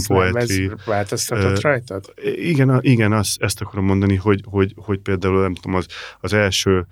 Ez 0.73 0.85
változtatott 0.85 1.57
uh, 1.57 1.61
rajtad? 1.61 2.13
Igen, 2.35 2.79
igen 2.81 3.11
azt, 3.11 3.41
ezt 3.41 3.61
akarom 3.61 3.85
mondani, 3.85 4.15
hogy, 4.15 4.41
hogy, 4.45 4.73
hogy 4.75 4.99
például 4.99 5.41
nem 5.41 5.53
tudom, 5.53 5.75
az, 5.75 5.85
az 6.19 6.33
első 6.33 6.87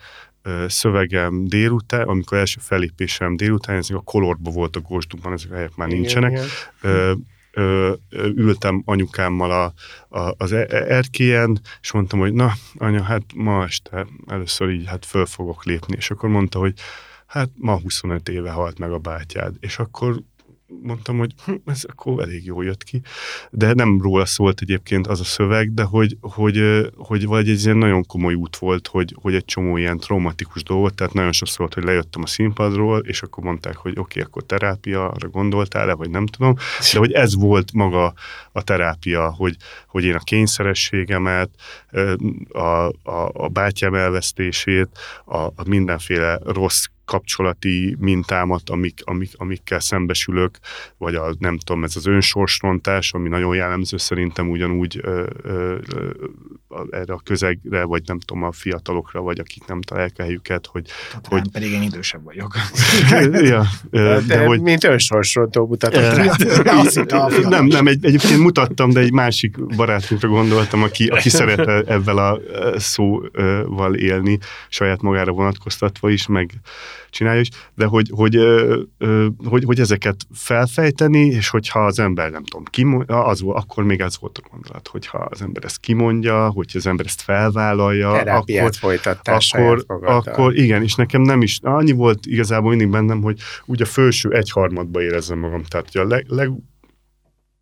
szövegem 0.68 1.46
délután, 1.48 2.08
amikor 2.08 2.38
első 2.38 2.60
felépésem 2.62 3.36
délután, 3.36 3.76
ezek 3.76 3.98
a 3.98 4.02
kolorba 4.02 4.52
volt 4.52 4.76
a 4.76 4.80
gósdukban, 4.80 5.34
ezek 5.34 5.52
a 5.52 5.56
helyek 5.56 5.76
már 5.76 5.88
igen, 5.88 6.00
nincsenek. 6.00 6.32
Igen. 6.32 6.46
Ö, 6.82 7.14
ö, 7.54 7.94
ültem 8.36 8.82
anyukámmal 8.86 9.52
a, 9.52 9.74
a, 10.20 10.34
az 10.38 10.52
e-, 10.52 10.68
e-, 10.70 10.86
erkélyen, 10.88 11.60
és 11.82 11.92
mondtam, 11.92 12.20
hogy 12.20 12.34
na, 12.34 12.54
anya, 12.78 13.04
hát 13.04 13.24
ma 13.36 13.64
este 13.64 14.08
először 14.28 14.70
így 14.70 14.86
hát 14.88 15.06
föl 15.06 15.26
fogok 15.26 15.64
lépni, 15.64 15.96
és 15.98 16.12
akkor 16.12 16.30
mondta, 16.30 16.60
hogy 16.60 16.74
hát 17.30 17.50
ma 17.56 17.80
25 17.80 18.30
éve 18.30 18.52
halt 18.52 18.80
meg 18.80 18.92
a 18.92 18.98
bátyád, 18.98 19.56
és 19.60 19.80
akkor 19.80 20.22
mondtam, 20.82 21.18
hogy 21.18 21.34
hm, 21.46 21.54
ez 21.66 21.84
akkor 21.88 22.22
elég 22.22 22.46
jól 22.46 22.66
jött 22.66 22.84
ki, 22.84 23.02
de 23.52 23.74
nem 23.74 24.02
róla 24.02 24.26
szólt 24.26 24.62
egyébként 24.62 25.08
az 25.08 25.20
a 25.20 25.24
szöveg, 25.24 25.74
de 25.74 25.84
hogy, 25.84 26.18
hogy, 26.22 26.90
hogy 26.98 27.26
vagy 27.26 27.50
egy 27.50 27.64
ilyen 27.64 27.78
nagyon 27.78 28.06
komoly 28.06 28.34
út 28.34 28.58
volt, 28.58 28.88
hogy, 28.88 29.16
hogy 29.22 29.36
egy 29.36 29.46
csomó 29.46 29.78
ilyen 29.78 29.98
traumatikus 29.98 30.64
dolgot, 30.64 30.94
tehát 30.94 31.14
nagyon 31.14 31.32
sokszor 31.32 31.58
volt, 31.58 31.74
hogy 31.74 31.84
lejöttem 31.84 32.22
a 32.22 32.28
színpadról, 32.28 33.00
és 33.00 33.22
akkor 33.22 33.44
mondták, 33.44 33.76
hogy 33.76 33.92
oké, 33.92 34.00
okay, 34.00 34.22
akkor 34.22 34.44
terápia, 34.44 35.10
arra 35.10 35.30
gondoltál-e, 35.30 35.94
vagy 35.94 36.10
nem 36.10 36.26
tudom, 36.26 36.56
de 36.94 37.00
hogy 37.00 37.12
ez 37.12 37.36
volt 37.36 37.74
maga 37.74 38.14
a 38.52 38.62
terápia, 38.62 39.34
hogy, 39.34 39.56
hogy 39.88 40.04
én 40.04 40.16
a 40.16 40.20
kényszerességemet, 40.20 41.50
a, 42.50 42.60
a, 43.04 43.32
a 43.34 43.48
bátyám 43.48 43.94
elvesztését, 43.94 44.90
a, 45.26 45.38
a 45.38 45.64
mindenféle 45.66 46.40
rossz 46.44 46.86
kapcsolati 47.10 47.96
mintámat, 48.00 48.70
amik, 48.70 49.00
amik, 49.04 49.32
amikkel 49.36 49.80
szembesülök, 49.80 50.60
vagy 50.98 51.16
a, 51.16 51.36
nem 51.40 51.58
tudom, 51.58 51.84
ez 51.84 51.96
az 51.96 52.06
önsorsrontás, 52.06 53.14
ami 53.14 53.30
nagyon 53.30 53.56
jellemző 53.56 53.98
szerintem 53.98 54.50
ugyanúgy 54.50 55.00
ö, 55.02 55.26
ö, 55.42 55.78
erre 56.92 57.14
a 57.14 57.22
közegre, 57.24 57.84
vagy 57.84 58.02
nem 58.06 58.20
tudom, 58.20 58.44
a 58.44 58.52
fiatalokra, 58.52 59.22
vagy 59.22 59.40
akik 59.40 59.66
nem 59.68 59.82
találják 59.82 60.14
a 60.18 60.24
helyüket, 60.24 60.66
hogy... 60.66 60.90
Hát 61.14 61.28
hogy 61.28 61.52
pedig 61.52 61.72
én 61.72 61.82
idősebb 61.82 62.24
vagyok. 62.24 62.56
ja, 63.52 63.66
de, 63.92 64.20
de 64.28 64.46
hogy, 64.46 64.62
mint 64.62 64.84
önsorsrontó 64.84 65.68
mutatott 65.68 66.02
Nem, 67.50 67.66
nem, 67.66 67.88
egy, 67.88 68.06
egyébként 68.06 68.40
mutattam, 68.40 68.90
de 68.90 69.00
egy 69.00 69.12
másik 69.12 69.76
barátunkra 69.76 70.28
gondoltam, 70.28 70.84
aki, 70.84 71.08
aki 71.08 71.30
szeret 71.30 71.88
ebben 71.90 72.18
a 72.18 72.38
szóval 72.76 73.96
élni, 73.96 74.38
saját 74.70 75.02
magára 75.02 75.32
vonatkoztatva 75.32 76.10
is, 76.10 76.28
meg 76.28 76.52
csinálja 77.10 77.40
is, 77.40 77.50
de 77.76 77.86
hogy, 77.86 78.10
hogy, 78.12 78.38
hogy, 79.46 79.64
hogy 79.64 79.80
ezeket 79.80 80.16
felfejteni, 80.34 81.26
és 81.26 81.50
hogyha 81.50 81.86
az 81.86 82.00
ember 82.00 82.32
nem 82.32 82.44
tudom, 82.44 82.66
kimondja, 82.66 83.26
az, 83.26 83.42
akkor 83.46 83.84
még 83.84 84.00
ez 84.00 84.20
volt 84.20 84.38
a 84.38 84.48
gondolat, 84.52 84.88
hogyha 84.88 85.18
az 85.18 85.42
ember 85.42 85.64
ezt 85.64 85.80
kimondja, 85.80 86.46
hogyha 86.72 86.78
az 86.78 86.88
ember 86.88 87.06
ezt 87.06 87.22
felvállalja, 87.22 88.12
Terápiát 88.12 88.80
akkor, 88.82 89.84
akkor, 89.88 90.08
akkor 90.28 90.58
igen, 90.58 90.84
és 90.84 90.96
nekem 90.96 91.22
nem 91.22 91.42
is, 91.42 91.60
annyi 91.62 91.92
volt 91.92 92.26
igazából 92.26 92.70
mindig 92.70 92.90
bennem, 92.90 93.22
hogy 93.22 93.40
úgy 93.66 93.82
a 93.82 93.86
felső 93.86 94.32
egyharmadba 94.32 95.02
érezzem 95.02 95.40
magam, 95.40 95.64
tehát 95.64 95.92
hogy 95.92 96.02
a 96.02 96.08
leg, 96.08 96.26
leg 96.28 96.52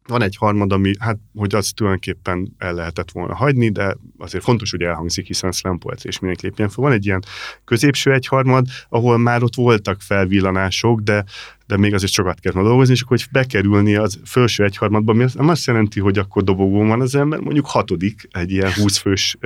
van 0.08 0.22
egy 0.22 0.36
harmad, 0.36 0.72
ami, 0.72 0.94
hát, 1.00 1.18
hogy 1.36 1.56
az 1.56 1.72
tulajdonképpen 1.76 2.56
el 2.58 2.74
lehetett 2.74 3.12
volna 3.12 3.36
hagyni, 3.36 3.70
de 3.70 3.98
azért 4.18 4.44
fontos, 4.44 4.72
hogy 4.72 4.82
elhangzik, 4.82 5.28
hiszen 5.28 5.52
slam 5.52 5.78
és 6.02 6.20
mindenki 6.20 6.46
lépjen 6.46 6.70
fel. 6.70 6.84
Van 6.84 6.92
egy 6.94 7.06
ilyen 7.06 7.24
középső 7.66 8.14
egyharmad, 8.14 8.66
ahol 8.90 9.18
már 9.18 9.44
ott 9.44 9.56
voltak 9.56 10.02
felvillanások, 10.02 11.00
de 11.00 11.24
de 11.68 11.78
még 11.78 11.94
azért 11.94 12.12
sokat 12.12 12.40
kellett 12.40 12.64
dolgozni, 12.64 12.94
és 12.94 13.02
akkor 13.02 13.18
hogy 13.18 13.28
bekerülni 13.32 13.96
az 13.96 14.20
felső 14.24 14.64
egyharmadba, 14.64 15.12
ami 15.12 15.26
nem 15.34 15.50
azt 15.50 15.66
jelenti, 15.66 16.00
hogy 16.00 16.18
akkor 16.18 16.44
dobogón 16.44 16.88
van 16.88 17.02
az 17.02 17.16
ember, 17.16 17.40
mondjuk 17.40 17.66
hatodik 17.68 18.28
egy 18.32 18.52
ilyen 18.52 18.74
20 18.74 18.98
fős 18.98 19.38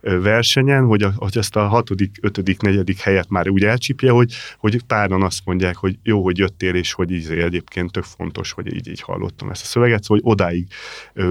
versenyen, 0.00 0.84
hogy, 0.84 1.02
a, 1.02 1.12
hogy 1.16 1.38
ezt 1.38 1.56
a 1.56 1.66
hatodik, 1.66 2.16
ötödik, 2.20 2.60
negyedik 2.60 2.98
helyet 2.98 3.28
már 3.28 3.48
úgy 3.48 3.64
elcsípje, 3.64 4.10
hogy, 4.10 4.32
hogy 4.58 4.82
páran 4.82 5.22
azt 5.22 5.40
mondják, 5.44 5.76
hogy 5.76 5.98
jó, 6.02 6.22
hogy 6.22 6.38
jöttél, 6.38 6.74
és 6.74 6.92
hogy 6.92 7.10
így 7.10 7.30
egyébként 7.30 7.92
tök 7.92 8.04
fontos, 8.04 8.52
hogy 8.52 8.74
így, 8.74 8.88
így 8.88 9.00
hallottam 9.00 9.50
ezt 9.50 9.62
a 9.62 9.66
szöveget, 9.66 10.02
szóval 10.02 10.22
hogy 10.22 10.32
odáig 10.32 10.66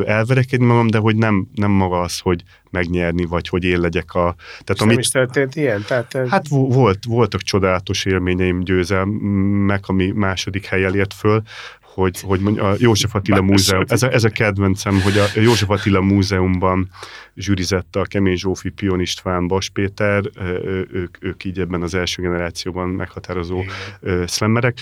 elverekedni 0.05 0.65
magam, 0.65 0.87
de 0.87 0.97
hogy 0.97 1.15
nem, 1.15 1.47
nem 1.53 1.71
maga 1.71 1.99
az, 1.99 2.19
hogy 2.19 2.43
megnyerni, 2.75 3.25
vagy 3.25 3.47
hogy 3.47 3.63
én 3.63 3.79
legyek 3.79 4.13
a... 4.13 4.35
Tehát 4.63 4.81
amit, 4.81 4.93
nem 4.93 4.99
is 4.99 5.09
történt 5.09 5.55
ilyen? 5.55 5.83
Tehát, 5.87 6.17
hát 6.29 6.47
volt, 6.47 7.05
voltak 7.07 7.41
csodálatos 7.41 8.05
élményeim 8.05 8.59
győzelmek, 8.59 9.87
ami 9.87 10.11
második 10.11 10.65
helyen 10.65 10.95
ért 10.95 11.13
föl, 11.13 11.41
hogy, 11.95 12.21
hogy 12.21 12.59
a 12.59 12.75
József 12.77 13.15
Attila 13.15 13.41
Múzeum, 13.41 13.83
ez 13.87 14.03
a, 14.03 14.11
ez 14.11 14.23
a 14.23 14.29
kedvencem, 14.29 15.01
hogy 15.01 15.17
a 15.17 15.39
József 15.39 15.69
Attila 15.69 16.01
Múzeumban 16.01 16.89
zsűrizett 17.35 17.95
a 17.95 18.01
Kemény 18.01 18.35
Zsófi, 18.35 18.69
Pion 18.69 18.99
István, 18.99 19.47
Bas 19.47 19.69
Péter, 19.69 20.23
ők, 20.91 21.17
ők 21.19 21.43
így 21.43 21.59
ebben 21.59 21.81
az 21.81 21.93
első 21.93 22.21
generációban 22.21 22.89
meghatározó 22.89 23.63
szlemmerek, 24.25 24.79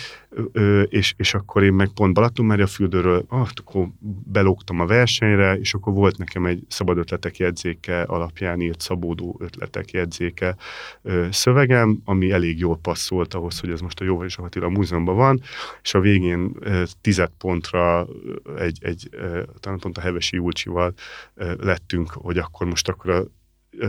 és, 0.87 1.13
és 1.17 1.33
akkor 1.33 1.63
én 1.63 1.73
meg 1.73 1.87
pont 1.87 2.13
Balatonmária 2.13 2.67
fürdőről, 2.67 3.25
ah, 3.27 3.47
akkor 3.53 3.87
belógtam 4.31 4.79
a 4.79 4.85
versenyre, 4.85 5.57
és 5.59 5.73
akkor 5.73 5.93
volt 5.93 6.17
nekem 6.17 6.45
egy 6.45 6.63
szabad 6.67 6.97
ötletek 6.97 7.37
jegyzéke 7.37 8.01
alapján 8.01 8.61
írt 8.61 8.81
szabódó 8.81 9.39
ötletek 9.39 9.91
jegyzéke 9.91 10.55
szövegem, 11.29 12.01
ami 12.05 12.31
elég 12.31 12.59
jól 12.59 12.79
passzolt 12.81 13.33
ahhoz, 13.33 13.59
hogy 13.59 13.69
ez 13.69 13.79
most 13.79 13.99
a 13.99 14.03
József 14.03 14.45
Attila 14.45 14.69
Múzeumban 14.69 15.15
van, 15.15 15.41
és 15.83 15.93
a 15.93 15.99
végén 15.99 16.51
tized 17.03 17.31
pontra 17.37 18.07
egy, 18.57 18.77
egy 18.81 19.09
talán 19.59 19.79
pont 19.79 19.97
a 19.97 20.01
Hevesi 20.01 20.35
Julcsival 20.35 20.93
lettünk, 21.57 22.11
hogy 22.11 22.37
akkor 22.37 22.67
most 22.67 22.89
akkor 22.89 23.09
a 23.09 23.23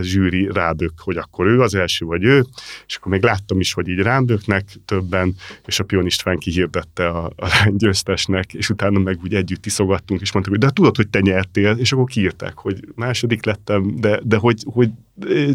zsűri 0.01 0.49
rábök, 0.53 0.93
hogy 0.97 1.17
akkor 1.17 1.47
ő 1.47 1.61
az 1.61 1.75
első, 1.75 2.05
vagy 2.05 2.25
ő, 2.25 2.45
és 2.87 2.97
akkor 2.97 3.13
még 3.13 3.23
láttam 3.23 3.61
is, 3.61 3.73
hogy 3.73 3.89
így 3.89 3.99
ráböknek 3.99 4.65
többen, 4.85 5.35
és 5.67 5.81
a 5.81 5.85
Pion 5.85 6.07
István 6.07 6.39
kihirdette 6.39 7.09
a, 7.09 7.25
a 7.37 7.47
lány 7.47 7.77
győztesnek, 7.77 8.55
és 8.55 8.71
utána 8.71 8.99
meg 8.99 9.19
úgy 9.23 9.35
együtt 9.35 9.67
iszogattunk, 9.67 10.21
és 10.21 10.33
mondtuk, 10.33 10.55
hogy 10.55 10.65
de 10.65 10.71
tudod, 10.73 10.97
hogy 10.97 11.09
te 11.09 11.21
nyertél, 11.21 11.77
és 11.77 11.93
akkor 11.93 12.05
kiírták, 12.05 12.59
hogy 12.59 12.81
második 12.95 13.45
lettem, 13.45 13.97
de, 13.97 14.21
de 14.25 14.37
hogy, 14.37 14.63
hogy 14.65 14.91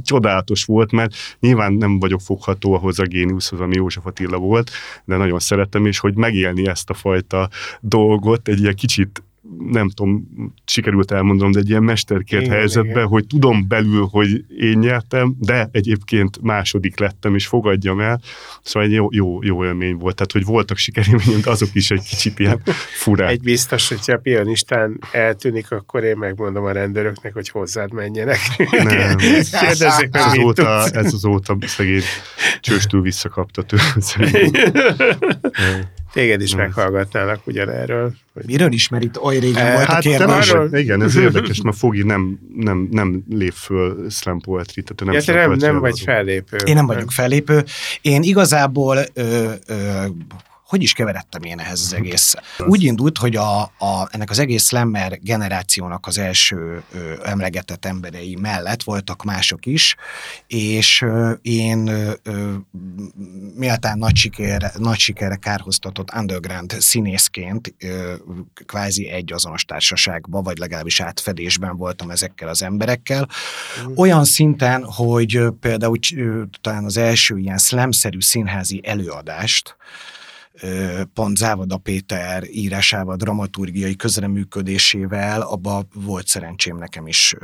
csodálatos 0.01 0.63
volt, 0.63 0.91
mert 0.91 1.15
nyilván 1.39 1.73
nem 1.73 1.99
vagyok 1.99 2.21
fogható 2.21 2.73
ahhoz 2.73 2.99
a 2.99 3.03
géniuszhoz, 3.03 3.59
ami 3.59 3.75
József 3.75 4.05
Attila 4.05 4.37
volt, 4.37 4.71
de 5.05 5.17
nagyon 5.17 5.39
szeretem, 5.39 5.85
és 5.85 5.99
hogy 5.99 6.15
megélni 6.15 6.67
ezt 6.67 6.89
a 6.89 6.93
fajta 6.93 7.49
dolgot, 7.81 8.47
egy 8.47 8.59
ilyen 8.59 8.75
kicsit 8.75 9.23
nem 9.57 9.89
tudom, 9.89 10.27
sikerült 10.65 11.11
elmondanom, 11.11 11.51
de 11.51 11.59
egy 11.59 11.69
ilyen 11.69 11.83
mesterkért 11.83 12.41
igen, 12.41 12.55
helyzetben, 12.55 12.91
igen. 12.91 13.07
hogy 13.07 13.27
tudom 13.27 13.67
belül, 13.67 14.07
hogy 14.11 14.45
én 14.57 14.77
nyertem, 14.77 15.35
de 15.39 15.69
egyébként 15.71 16.41
második 16.41 16.99
lettem, 16.99 17.35
és 17.35 17.47
fogadjam 17.47 17.99
el. 17.99 18.21
Szóval 18.61 18.89
egy 18.89 18.93
jó, 18.93 19.07
jó, 19.11 19.43
jó 19.43 19.65
élmény 19.65 19.95
volt. 19.95 20.15
Tehát, 20.15 20.31
hogy 20.31 20.45
voltak 20.45 20.77
sikerélmények, 20.77 21.43
de 21.43 21.49
azok 21.49 21.69
is 21.73 21.91
egy 21.91 22.03
kicsit 22.03 22.39
ilyen 22.39 22.61
furák. 22.97 23.29
Egy 23.29 23.41
biztos, 23.41 23.87
hogyha 23.87 24.13
a 24.13 24.17
pianistán 24.17 24.99
eltűnik, 25.11 25.71
akkor 25.71 26.03
én 26.03 26.17
megmondom 26.17 26.63
a 26.63 26.71
rendőröknek, 26.71 27.33
hogy 27.33 27.49
hozzád 27.49 27.93
menjenek. 27.93 28.39
Nem. 28.71 29.17
Kérdezzék 29.61 30.09
ez, 30.11 30.25
azóta, 30.25 30.85
ez 30.91 31.13
azóta 31.13 31.57
szegény 31.61 32.01
csőstül 32.59 33.01
visszakapta 33.01 33.61
tőle. 33.61 33.83
Téged 36.13 36.41
is 36.41 36.55
meghallgatnának 36.55 37.47
ugyanerről. 37.47 38.13
Hogy... 38.33 38.45
Miről 38.45 38.71
ismer 38.71 39.01
itt 39.01 39.19
oly 39.21 39.37
régen 39.37 39.65
e, 39.65 39.73
volt 39.73 39.85
hát 39.85 39.97
a 39.97 40.09
kérdés? 40.09 40.49
Arról... 40.49 40.77
Igen, 40.77 41.03
ez 41.03 41.15
érdekes, 41.15 41.61
mert 41.63 41.77
Fogi 41.77 42.03
nem, 42.03 42.39
nem, 42.55 42.87
nem 42.91 43.23
lép 43.29 43.53
föl 43.53 44.09
slam 44.09 44.39
poetry, 44.39 44.83
tehát 44.83 45.25
nem, 45.25 45.35
ja, 45.35 45.47
nem, 45.47 45.57
nem 45.57 45.79
vagy 45.79 45.99
fellépő. 45.99 46.57
Én 46.65 46.75
nem 46.75 46.85
vagyok 46.85 47.11
fellépő. 47.11 47.63
Én 48.01 48.23
igazából 48.23 48.97
ö, 49.13 49.51
ö, 49.67 50.03
hogy 50.69 50.81
is 50.81 50.93
keveredtem 50.93 51.43
én 51.43 51.59
ehhez 51.59 51.81
az 51.81 51.93
egész? 51.93 52.33
Úgy 52.57 52.83
indult, 52.83 53.17
hogy 53.17 53.35
a, 53.35 53.61
a, 53.61 54.07
ennek 54.09 54.29
az 54.29 54.39
egész 54.39 54.67
Slammer 54.67 55.19
generációnak 55.21 56.07
az 56.07 56.17
első 56.17 56.83
ö, 56.91 57.13
emlegetett 57.23 57.85
emberei 57.85 58.35
mellett 58.35 58.83
voltak 58.83 59.23
mások 59.23 59.65
is, 59.65 59.95
és 60.47 61.01
ö, 61.01 61.31
én 61.41 61.87
ö, 61.87 62.55
méltán 63.55 63.97
nagy, 63.97 64.15
siker, 64.15 64.71
nagy 64.77 64.97
sikerre 64.97 65.35
kárhoztatott 65.35 66.13
underground 66.15 66.75
színészként 66.79 67.75
ö, 67.79 68.13
kvázi 68.65 69.07
egy 69.07 69.33
azonos 69.33 69.65
társaságban, 69.65 70.43
vagy 70.43 70.57
legalábbis 70.57 71.01
átfedésben 71.01 71.77
voltam 71.77 72.09
ezekkel 72.09 72.47
az 72.47 72.61
emberekkel. 72.61 73.29
Mm. 73.81 73.93
Olyan 73.95 74.25
szinten, 74.25 74.83
hogy 74.83 75.43
például 75.59 75.97
talán 76.61 76.85
az 76.85 76.97
első 76.97 77.37
ilyen 77.37 77.57
slamszerű 77.57 78.19
színházi 78.21 78.81
előadást, 78.83 79.77
pont 81.13 81.37
Závada 81.37 81.77
Péter 81.77 82.43
írásával, 82.51 83.15
dramaturgiai 83.15 83.95
közreműködésével, 83.95 85.41
abba 85.41 85.85
volt 85.93 86.27
szerencsém 86.27 86.77
nekem 86.77 87.07
is 87.07 87.35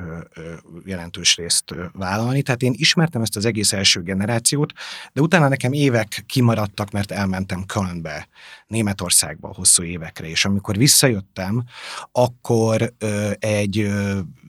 jelentős 0.85 1.35
részt 1.35 1.75
vállalni. 1.93 2.41
Tehát 2.41 2.61
én 2.61 2.73
ismertem 2.75 3.21
ezt 3.21 3.35
az 3.35 3.45
egész 3.45 3.73
első 3.73 4.01
generációt, 4.01 4.73
de 5.13 5.21
utána 5.21 5.47
nekem 5.47 5.73
évek 5.73 6.23
kimaradtak, 6.25 6.91
mert 6.91 7.11
elmentem 7.11 7.65
Kölnbe, 7.65 8.27
Németországba 8.67 9.53
hosszú 9.55 9.83
évekre, 9.83 10.27
és 10.27 10.45
amikor 10.45 10.77
visszajöttem, 10.77 11.63
akkor 12.11 12.93
egy 13.39 13.91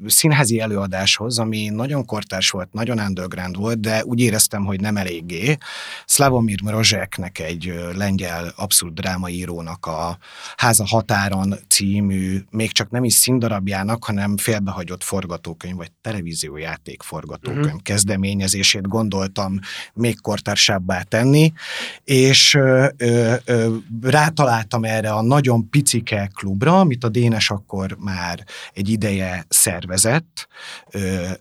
színházi 0.07 0.61
előadáshoz, 0.61 1.39
ami 1.39 1.69
nagyon 1.69 2.05
kortárs 2.05 2.51
volt, 2.51 2.73
nagyon 2.73 2.99
underground 2.99 3.57
volt, 3.57 3.81
de 3.81 4.05
úgy 4.05 4.21
éreztem, 4.21 4.65
hogy 4.65 4.81
nem 4.81 4.97
eléggé. 4.97 5.57
Slavomir 6.07 6.63
Mrozseknek 6.63 7.39
egy 7.39 7.75
lengyel 7.95 8.53
abszolút 8.57 8.95
drámaírónak 8.95 9.87
a 9.87 10.19
Háza 10.57 10.85
határon 10.87 11.55
című, 11.69 12.39
még 12.51 12.73
csak 12.73 12.91
nem 12.91 13.05
is 13.05 13.15
színdarabjának, 13.15 14.05
hanem 14.05 14.37
félbehagyott 14.37 15.03
forgatókönyv, 15.05 15.77
vagy 15.77 15.93
televíziójáték 16.01 17.03
forgatókönyv 17.03 17.65
uh-huh. 17.65 17.83
kezdeményezését 17.83 18.89
gondoltam 18.89 19.59
még 19.95 20.21
kortársabbá 20.21 21.03
tenni, 21.03 21.53
és 22.05 22.55
ö, 22.55 22.89
ö, 22.97 23.35
ö, 23.45 23.77
rátaláltam 24.03 24.85
erre 24.85 25.11
a 25.11 25.23
nagyon 25.23 25.69
picike 25.71 26.31
klubra, 26.35 26.81
amit 26.81 27.05
a 27.05 27.09
Dénes 27.09 27.51
akkor 27.51 27.97
már 27.99 28.45
egy 28.73 28.89
ideje 28.89 29.45
szervezett. 29.49 30.49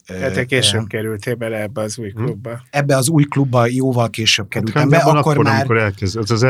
Tehát 0.06 0.34
te 0.34 0.46
később 0.46 0.88
kerültél 0.88 1.36
bele 1.36 1.62
ebbe 1.62 1.82
az 1.82 1.98
új 1.98 2.10
hm? 2.10 2.24
klubba. 2.24 2.62
Ebbe 2.70 2.96
az 2.96 3.10
új 3.10 3.24
klubba 3.24 3.66
jóval 3.66 4.10
később 4.10 4.54
hát 4.54 4.54
kerültem 4.54 4.82
hát, 4.82 5.04
be, 5.04 5.10
akkor, 5.10 5.18
akkor 5.18 5.44
már... 5.44 5.56
Amikor 5.56 5.78
elkezd, 5.78 6.18
az 6.18 6.32
az 6.32 6.44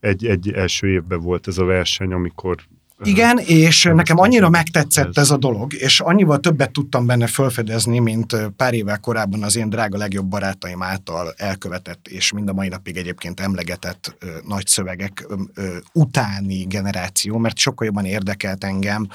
egy, 0.00 0.26
egy 0.26 0.52
első 0.52 0.88
évben 0.88 1.20
volt 1.20 1.46
ez 1.46 1.58
a 1.58 1.64
verseny, 1.64 2.12
amikor 2.12 2.56
igen, 3.02 3.38
és 3.38 3.90
nekem 3.94 4.18
annyira 4.18 4.48
megtetszett 4.48 5.18
ez. 5.18 5.30
a 5.30 5.36
dolog, 5.36 5.74
és 5.74 6.00
annyival 6.00 6.38
többet 6.38 6.70
tudtam 6.70 7.06
benne 7.06 7.26
felfedezni, 7.26 7.98
mint 7.98 8.36
pár 8.56 8.74
évvel 8.74 8.98
korábban 8.98 9.42
az 9.42 9.56
én 9.56 9.68
drága 9.68 9.98
legjobb 9.98 10.26
barátaim 10.26 10.82
által 10.82 11.34
elkövetett, 11.36 12.08
és 12.08 12.32
mind 12.32 12.48
a 12.48 12.52
mai 12.52 12.68
napig 12.68 12.96
egyébként 12.96 13.40
emlegetett 13.40 14.16
ö, 14.18 14.26
nagy 14.46 14.66
szövegek 14.66 15.24
ö, 15.28 15.34
ö, 15.54 15.76
utáni 15.92 16.64
generáció, 16.64 17.38
mert 17.38 17.58
sokkal 17.58 17.86
jobban 17.86 18.04
érdekelt 18.04 18.64
engem 18.64 19.08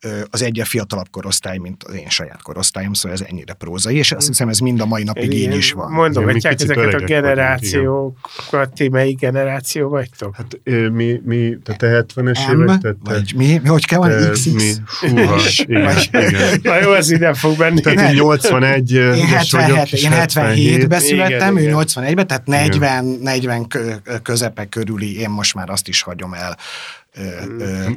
ö, 0.00 0.20
az 0.30 0.42
egyre 0.42 0.64
fiatalabb 0.64 1.10
korosztály, 1.10 1.58
mint 1.58 1.84
az 1.84 1.94
én 1.94 2.08
saját 2.08 2.42
korosztályom, 2.42 2.92
szóval 2.92 3.18
ez 3.18 3.26
ennyire 3.28 3.52
prózai, 3.52 3.96
és 3.96 4.12
azt 4.12 4.26
hiszem 4.26 4.48
ez 4.48 4.58
mind 4.58 4.80
a 4.80 4.86
mai 4.86 5.02
napig 5.02 5.32
így 5.32 5.54
is 5.54 5.72
van. 5.72 5.92
Mondom, 5.92 6.24
hogy 6.24 6.46
ezeket 6.46 6.94
a 6.94 7.04
generációkat, 7.04 8.74
ti 8.74 8.88
melyik 8.88 9.18
generáció 9.18 9.88
vagytok? 9.88 10.36
Hát 10.36 10.60
mi, 10.92 11.20
mi 11.24 11.58
tehát 11.62 11.82
a 11.82 12.20
70-es 12.20 12.52
évek, 12.52 12.80
tehát 12.80 13.21
vagy 13.22 13.34
mi? 13.36 13.60
mi 13.62 13.68
hogy 13.68 13.86
kell 13.86 13.98
van? 13.98 14.30
XX? 14.30 14.44
Mi? 14.44 14.72
Húha, 15.00 15.36
igen, 15.66 15.96
igen. 16.28 16.60
Na 16.62 16.80
jó, 16.80 16.92
ez 16.92 17.10
ide 17.10 17.34
fog 17.34 17.56
benni. 17.56 17.80
Tehát 17.80 18.12
81 18.12 18.92
én 18.92 19.26
77, 19.26 20.02
én 20.02 20.10
77-ben 20.12 21.00
születtem, 21.00 21.56
ő 21.56 21.72
81-ben, 21.74 22.26
tehát 22.26 22.46
40, 22.46 23.04
40 23.04 23.66
közepek 24.22 24.68
körüli, 24.68 25.18
én 25.18 25.30
most 25.30 25.54
már 25.54 25.70
azt 25.70 25.88
is 25.88 26.02
hagyom 26.02 26.34
el 26.34 26.56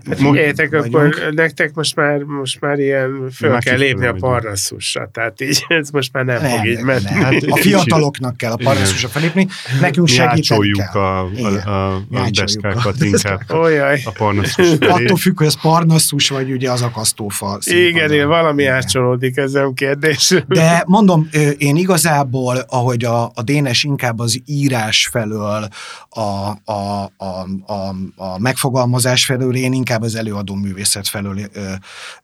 Figyeljetek, 0.09 0.73
akkor 0.73 1.31
nektek 1.31 1.73
most 1.73 1.95
már, 1.95 2.23
most 2.23 2.61
már 2.61 2.79
ilyen 2.79 3.29
föl 3.33 3.49
már 3.49 3.63
kell 3.63 3.77
lépni 3.77 4.05
a 4.05 4.13
parnasszusra, 4.13 5.09
tehát 5.13 5.41
így 5.41 5.65
ez 5.79 5.89
most 5.89 6.13
már 6.13 6.25
nem, 6.25 6.41
nem 6.41 6.51
fog 6.51 6.65
így 6.65 6.81
menni. 6.81 7.05
Hát, 7.05 7.33
a 7.49 7.55
fiataloknak 7.55 8.37
kell 8.37 8.51
a 8.51 8.55
parnasszusra 8.55 9.07
felépni, 9.07 9.47
nekünk 9.81 10.07
segíteni 10.07 10.71
kell. 10.71 11.01
a, 11.01 11.19
a, 11.19 11.69
a, 11.69 11.95
a 11.95 12.29
deskákat 12.31 13.03
inkább 13.03 13.41
Olyaj. 13.63 14.01
a 14.05 14.11
parnaszus 14.11 14.71
Attól 14.79 15.17
függ, 15.17 15.37
hogy 15.37 15.47
ez 15.47 15.61
parnaszus, 15.61 16.29
vagy 16.29 16.51
ugye 16.51 16.71
az 16.71 16.81
akasztófa. 16.81 17.57
Igen, 17.63 18.11
én 18.11 18.27
valami 18.27 18.65
átcsolódik 18.65 19.37
ezem 19.37 19.73
kérdés. 19.73 20.33
De 20.47 20.83
mondom, 20.87 21.29
én 21.57 21.75
igazából, 21.75 22.57
ahogy 22.67 23.05
a, 23.05 23.23
a 23.23 23.41
Dénes 23.43 23.83
inkább 23.83 24.19
az 24.19 24.41
írás 24.45 25.07
felől, 25.11 25.67
a, 26.09 26.19
a, 26.19 27.11
a, 27.17 27.27
a, 27.65 27.95
a 28.15 28.39
megfogalmazás 28.39 29.03
alkalmazás 29.05 29.25
felől, 29.25 29.55
én 29.55 29.73
inkább 29.73 30.01
az 30.01 30.15
előadó 30.15 30.55
művészet 30.55 31.07
felől 31.07 31.39
ö, 31.53 31.73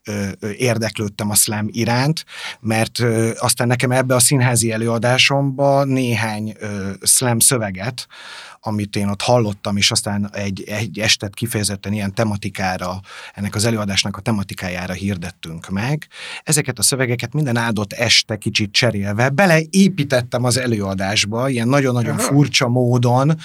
ö, 0.04 0.50
érdeklődtem 0.50 1.30
a 1.30 1.34
slam 1.34 1.66
iránt, 1.70 2.24
mert 2.60 3.00
ö, 3.00 3.30
aztán 3.38 3.66
nekem 3.66 3.90
ebbe 3.90 4.14
a 4.14 4.18
színházi 4.18 4.72
előadásomba 4.72 5.84
néhány 5.84 6.54
slam 7.02 7.38
szöveget, 7.38 8.06
amit 8.64 8.96
én 8.96 9.08
ott 9.08 9.22
hallottam, 9.22 9.76
és 9.76 9.90
aztán 9.90 10.30
egy, 10.32 10.62
egy 10.66 10.98
estet 10.98 11.34
kifejezetten 11.34 11.92
ilyen 11.92 12.14
tematikára, 12.14 13.00
ennek 13.34 13.54
az 13.54 13.64
előadásnak 13.64 14.16
a 14.16 14.20
tematikájára 14.20 14.92
hirdettünk 14.92 15.68
meg. 15.68 16.06
Ezeket 16.44 16.78
a 16.78 16.82
szövegeket 16.82 17.32
minden 17.32 17.56
áldott 17.56 17.92
este 17.92 18.36
kicsit 18.36 18.72
cserélve 18.72 19.28
beleépítettem 19.28 20.44
az 20.44 20.58
előadásba, 20.58 21.48
ilyen 21.48 21.68
nagyon-nagyon 21.68 22.16
furcsa 22.18 22.68
módon, 22.68 23.38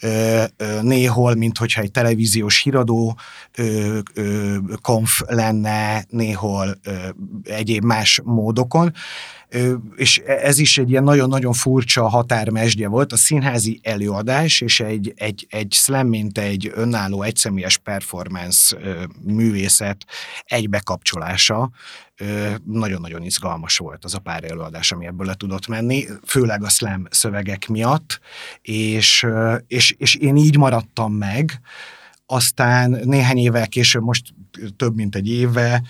ö, 0.00 0.44
ö, 0.56 0.82
néhol, 0.82 1.34
mint 1.34 1.58
hogyha 1.58 1.82
egy 1.82 1.90
televíziós 1.90 2.62
híradó 2.62 3.18
ö, 3.54 3.98
ö, 4.14 4.56
konf 4.82 5.20
lenne, 5.26 6.04
néhol 6.08 6.78
ö, 6.82 6.92
egyéb 7.44 7.84
más 7.84 8.20
módokon 8.24 8.92
és 9.96 10.18
ez 10.18 10.58
is 10.58 10.78
egy 10.78 10.90
ilyen 10.90 11.04
nagyon-nagyon 11.04 11.52
furcsa 11.52 12.08
határmesdje 12.08 12.88
volt, 12.88 13.12
a 13.12 13.16
színházi 13.16 13.80
előadás 13.82 14.60
és 14.60 14.80
egy, 14.80 15.12
egy, 15.16 15.46
egy 15.50 15.72
slam, 15.72 16.06
mint 16.06 16.38
egy 16.38 16.70
önálló, 16.74 17.22
egyszemélyes 17.22 17.78
performance 17.78 18.76
művészet 19.22 20.04
egybekapcsolása, 20.44 21.70
nagyon-nagyon 22.64 23.22
izgalmas 23.22 23.78
volt 23.78 24.04
az 24.04 24.14
a 24.14 24.18
pár 24.18 24.44
előadás, 24.44 24.92
ami 24.92 25.06
ebből 25.06 25.26
le 25.26 25.34
tudott 25.34 25.66
menni, 25.66 26.04
főleg 26.26 26.62
a 26.62 26.68
slam 26.68 27.06
szövegek 27.10 27.68
miatt, 27.68 28.20
és, 28.62 29.26
és, 29.66 29.94
és 29.98 30.14
én 30.14 30.36
így 30.36 30.56
maradtam 30.56 31.12
meg, 31.12 31.60
aztán 32.26 32.90
néhány 33.04 33.38
évvel 33.38 33.68
később, 33.68 34.02
most 34.02 34.34
több 34.76 34.94
mint 34.94 35.14
egy 35.14 35.28
éve 35.28 35.82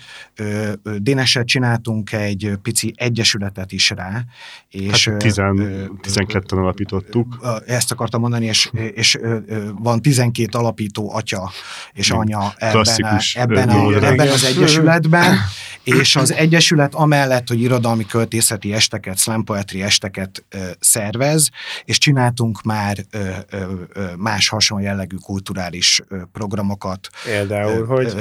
Déneset 0.97 1.47
csináltunk 1.47 2.11
egy 2.11 2.51
pici 2.61 2.93
egyesületet 2.95 3.71
is 3.71 3.89
rá. 3.89 4.23
És, 4.69 5.07
hát 5.07 5.17
tizen, 5.17 5.55
12 6.01 6.55
alapítottuk. 6.55 7.39
Ezt 7.65 7.91
akartam 7.91 8.21
mondani, 8.21 8.45
és, 8.45 8.71
és 8.93 9.19
van 9.77 10.01
12 10.01 10.57
alapító 10.57 11.13
atya 11.15 11.51
és 11.93 12.11
anya 12.11 12.53
ebben, 12.55 12.83
a, 13.01 13.17
ebben, 13.33 13.69
a, 13.69 14.05
ebben 14.05 14.27
az 14.27 14.43
egyesületben, 14.43 15.37
és 15.83 16.15
az 16.15 16.33
egyesület 16.33 16.95
amellett, 16.95 17.47
hogy 17.47 17.61
irodalmi 17.61 18.05
költészeti 18.05 18.73
esteket, 18.73 19.17
slam 19.17 19.43
poetry 19.43 19.81
esteket 19.81 20.45
szervez, 20.79 21.49
és 21.85 21.97
csináltunk 21.97 22.61
már 22.61 22.97
más 24.17 24.47
hasonló 24.47 24.83
jellegű 24.83 25.15
kulturális 25.15 26.01
programokat. 26.31 27.09
Például, 27.23 27.85
hogy? 27.85 28.15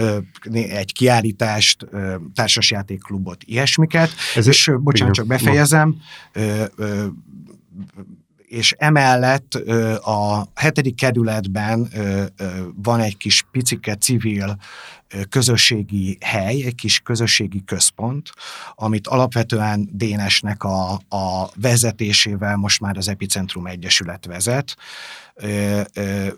Egy 0.52 0.92
kiállítást, 0.92 1.86
társasjátékklubot, 2.34 3.42
ilyesmiket. 3.44 4.10
Ez 4.34 4.46
és 4.46 4.70
bocsánat, 4.80 5.14
csak 5.14 5.26
befejezem 5.26 5.96
és 8.50 8.74
emellett 8.78 9.54
a 10.02 10.48
hetedik 10.54 10.94
kerületben 10.94 11.88
van 12.82 13.00
egy 13.00 13.16
kis 13.16 13.44
picike 13.50 13.94
civil 13.94 14.56
közösségi 15.28 16.18
hely, 16.20 16.62
egy 16.62 16.74
kis 16.74 17.00
közösségi 17.00 17.64
központ, 17.64 18.30
amit 18.74 19.06
alapvetően 19.06 19.88
Dénesnek 19.92 20.64
a, 20.64 20.92
a 21.08 21.50
vezetésével 21.54 22.56
most 22.56 22.80
már 22.80 22.96
az 22.96 23.08
Epicentrum 23.08 23.66
Egyesület 23.66 24.26
vezet, 24.26 24.76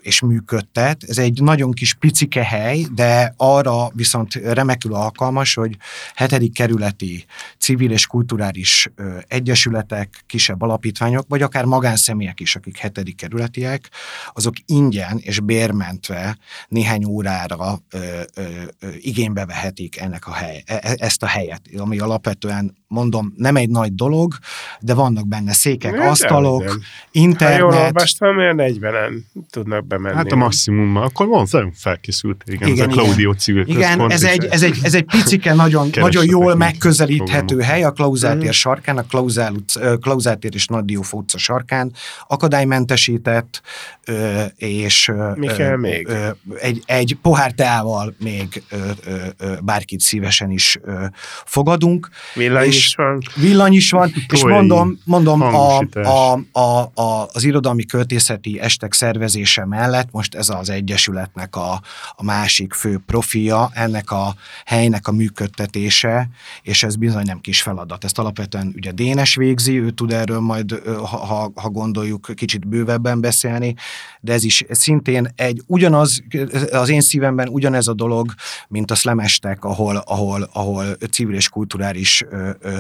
és 0.01 0.21
működtet. 0.21 1.05
Ez 1.05 1.19
egy 1.19 1.43
nagyon 1.43 1.73
kis 1.73 1.95
picike 1.95 2.45
hely, 2.45 2.87
de 2.95 3.35
arra 3.37 3.91
viszont 3.95 4.35
remekül 4.35 4.95
alkalmas, 4.95 5.55
hogy 5.55 5.77
hetedik 6.15 6.53
kerületi 6.55 7.25
civil 7.59 7.91
és 7.91 8.07
kulturális 8.07 8.89
egyesületek, 9.29 10.25
kisebb 10.27 10.63
alapítványok, 10.63 11.25
vagy 11.29 11.43
akár 11.43 11.65
magánszemélyek 11.65 12.41
is, 12.41 12.57
akik 12.57 12.79
hetedik 12.79 13.17
kerületiek, 13.17 13.91
azok 14.33 14.55
ingyen 14.67 15.19
és 15.19 15.41
bérmentve 15.41 16.39
néhány 16.69 17.05
órára 17.05 17.79
igénybe 19.01 19.47
vehetik 19.47 20.01
ennek 20.01 20.27
a 20.27 20.33
hely, 20.33 20.63
e, 20.67 20.75
e, 20.83 20.95
ezt 20.99 21.23
a 21.23 21.27
helyet, 21.27 21.61
ami 21.77 21.99
alapvetően 21.99 22.81
mondom, 22.93 23.33
nem 23.37 23.57
egy 23.57 23.69
nagy 23.69 23.95
dolog, 23.95 24.35
de 24.81 24.95
vannak 24.95 25.29
benne 25.29 25.53
székek, 25.53 25.97
de 25.97 26.09
asztalok, 26.09 26.65
de, 26.65 26.73
internet. 27.11 27.61
Ha 27.61 27.63
jól 27.63 27.85
olvastam, 27.85 28.37
olyan 28.37 28.57
40-en 28.59 29.13
tudnak 29.51 29.87
bemenni. 29.87 30.17
Hát 30.17 30.33
a 30.33 30.37
maximum, 30.37 30.97
akkor 30.97 31.27
van 31.27 31.47
fel, 31.47 31.73
felkészült, 31.75 32.43
igen, 32.47 32.69
igen, 32.69 32.91
ez 32.91 32.97
a 32.97 33.01
Claudio 33.01 33.33
civil 33.33 33.65
Igen, 33.67 34.11
ez 34.11 34.23
egy, 34.23 34.45
ez, 34.45 34.63
egy, 34.63 34.79
ez 34.83 34.95
egy 34.95 35.05
picike, 35.05 35.55
nagyon, 35.55 35.89
nagyon 36.01 36.25
jól 36.25 36.55
megközelíthető 36.55 37.61
hely 37.61 37.83
a 37.83 37.91
Klauzátér 37.91 38.47
mm. 38.47 38.51
sarkán, 38.51 38.99
a 38.99 39.05
Klauzátér 40.01 40.55
és 40.55 40.67
Nagy 40.67 40.85
Diófa 40.85 41.17
utca 41.17 41.39
sarkán, 41.39 41.93
akadálymentesített, 42.29 43.63
és 44.57 45.13
Mi 45.35 45.47
kell 45.47 45.77
még? 45.77 46.09
egy, 46.59 46.83
egy 46.87 47.17
pohár 47.23 47.53
teával 47.53 48.15
még 48.19 48.52
bárkit 49.63 50.01
szívesen 50.01 50.51
is 50.51 50.79
fogadunk. 51.45 52.09
Villany 52.35 52.67
és 52.67 52.77
is 52.77 52.95
van. 52.95 53.19
Villany 53.35 53.73
is 53.73 53.91
van, 53.91 54.13
és 54.33 54.45
mondom, 54.45 54.99
mondom 55.05 55.41
a, 55.41 55.79
a, 55.79 56.41
a, 56.53 56.81
a, 56.93 57.29
az 57.33 57.45
irodalmi 57.45 57.85
költészeti 57.85 58.61
estek 58.61 58.93
szervezése 58.93 59.67
mellett 59.67 60.11
most 60.11 60.35
ez 60.35 60.49
az 60.49 60.71
Egyesületnek 60.71 61.57
a, 61.57 61.81
a 62.17 62.25
másik 62.25 62.73
fő 62.73 63.01
profia, 63.07 63.71
ennek 63.75 64.11
a 64.11 64.35
helynek 64.65 65.09
a 65.09 65.13
működtetése, 65.13 66.29
és 66.63 66.83
ez 66.83 66.97
bizony 66.97 67.25
nem 67.25 67.41
kis 67.41 67.63
feladat. 67.63 68.05
Ezt 68.05 68.19
alapvetően 68.19 68.73
ugye 68.77 68.91
Dénes 68.93 69.35
végzi, 69.35 69.81
ő 69.81 69.91
tud 69.91 70.13
erről 70.13 70.41
majd, 70.41 70.83
ha, 71.11 71.53
ha 71.55 71.69
gondoljuk, 71.69 72.31
kicsit 72.35 72.69
bővebben 72.69 73.21
beszélni, 73.21 73.75
de 74.21 74.33
ez 74.33 74.45
is 74.45 74.65
szintén 74.71 75.33
egy 75.37 75.63
ugyanaz, 75.67 76.23
az 76.71 76.89
én 76.89 77.01
szívemben 77.01 77.49
ugyanez 77.49 77.87
a 77.89 77.95
dolog, 77.95 78.35
mint 78.69 78.91
a 78.91 78.95
szlemestek, 78.95 79.65
ahol, 79.65 79.97
ahol, 79.97 80.49
ahol 80.53 80.85
civil 81.11 81.35
és 81.35 81.49
kulturális 81.49 82.25
ö, 82.31 82.51
ö, 82.61 82.79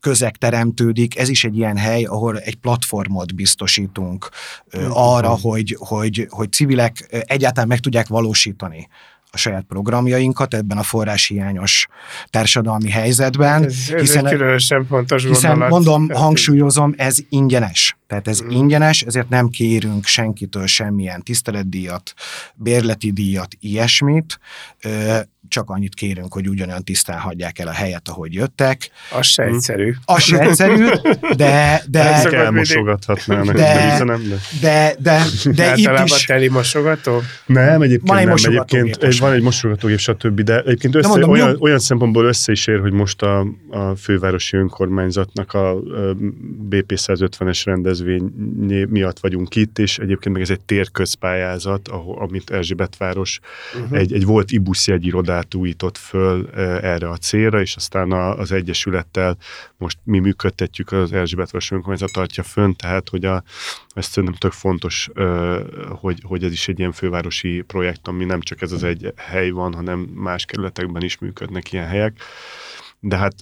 közeg 0.00 0.36
teremtődik, 0.36 1.18
ez 1.18 1.28
is 1.28 1.44
egy 1.44 1.56
ilyen 1.56 1.76
hely, 1.76 2.04
ahol 2.04 2.38
egy 2.38 2.56
platformot 2.56 3.34
biztosítunk 3.34 4.28
ö, 4.70 4.88
arra, 4.90 5.28
hogy, 5.28 5.76
hogy, 5.78 6.26
hogy 6.30 6.52
civilek 6.52 7.06
egyáltalán 7.26 7.68
meg 7.68 7.78
tudják 7.78 8.06
valósítani 8.06 8.88
a 9.34 9.36
saját 9.36 9.64
programjainkat 9.68 10.54
ebben 10.54 10.78
a 10.78 10.82
forráshiányos 10.82 11.86
társadalmi 12.30 12.90
helyzetben. 12.90 13.64
Ez, 13.64 13.74
ez 13.92 14.00
hiszen, 14.00 14.24
különösen 14.24 14.86
fontos 14.86 15.24
Hiszen 15.24 15.50
gondolat. 15.50 15.70
mondom, 15.70 16.10
hangsúlyozom, 16.10 16.94
ez 16.96 17.18
ingyenes. 17.28 17.96
Tehát 18.12 18.28
ez 18.28 18.42
mm. 18.42 18.50
ingyenes, 18.50 19.02
ezért 19.02 19.28
nem 19.28 19.48
kérünk 19.48 20.06
senkitől 20.06 20.66
semmilyen 20.66 21.22
tiszteletdíjat, 21.22 22.14
bérleti 22.54 23.12
díjat, 23.12 23.54
ilyesmit 23.60 24.38
csak 25.52 25.70
annyit 25.70 25.94
kérünk, 25.94 26.32
hogy 26.32 26.48
ugyanolyan 26.48 26.84
tisztán 26.84 27.18
hagyják 27.18 27.58
el 27.58 27.66
a 27.66 27.72
helyet, 27.72 28.08
ahogy 28.08 28.34
jöttek. 28.34 28.90
Az 29.10 29.26
se 29.26 29.44
hm. 29.44 29.54
egyszerű. 29.54 29.94
Az 30.04 30.22
se 30.22 30.38
egyszerű, 30.38 30.86
de... 31.36 31.82
de 31.88 32.14
Ezek 32.14 32.32
elmosogathatnának, 32.32 33.56
de, 33.56 34.02
de, 34.04 34.14
de, 34.60 34.96
de, 35.00 35.24
de 35.54 35.72
itt 35.76 36.04
is... 36.04 36.24
teli 36.24 36.48
mosogató? 36.48 37.22
Nem, 37.46 37.82
egyébként 37.82 38.08
van 38.08 38.18
egy 38.18 38.26
nem. 38.26 38.34
Egyébként 38.34 39.18
van 39.18 39.32
egy 39.32 39.42
mosogatógép, 39.42 39.98
stb. 39.98 40.40
De 40.40 40.60
egyébként 40.60 40.94
össze, 40.94 41.08
de 41.08 41.14
mondom, 41.14 41.30
olyan, 41.30 41.56
olyan 41.60 41.78
szempontból 41.78 42.24
össze 42.24 42.52
is 42.52 42.66
ér, 42.66 42.80
hogy 42.80 42.92
most 42.92 43.22
a, 43.22 43.46
a 43.70 43.94
fővárosi 43.96 44.56
önkormányzatnak 44.56 45.52
a, 45.52 45.70
a 45.70 46.14
BP 46.68 46.92
150-es 46.96 47.62
rendezvény 47.64 48.22
miatt 48.88 49.18
vagyunk 49.18 49.56
itt, 49.56 49.78
és 49.78 49.98
egyébként 49.98 50.34
meg 50.34 50.42
ez 50.42 50.50
egy 50.50 50.60
térközpályázat, 50.60 51.88
ahol, 51.88 52.18
amit 52.18 52.50
Erzsébetváros 52.50 53.40
uh-huh. 53.74 53.98
egy, 53.98 54.12
egy 54.12 54.24
volt 54.24 54.50
Ibusz 54.50 54.86
jegyirodát 54.86 55.41
irodát 55.42 55.54
újított 55.54 55.96
föl 55.96 56.48
erre 56.80 57.08
a 57.08 57.16
célra, 57.16 57.60
és 57.60 57.76
aztán 57.76 58.12
az 58.12 58.52
Egyesülettel 58.52 59.36
most 59.76 59.98
mi 60.04 60.18
működtetjük, 60.18 60.92
az 60.92 61.12
Erzsébet 61.12 61.50
Vas 61.50 61.70
önkormányzat 61.70 62.12
tartja 62.12 62.42
fönn, 62.42 62.72
tehát 62.72 63.08
hogy 63.08 63.24
a, 63.24 63.42
ez 63.94 64.06
szerintem 64.06 64.38
tök 64.38 64.52
fontos, 64.52 65.10
hogy, 65.88 66.20
hogy 66.22 66.44
ez 66.44 66.52
is 66.52 66.68
egy 66.68 66.78
ilyen 66.78 66.92
fővárosi 66.92 67.62
projekt, 67.66 68.08
ami 68.08 68.24
nem 68.24 68.40
csak 68.40 68.62
ez 68.62 68.72
az 68.72 68.82
egy 68.82 69.12
hely 69.16 69.50
van, 69.50 69.74
hanem 69.74 69.98
más 69.98 70.44
kerületekben 70.44 71.02
is 71.02 71.18
működnek 71.18 71.72
ilyen 71.72 71.86
helyek. 71.86 72.20
De 73.00 73.16
hát 73.16 73.34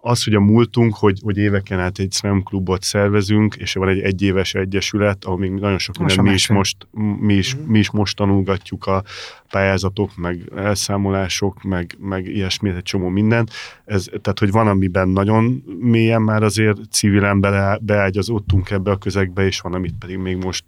az, 0.00 0.24
hogy 0.24 0.34
a 0.34 0.40
múltunk, 0.40 0.94
hogy, 0.94 1.18
hogy 1.22 1.36
éveken 1.36 1.78
át 1.78 1.98
egy 1.98 2.12
slam 2.12 2.42
klubot 2.42 2.82
szervezünk, 2.82 3.54
és 3.54 3.72
van 3.72 3.88
egy 3.88 4.00
egyéves 4.00 4.54
egyesület, 4.54 5.24
ahol 5.24 5.38
még 5.38 5.50
nagyon 5.50 5.78
sok 5.78 5.98
minden 5.98 6.24
mi 6.24 6.32
is, 6.32 6.48
most, 6.48 6.76
mi, 7.20 7.34
is, 7.34 7.56
mi 7.66 7.78
is 7.78 7.90
most 7.90 8.16
tanulgatjuk 8.16 8.86
a 8.86 9.02
pályázatok, 9.50 10.16
meg 10.16 10.50
elszámolások, 10.56 11.62
meg, 11.62 11.96
meg 11.98 12.26
ilyesmi, 12.26 12.70
egy 12.70 12.82
csomó 12.82 13.08
minden. 13.08 13.48
Ez, 13.84 14.04
tehát, 14.04 14.38
hogy 14.38 14.50
van, 14.50 14.66
amiben 14.66 15.08
nagyon 15.08 15.64
mélyen 15.80 16.22
már 16.22 16.42
azért 16.42 16.78
civilen 16.90 17.40
bele, 17.40 17.78
beágyazottunk 17.82 18.70
ebbe 18.70 18.90
a 18.90 18.96
közegbe, 18.96 19.46
és 19.46 19.60
van, 19.60 19.74
amit 19.74 19.94
pedig 19.98 20.16
még 20.16 20.36
most 20.36 20.64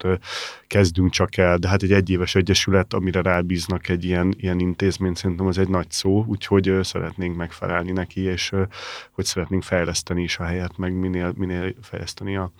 kezdünk 0.66 1.10
csak 1.10 1.36
el, 1.36 1.58
de 1.58 1.68
hát 1.68 1.82
egy 1.82 1.92
egyéves 1.92 2.34
egyesület, 2.34 2.94
amire 2.94 3.22
rábíznak 3.22 3.88
egy 3.88 4.04
ilyen, 4.04 4.34
ilyen 4.38 4.58
intézményt, 4.58 5.16
szerintem 5.16 5.46
az 5.46 5.58
egy 5.58 5.68
nagy 5.68 5.90
szó, 5.90 6.24
úgyhogy 6.26 6.78
szeretnénk 6.82 7.36
megfelelni 7.36 7.92
neki, 7.92 8.20
és 8.20 8.52
hogy 9.12 9.21
szeretnénk 9.24 9.62
fejleszteni 9.62 10.22
is 10.22 10.38
a 10.38 10.44
helyet, 10.44 10.76
meg 10.76 10.92
minél, 10.94 11.32
minél 11.36 11.74
fejleszteni 11.82 12.36
a, 12.36 12.52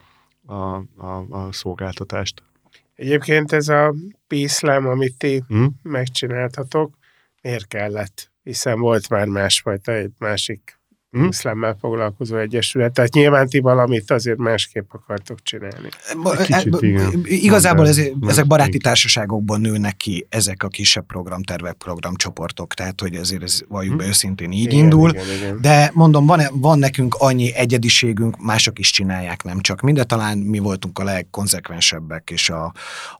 a, 0.46 0.54
a, 0.96 1.26
a 1.30 1.52
szolgáltatást. 1.52 2.42
Egyébként 2.94 3.52
ez 3.52 3.68
a 3.68 3.94
píszlem, 4.26 4.86
amit 4.86 5.18
ti 5.18 5.42
hmm? 5.48 5.68
megcsináltatok, 5.82 6.98
miért 7.42 7.66
kellett? 7.66 8.30
Hiszen 8.42 8.80
volt 8.80 9.08
már 9.08 9.26
másfajta, 9.26 9.92
egy 9.92 10.10
másik 10.18 10.80
hm? 11.12 11.24
iszlámmel 11.24 11.76
foglalkozó 11.80 12.36
egyesület. 12.36 12.92
Tehát 12.92 13.12
nyilván 13.12 13.48
ti 13.48 13.58
valamit 13.58 14.10
azért 14.10 14.38
másképp 14.38 14.90
akartok 14.92 15.42
csinálni. 15.42 15.88
Kicsit, 16.44 16.76
igen. 16.80 17.22
Igazából 17.24 17.88
ez, 17.88 18.00
ezek 18.26 18.46
baráti 18.46 18.78
társaságokban 18.78 19.60
nőnek 19.60 19.96
ki 19.96 20.26
ezek 20.28 20.62
a 20.62 20.68
kisebb 20.68 21.06
programtervek, 21.06 21.74
programcsoportok, 21.74 22.74
tehát 22.74 23.00
hogy 23.00 23.14
ezért 23.14 23.42
ez 23.42 23.60
valljuk 23.68 23.96
be 23.96 24.02
hm? 24.02 24.08
őszintén 24.08 24.52
így 24.52 24.72
igen, 24.72 24.78
indul. 24.78 25.10
Igen, 25.10 25.24
igen. 25.36 25.60
De 25.60 25.90
mondom, 25.94 26.26
van, 26.26 26.40
van 26.52 26.78
nekünk 26.78 27.14
annyi 27.18 27.54
egyediségünk, 27.54 28.42
mások 28.42 28.78
is 28.78 28.90
csinálják, 28.90 29.42
nem 29.42 29.60
csak 29.60 29.80
mi, 29.80 29.92
de 29.92 30.04
talán 30.04 30.38
mi 30.38 30.58
voltunk 30.58 30.98
a 30.98 31.04
legkonzekvensebbek, 31.04 32.30
és 32.30 32.50
a, 32.50 32.64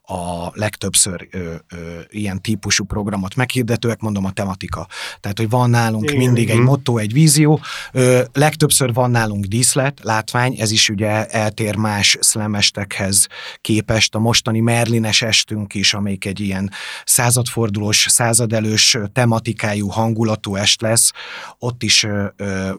a 0.03 0.51
legtöbbször 0.53 1.29
ö, 1.31 1.39
ö, 1.39 1.77
ilyen 2.11 2.41
típusú 2.41 2.85
programot 2.85 3.35
meghirdetőek, 3.35 4.01
mondom 4.01 4.25
a 4.25 4.31
tematika. 4.31 4.87
Tehát, 5.21 5.39
hogy 5.39 5.49
van 5.49 5.71
nálunk 5.71 6.05
igen. 6.05 6.17
mindig 6.17 6.51
egy 6.51 6.57
hm? 6.57 6.63
motto, 6.63 6.97
egy 6.97 7.13
vízió, 7.13 7.61
Ö, 7.93 8.23
legtöbbször 8.33 8.93
van 8.93 9.11
nálunk 9.11 9.45
díszlet, 9.45 10.01
látvány, 10.03 10.57
ez 10.59 10.71
is 10.71 10.89
ugye 10.89 11.27
eltér 11.27 11.77
más 11.77 12.17
szlemestekhez 12.21 13.27
képest. 13.61 14.15
A 14.15 14.19
mostani 14.19 14.61
Merlines 14.61 15.23
estünk 15.23 15.75
is, 15.75 15.95
amelyik 15.95 16.25
egy 16.25 16.41
ilyen 16.41 16.71
századfordulós, 17.05 18.07
századelős 18.09 18.97
tematikájú, 19.13 19.89
hangulatú 19.89 20.57
est 20.57 20.81
lesz, 20.81 21.13
ott 21.59 21.83
is 21.83 22.03
ö, 22.03 22.27
ö, 22.37 22.71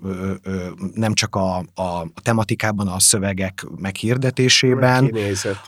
ö, 0.43 0.67
nem 0.93 1.13
csak 1.13 1.35
a, 1.35 1.57
a 1.57 2.07
tematikában, 2.21 2.87
a 2.87 2.99
szövegek 2.99 3.65
meghirdetésében, 3.77 5.17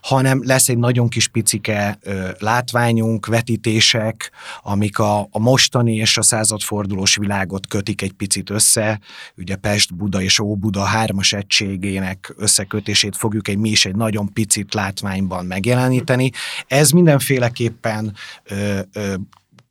hanem 0.01 0.41
lesz 0.43 0.69
egy 0.69 0.77
nagyon 0.77 1.09
kis 1.09 1.27
picike 1.27 1.97
ö, 2.01 2.29
látványunk, 2.39 3.25
vetítések, 3.25 4.31
amik 4.63 4.99
a, 4.99 5.19
a 5.31 5.39
mostani 5.39 5.95
és 5.95 6.17
a 6.17 6.21
századfordulós 6.21 7.15
világot 7.15 7.67
kötik 7.67 8.01
egy 8.01 8.13
picit 8.13 8.49
össze, 8.49 8.99
ugye 9.37 9.55
Pest, 9.55 9.95
Buda 9.95 10.21
és 10.21 10.39
Óbuda 10.39 10.83
hármas 10.83 11.33
egységének 11.33 12.33
összekötését 12.37 13.17
fogjuk 13.17 13.47
egy 13.47 13.57
mi 13.57 13.69
is 13.69 13.85
egy 13.85 13.95
nagyon 13.95 14.33
picit 14.33 14.73
látványban 14.73 15.45
megjeleníteni. 15.45 16.31
Ez 16.67 16.91
mindenféleképpen 16.91 18.13
ö, 18.43 18.79
ö, 18.93 19.13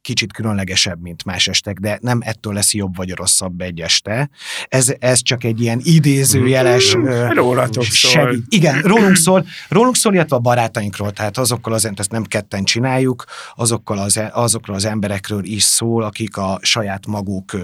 kicsit 0.05 0.33
különlegesebb, 0.33 1.01
mint 1.01 1.25
más 1.25 1.47
estek, 1.47 1.79
de 1.79 1.99
nem 2.01 2.19
ettől 2.23 2.53
lesz 2.53 2.75
jobb 2.75 2.97
vagy 2.97 3.11
rosszabb 3.11 3.61
egy 3.61 3.81
este. 3.81 4.31
Ez, 4.69 4.95
ez 4.99 5.23
csak 5.23 5.45
egy 5.45 5.61
ilyen 5.61 5.81
idézőjeles... 5.83 6.97
Rólatok 7.33 7.85
szól. 7.85 8.35
Igen, 8.49 8.81
rólunk 8.81 9.17
szól, 9.17 9.47
rólunk 9.69 9.97
szól, 9.97 10.15
illetve 10.15 10.37
a 10.37 10.39
barátainkról, 10.39 11.13
tehát 11.13 11.39
azokkal 11.39 11.73
az, 11.73 11.91
ezt 11.97 12.11
nem 12.11 12.25
ketten 12.25 12.65
csináljuk, 12.65 13.25
azokkal 13.55 13.99
az, 13.99 14.21
azokról 14.33 14.77
az 14.77 14.85
emberekről 14.85 15.45
is 15.45 15.63
szól, 15.63 16.03
akik 16.03 16.37
a 16.37 16.59
saját 16.63 17.07
maguk 17.07 17.57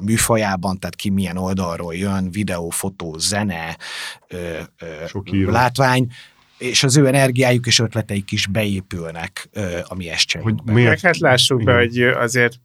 műfajában, 0.00 0.78
tehát 0.78 0.96
ki 0.96 1.10
milyen 1.10 1.36
oldalról 1.36 1.94
jön, 1.94 2.30
videó, 2.30 2.70
fotó, 2.70 3.18
zene, 3.18 3.76
látvány, 5.30 6.12
és 6.60 6.82
az 6.82 6.96
ő 6.96 7.06
energiájuk 7.06 7.66
és 7.66 7.78
ötleteik 7.78 8.32
is 8.32 8.46
beépülnek 8.46 9.48
a 9.88 9.94
mi 9.94 10.08
Hogy 10.42 10.54
miért? 10.64 11.00
hát 11.00 11.18
lássuk 11.18 11.64
be, 11.64 11.74
hogy 11.74 12.02
azért 12.02 12.60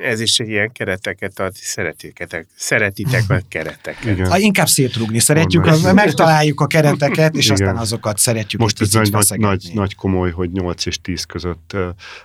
ez 0.00 0.20
is 0.20 0.38
egy 0.38 0.48
ilyen 0.48 0.72
kereteket 0.72 1.38
ad, 1.38 1.52
szeretitek, 1.54 2.46
szeretitek 2.54 3.26
meg 3.28 3.44
kereteket. 3.48 4.04
Igen. 4.04 4.30
Ha 4.30 4.38
inkább 4.38 4.66
szétrugni 4.66 5.18
szeretjük, 5.18 5.66
az, 5.66 5.92
megtaláljuk 5.92 6.60
a 6.60 6.66
kereteket, 6.66 7.34
és 7.34 7.44
Igen. 7.44 7.56
aztán 7.56 7.76
azokat 7.76 8.18
szeretjük 8.18 8.60
Most 8.60 8.80
ez 8.80 8.92
nagy, 8.92 9.10
nagy, 9.10 9.38
nagy, 9.38 9.70
nagy 9.74 9.94
komoly, 9.94 10.30
hogy 10.30 10.50
8 10.50 10.86
és 10.86 11.00
10 11.00 11.24
között 11.24 11.76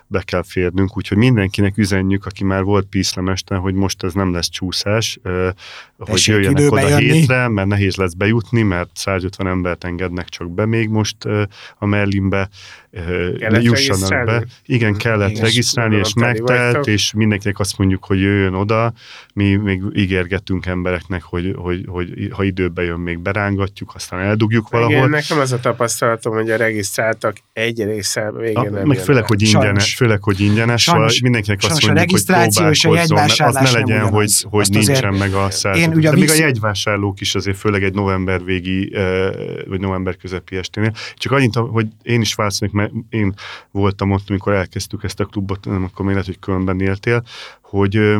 be 0.06 0.22
kell 0.22 0.42
férnünk, 0.42 0.96
úgyhogy 0.96 1.16
mindenkinek 1.16 1.76
üzenjük, 1.76 2.26
aki 2.26 2.44
már 2.44 2.62
volt 2.62 2.86
píszlemesten, 2.86 3.58
hogy 3.58 3.74
most 3.74 4.02
ez 4.02 4.12
nem 4.12 4.32
lesz 4.32 4.48
csúszás, 4.48 5.18
hogy 5.22 6.06
Tessék 6.06 6.34
jöjjenek 6.34 6.72
oda 6.72 6.88
jönni. 6.88 7.12
hétre, 7.12 7.48
mert 7.48 7.68
nehéz 7.68 7.96
lesz 7.96 8.12
bejutni, 8.12 8.62
mert 8.62 8.90
150 8.94 9.46
embert 9.46 9.84
engednek 9.84 10.28
csak 10.28 10.50
be 10.50 10.66
még 10.66 10.88
most 10.88 11.16
a 11.78 11.86
Merlinbe, 11.86 12.48
jussanak 13.60 14.24
be. 14.24 14.44
Igen, 14.64 14.94
kellett 14.96 15.30
Igen, 15.30 15.42
regisztrálni, 15.42 15.96
és 15.96 16.12
megtelt, 16.14 16.86
és 16.86 17.12
mindenkinek 17.28 17.58
azt 17.58 17.78
mondjuk, 17.78 18.04
hogy 18.04 18.20
jöjjön 18.20 18.54
oda. 18.54 18.92
Mi 19.34 19.54
még 19.54 19.82
ígérgetünk 19.94 20.66
embereknek, 20.66 21.22
hogy, 21.22 21.54
hogy, 21.56 21.84
hogy 21.86 22.28
ha 22.32 22.42
időbe 22.42 22.82
jön, 22.82 23.00
még 23.00 23.18
berángatjuk, 23.18 23.92
aztán 23.94 24.20
eldugjuk 24.20 24.68
valahol. 24.68 24.96
Igen, 24.96 25.10
nekem 25.10 25.38
az 25.38 25.52
a 25.52 25.60
tapasztalatom, 25.60 26.34
hogy 26.34 26.50
a 26.50 26.56
regisztráltak 26.56 27.36
egy 27.52 27.84
része 27.84 28.32
végén 28.32 28.56
a, 28.56 28.70
nem 28.70 28.86
Meg 28.86 28.98
főleg, 28.98 29.26
hogy 29.26 29.42
ingyenes, 29.42 29.94
főleg, 29.94 30.22
hogy 30.22 30.40
ingyenes, 30.40 30.82
sajnos, 30.82 31.12
szóval 31.12 31.22
mindenkinek 31.22 31.58
azt 31.62 31.70
mondjuk, 31.70 31.90
a 31.90 31.94
regisztráció 31.94 32.64
hogy 32.64 32.72
és 32.72 32.84
a 32.84 32.94
jegyvásárlás 32.94 33.62
az 33.64 33.72
ne 33.72 33.78
legyen, 33.78 34.08
hogy, 34.08 34.32
hogy 34.50 34.68
nincsen 34.70 35.14
meg 35.14 35.32
a 35.34 35.50
szerződés. 35.50 36.10
De 36.10 36.16
még 36.16 36.30
a 36.30 36.34
jegyvásárlók 36.34 37.20
is 37.20 37.34
azért 37.34 37.56
főleg 37.56 37.82
egy 37.82 37.94
november 37.94 38.44
végi, 38.44 38.92
vagy 39.68 39.80
november 39.80 40.16
közepi 40.16 40.56
esténél. 40.56 40.92
Csak 41.14 41.32
annyit, 41.32 41.54
hogy 41.54 41.86
én 42.02 42.20
is 42.20 42.34
válaszolnék, 42.34 42.76
mert 42.76 42.92
én 43.10 43.34
voltam 43.70 44.10
ott, 44.10 44.30
amikor 44.30 44.52
elkezdtük 44.52 45.04
ezt 45.04 45.20
a 45.20 45.24
klubot, 45.24 45.64
nem 45.64 45.84
akkor 45.84 46.04
még 46.04 46.14
lehet, 46.14 46.26
hogy 46.28 46.38
különben 46.38 46.80
éltél, 46.80 47.07
hogy 47.62 48.16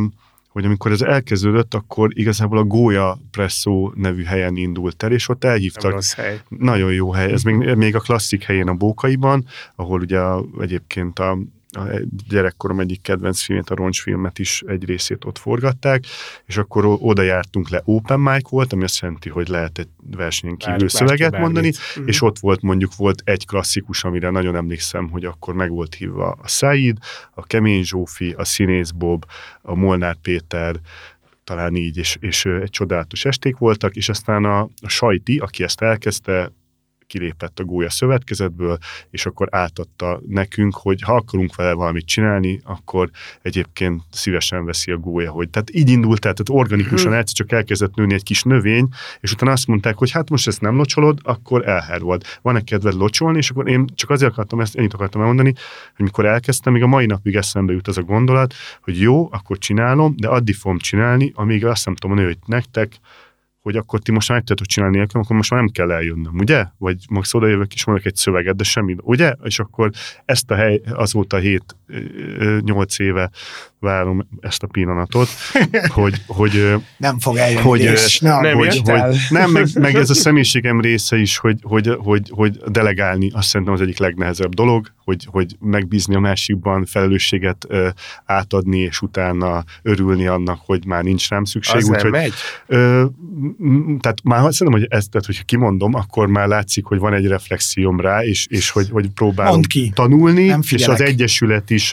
hogy 0.49 0.66
amikor 0.66 0.93
ez 0.93 1.01
elkezdődött, 1.01 1.74
akkor 1.74 2.09
igazából 2.12 2.59
a 2.59 2.64
Gója 2.64 3.18
Presszó 3.30 3.93
nevű 3.95 4.22
helyen 4.22 4.57
indult 4.57 5.03
el, 5.03 5.12
és 5.12 5.28
ott 5.28 5.45
elhívtak. 5.45 6.03
hely. 6.16 6.41
Nagyon 6.49 6.93
jó 6.93 7.12
hely. 7.12 7.32
Ez 7.32 7.43
még, 7.43 7.74
még 7.74 7.95
a 7.95 8.01
klasszik 8.01 8.43
helyén 8.45 8.68
a 8.68 8.74
Bókaiban, 8.74 9.47
ahol 9.76 10.01
ugye 10.01 10.18
a, 10.18 10.45
egyébként 10.61 11.18
a 11.18 11.39
a 11.73 12.01
gyerekkorom 12.29 12.81
egyik 12.81 13.03
kedvenc 13.03 13.41
filmét, 13.41 13.71
a 13.71 13.75
roncsfilmet 13.75 14.39
is 14.39 14.62
egy 14.66 14.85
részét 14.85 15.25
ott 15.25 15.39
forgatták, 15.39 16.05
és 16.47 16.57
akkor 16.57 16.85
oda 16.87 17.23
jártunk 17.23 17.69
le, 17.69 17.83
open 17.85 18.21
mic 18.21 18.49
volt, 18.49 18.73
ami 18.73 18.83
azt 18.83 19.01
jelenti, 19.01 19.29
hogy 19.29 19.49
lehet 19.49 19.79
egy 19.79 19.89
versenyen 20.11 20.57
kívül 20.57 20.89
szöveget 20.89 21.39
mondani, 21.39 21.73
mm. 22.01 22.07
és 22.07 22.23
ott 22.23 22.39
volt 22.39 22.62
mondjuk 22.62 22.97
volt 22.97 23.23
egy 23.25 23.47
klasszikus, 23.47 24.05
amire 24.05 24.31
nagyon 24.31 24.57
emlékszem, 24.57 25.11
hogy 25.11 25.25
akkor 25.25 25.55
meg 25.55 25.71
volt 25.71 25.95
hívva 25.95 26.31
a 26.31 26.49
Said, 26.49 26.99
a 27.35 27.43
Kemény 27.43 27.85
Zsófi, 27.85 28.35
a 28.37 28.45
Színész 28.45 28.91
Bob, 28.91 29.25
a 29.62 29.75
Molnár 29.75 30.16
Péter, 30.23 30.77
talán 31.45 31.77
így, 31.77 31.97
és, 31.97 32.16
és 32.21 32.45
egy 32.45 32.71
csodálatos 32.71 33.25
esték 33.25 33.57
voltak, 33.57 33.97
és 33.97 34.09
aztán 34.09 34.45
a, 34.45 34.61
a 34.61 34.89
Sajti, 34.89 35.39
aki 35.39 35.62
ezt 35.62 35.81
elkezdte, 35.81 36.53
kilépett 37.09 37.59
a 37.59 37.65
gólya 37.65 37.91
szövetkezetből, 37.91 38.79
és 39.11 39.27
akkor 39.27 39.49
átadta 39.51 40.21
nekünk, 40.29 40.75
hogy 40.75 41.03
ha 41.03 41.15
akarunk 41.15 41.55
vele 41.55 41.73
valamit 41.73 42.07
csinálni, 42.07 42.61
akkor 42.65 43.11
egyébként 43.43 44.03
szívesen 44.11 44.65
veszi 44.65 44.91
a 44.91 44.97
gólya, 44.97 45.31
hogy 45.31 45.51
tehát 45.51 45.75
így 45.75 45.91
indult, 45.91 46.21
tehát, 46.21 46.41
organikusan 46.49 47.11
hmm. 47.11 47.19
egyszer 47.19 47.35
csak 47.35 47.53
elkezdett 47.53 47.95
nőni 47.95 48.15
egy 48.15 48.23
kis 48.23 48.43
növény, 48.43 48.89
és 49.21 49.33
utána 49.33 49.53
azt 49.53 49.67
mondták, 49.67 49.97
hogy 49.97 50.11
hát 50.11 50.31
most 50.31 50.47
ezt 50.47 50.61
nem 50.61 50.77
locsolod, 50.77 51.19
akkor 51.23 51.69
elhervad. 51.69 52.23
Van-e 52.43 52.61
kedved 52.61 52.95
locsolni, 52.95 53.39
és 53.39 53.51
akkor 53.51 53.69
én 53.69 53.87
csak 53.95 54.11
azért 54.11 54.31
akartam 54.31 54.61
ezt, 54.61 54.77
ennyit 54.77 54.95
akartam 54.95 55.21
elmondani, 55.21 55.53
hogy 55.97 56.05
mikor 56.05 56.27
elkezdtem, 56.27 56.73
még 56.73 56.83
a 56.83 56.87
mai 56.87 57.07
napig 57.07 57.37
eszembe 57.37 57.73
jut 57.73 57.89
az 57.89 57.99
a 57.99 58.03
gondolat, 58.03 58.55
hogy 58.81 59.01
jó, 59.01 59.29
akkor 59.33 59.59
csinálom, 59.59 60.15
de 60.17 60.29
addig 60.29 60.55
fogom 60.55 60.79
csinálni, 60.79 61.33
amíg 61.35 61.67
azt 61.67 61.85
nem 61.85 61.95
tudom 61.95 62.17
mondani, 62.17 62.35
hogy 62.35 62.55
nektek 62.55 63.01
hogy 63.69 63.77
akkor 63.77 64.01
ti 64.01 64.12
most 64.12 64.29
már 64.29 64.39
tudjátok 64.39 64.66
csinálni 64.66 64.97
nélkül, 64.97 65.21
akkor 65.21 65.37
most 65.37 65.51
már 65.51 65.61
nem 65.61 65.71
kell 65.71 65.91
eljönnöm, 65.91 66.39
ugye? 66.39 66.64
Vagy 66.79 66.97
max 67.09 67.35
oda 67.35 67.47
jövök 67.47 67.75
és 67.75 67.85
mondok 67.85 68.07
egy 68.07 68.16
szöveget, 68.16 68.57
de 68.57 68.64
semmi, 68.64 68.97
ugye? 69.01 69.35
És 69.43 69.59
akkor 69.59 69.91
ezt 70.25 70.51
a 70.51 70.55
hely, 70.55 70.81
azóta 70.93 71.37
hét, 71.37 71.77
nyolc 72.61 72.99
éve 72.99 73.31
várom 73.81 74.29
ezt 74.41 74.62
a 74.62 74.66
pillanatot, 74.66 75.29
hogy, 75.99 76.14
hogy 76.27 76.75
nem 76.97 77.19
fog 77.19 77.37
eljönni, 77.37 77.62
hogy, 77.62 77.81
és 77.81 78.19
nem, 78.21 78.41
nem, 78.41 78.57
hogy, 78.57 78.81
hogy, 78.85 79.16
nem 79.29 79.51
meg, 79.51 79.66
meg, 79.75 79.95
ez 79.95 80.11
a 80.11 80.14
személyiségem 80.14 80.81
része 80.81 81.16
is, 81.16 81.39
hogy, 81.39 81.59
hogy, 81.62 81.97
hogy, 81.99 82.31
hogy 82.31 82.57
delegálni 82.57 83.31
azt 83.31 83.49
szerintem 83.49 83.75
az 83.75 83.81
egyik 83.81 83.99
legnehezebb 83.99 84.55
dolog, 84.55 84.93
hogy, 85.09 85.27
hogy 85.31 85.57
megbízni 85.61 86.15
a 86.15 86.21
másikban, 86.21 86.85
felelősséget 86.85 87.65
ö, 87.69 87.89
átadni, 88.25 88.79
és 88.79 89.01
utána 89.01 89.65
örülni 89.83 90.27
annak, 90.27 90.61
hogy 90.65 90.87
már 90.87 91.05
nincs 91.05 91.29
rám 91.29 91.45
szükség. 91.45 91.77
Az 91.77 91.89
úgy, 91.89 92.01
hogy, 92.01 92.11
megy? 92.11 92.33
Ö, 92.67 93.05
tehát 94.01 94.23
már 94.23 94.53
szerintem, 94.53 94.81
hogy 94.81 94.87
ezt, 94.91 95.11
tehát, 95.11 95.27
hogyha 95.27 95.43
kimondom, 95.45 95.95
akkor 95.95 96.27
már 96.27 96.49
látszik, 96.49 96.85
hogy 96.85 96.99
van 96.99 97.15
egy 97.15 97.27
reflexióm 97.27 98.01
rá, 98.01 98.25
és, 98.25 98.47
és 98.51 98.71
hogy, 98.71 98.89
hogy 98.91 99.11
próbálom 99.11 99.63
ki. 99.63 99.91
tanulni, 99.95 100.57
és 100.71 100.89
az 100.89 101.01
Egyesület 101.01 101.71
is 101.71 101.93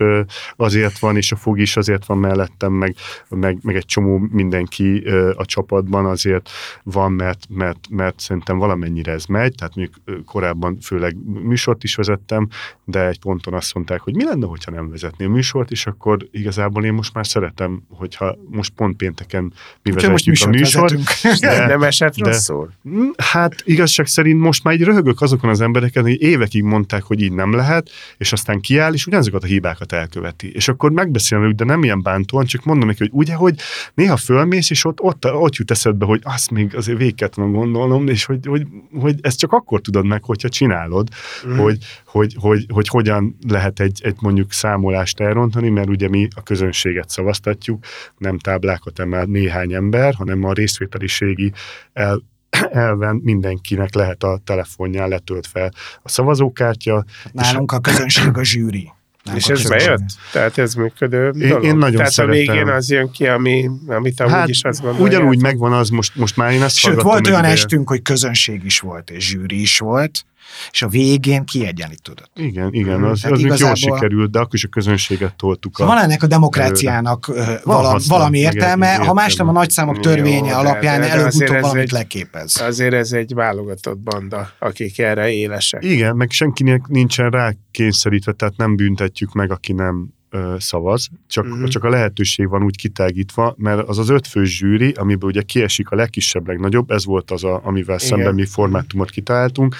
azért 0.56 1.00
van, 1.00 1.16
és 1.16 1.32
a 1.32 1.36
fog 1.36 1.60
is 1.60 1.78
azért 1.78 2.06
van 2.06 2.18
mellettem, 2.18 2.74
meg, 2.74 2.96
meg, 3.30 3.58
meg 3.62 3.76
egy 3.76 3.86
csomó 3.86 4.28
mindenki 4.32 5.04
a 5.36 5.46
csapatban 5.46 6.06
azért 6.06 6.50
van, 6.84 7.12
mert, 7.12 7.40
mert, 7.50 7.80
mert 7.90 8.20
szerintem 8.20 8.58
valamennyire 8.58 9.12
ez 9.12 9.26
megy, 9.26 9.56
tehát 9.56 9.76
mondjuk 9.76 10.26
korábban 10.26 10.78
főleg 10.82 11.18
műsort 11.44 11.84
is 11.84 11.96
vezettem, 11.96 12.48
de 12.84 13.05
egy 13.08 13.20
ponton 13.20 13.54
azt 13.54 13.74
mondták, 13.74 14.02
hogy 14.02 14.16
mi 14.16 14.24
lenne, 14.24 14.46
hogyha 14.46 14.72
nem 14.72 14.90
vezetném 14.90 15.32
műsort, 15.32 15.72
és 15.72 15.86
akkor 15.86 16.28
igazából 16.32 16.86
én 16.86 16.94
most 16.94 17.14
már 17.14 17.28
szeretem, 17.28 17.84
hogyha 17.90 18.38
most 18.50 18.74
pont 18.76 18.98
pénteken 18.98 19.54
mi 19.84 19.92
Úgy 19.92 20.02
vezetjük 20.02 20.36
a 20.46 20.48
műsort. 20.48 20.96
De, 21.40 21.66
nem 21.76 21.84
esett 21.84 22.16
de, 22.16 22.30
rosszul? 22.30 22.72
Mm, 22.90 23.10
hát 23.18 23.56
igazság 23.64 24.08
szerint 24.08 24.40
most 24.40 24.64
már 24.64 24.74
így 24.74 24.84
röhögök 24.84 25.22
azokon 25.22 25.50
az 25.50 25.62
embereken, 25.62 26.04
hogy 26.04 26.22
évekig 26.22 26.64
mondták, 26.64 27.04
hogy 27.04 27.22
így 27.22 27.32
nem 27.32 27.54
lehet, 27.54 27.90
és 28.18 28.32
aztán 28.32 28.60
kiáll, 28.60 28.94
és 28.94 29.08
ugyanazokat 29.08 29.44
a 29.44 29.48
hibákat 29.48 29.92
elköveti. 29.92 30.52
És 30.54 30.68
akkor 30.68 30.92
megbeszélem 30.92 31.56
de 31.56 31.64
nem 31.64 31.84
ilyen 31.84 32.02
bántóan, 32.02 32.46
csak 32.46 32.64
mondom 32.64 32.88
neki, 32.88 33.00
hogy 33.00 33.10
ugye, 33.14 33.34
hogy 33.34 33.56
néha 33.94 34.18
fölmész, 34.18 34.70
és 34.70 34.86
ott, 34.86 35.02
ott, 35.02 35.26
ott 35.26 35.56
jut 35.56 35.72
eszedbe, 35.72 36.06
hogy 36.06 36.22
azt 36.24 36.52
még 36.52 36.76
azért 36.76 36.98
végig 36.98 37.16
kellett 37.16 37.36
gondolnom, 37.36 38.08
és 38.08 38.26
hogy, 38.26 38.46
hogy, 38.46 38.68
hogy 39.00 39.16
ezt 39.22 39.40
csak 39.40 39.52
akkor 39.52 39.82
tudod 39.82 40.06
meg, 40.06 40.24
hogyha 40.24 40.50
csinálod, 40.50 41.08
mm. 41.48 41.58
hogy, 41.58 41.78
hogy, 42.06 42.36
hogy, 42.40 42.66
hogy, 42.70 42.88
hogyan 42.96 43.38
lehet 43.48 43.80
egy, 43.80 44.00
egy 44.04 44.16
mondjuk 44.20 44.52
számolást 44.52 45.20
elrontani, 45.20 45.70
mert 45.70 45.90
ugye 45.90 46.10
mi 46.10 46.28
a 46.36 46.44
közönséget 46.44 47.10
szavaztatjuk, 47.10 47.86
nem 48.18 48.38
táblákat 48.38 49.00
emel 49.00 49.26
néhány 49.26 49.74
ember, 49.74 50.14
hanem 50.14 50.44
a 50.44 50.54
részvételiségi 50.54 51.52
el, 51.94 52.24
elven 52.72 53.22
mindenkinek 53.24 53.94
lehet 53.94 54.24
a 54.24 54.40
telefonján 54.44 55.10
letölt 55.10 55.48
fel 55.48 55.72
a 56.02 56.10
szavazókártya. 56.10 57.06
Nálunk 57.32 57.72
a 57.72 57.80
közönség 57.80 58.38
a 58.38 58.44
zsűri. 58.44 58.92
Nem 59.24 59.36
és 59.36 59.48
ez 59.48 59.68
bejött? 59.68 60.04
Tehát 60.32 60.58
ez 60.58 60.74
működő 60.74 61.30
én, 61.30 61.48
dolog? 61.48 61.64
Én 61.64 61.76
nagyon 61.76 61.96
Tehát 61.96 62.12
szeretem. 62.12 62.36
a 62.36 62.54
végén 62.54 62.68
az 62.68 62.90
jön 62.90 63.12
ki, 63.12 63.28
ami, 63.28 63.70
amit 63.88 64.20
amúgy 64.20 64.34
hát, 64.34 64.48
is 64.48 64.64
azt 64.64 64.82
gondolja. 64.82 65.06
Ugyanúgy 65.06 65.42
megvan 65.42 65.74
az, 65.74 65.90
most, 65.90 66.16
most 66.16 66.38
már 66.38 66.52
én 66.52 66.64
ezt 66.64 66.78
Sőt, 66.78 67.02
volt 67.02 67.28
olyan 67.28 67.44
estünk, 67.44 67.88
hogy 67.88 68.02
közönség 68.02 68.64
is 68.64 68.80
volt, 68.80 69.10
és 69.10 69.28
zsűri 69.28 69.62
is 69.62 69.78
volt, 69.80 70.26
és 70.72 70.82
a 70.82 70.88
végén 70.88 71.46
kiegyenlítődött. 71.46 72.32
Igen, 72.36 72.74
igen, 72.74 73.04
az, 73.04 73.26
az 73.26 73.40
igazából... 73.40 73.58
jól 73.58 73.76
sikerült, 73.76 74.32
de 74.32 74.40
akkor 74.40 74.54
is 74.54 74.64
a 74.64 74.68
közönséget 74.68 75.36
toltuk. 75.36 75.80
A, 75.80 75.86
van 75.86 75.98
ennek 75.98 76.24
a 76.24 76.28
demokráciának 76.28 77.26
előre. 77.30 77.62
valami, 77.64 78.04
valami 78.08 78.38
értelme, 78.38 78.86
értelme, 78.86 79.08
ha 79.08 79.14
más 79.14 79.36
nem 79.36 79.48
a 79.48 79.52
nagyszámok 79.52 80.00
törvénye 80.00 80.50
Jó, 80.50 80.58
alapján 80.58 81.02
előbb-utóbb 81.02 81.60
valamit 81.60 81.84
egy, 81.84 81.92
leképez. 81.92 82.62
Azért 82.62 82.94
ez 82.94 83.12
egy 83.12 83.34
válogatott 83.34 83.98
banda, 83.98 84.50
akik 84.60 85.00
erre 85.00 85.32
élesek. 85.32 85.84
Igen, 85.84 86.16
meg 86.16 86.32
senkinek 86.32 86.88
nincsen 86.88 87.30
rá 87.30 87.54
kényszerítve, 87.72 88.32
tehát 88.32 88.58
nem 88.58 88.76
büntetjük 88.76 89.34
meg, 89.34 89.52
aki 89.52 89.74
nem 89.74 90.14
szavaz, 90.58 91.10
csak, 91.28 91.46
uh-huh. 91.46 91.68
csak 91.68 91.84
a 91.84 91.90
lehetőség 91.90 92.50
van 92.50 92.64
úgy 92.64 92.78
kitágítva, 92.78 93.54
mert 93.58 93.88
az 93.88 93.98
az 93.98 94.10
ötfős 94.10 94.58
zsűri, 94.58 94.92
amiből 94.92 95.30
ugye 95.30 95.42
kiesik 95.42 95.90
a 95.90 95.96
legkisebb, 95.96 96.48
legnagyobb, 96.48 96.92
ez 96.92 97.06
volt 97.06 97.32
az, 97.32 97.44
a, 97.44 97.62
amivel 97.64 97.96
Igen. 97.96 98.08
szemben 98.08 98.34
mi 98.34 98.46
formátumot 98.46 99.10
kitaláltunk, 99.10 99.76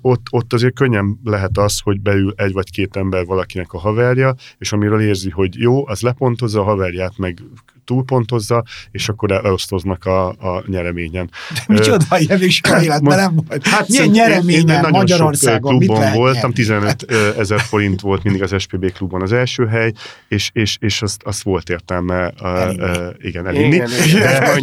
ott, 0.00 0.26
ott 0.30 0.52
azért 0.52 0.74
könnyen 0.74 1.20
lehet 1.24 1.58
az, 1.58 1.78
hogy 1.78 2.00
beül 2.00 2.32
egy 2.36 2.52
vagy 2.52 2.70
két 2.70 2.96
ember 2.96 3.24
valakinek 3.24 3.72
a 3.72 3.78
haverja, 3.78 4.34
és 4.58 4.72
amiről 4.72 5.00
érzi, 5.00 5.30
hogy 5.30 5.58
jó, 5.58 5.88
az 5.88 6.00
lepontozza 6.00 6.60
a 6.60 6.64
haverját, 6.64 7.18
meg 7.18 7.42
túlpontozza, 7.90 8.64
és 8.90 9.08
akkor 9.08 9.32
elosztoznak 9.32 10.04
a, 10.04 10.28
a 10.28 10.62
nyereményen. 10.66 11.30
De 11.54 11.74
micsoda, 11.74 12.04
ilyen 12.18 12.42
is 12.42 12.60
életben 12.82 13.18
nem 13.18 13.34
volt. 13.34 13.66
Hát 13.66 13.88
Milyen 13.88 14.08
nyereményen 14.08 14.86
Magyarországon? 14.90 15.72
Sok 15.72 15.80
klubon 15.80 16.12
voltam, 16.12 16.52
15 16.52 17.12
ezer 17.38 17.60
forint 17.60 18.00
volt 18.00 18.22
mindig 18.22 18.42
az 18.42 18.54
SPB 18.58 18.92
klubban 18.92 19.22
az 19.22 19.32
első 19.32 19.66
hely, 19.66 19.92
és, 20.28 20.50
és, 20.52 20.76
és 20.80 21.02
azt, 21.02 21.22
azt 21.22 21.42
volt 21.42 21.68
értelme 21.68 22.32
elindni. 22.42 22.84
Uh, 22.84 23.14
igen, 23.18 23.46
elinni. 23.46 23.74
Igen, 23.74 23.88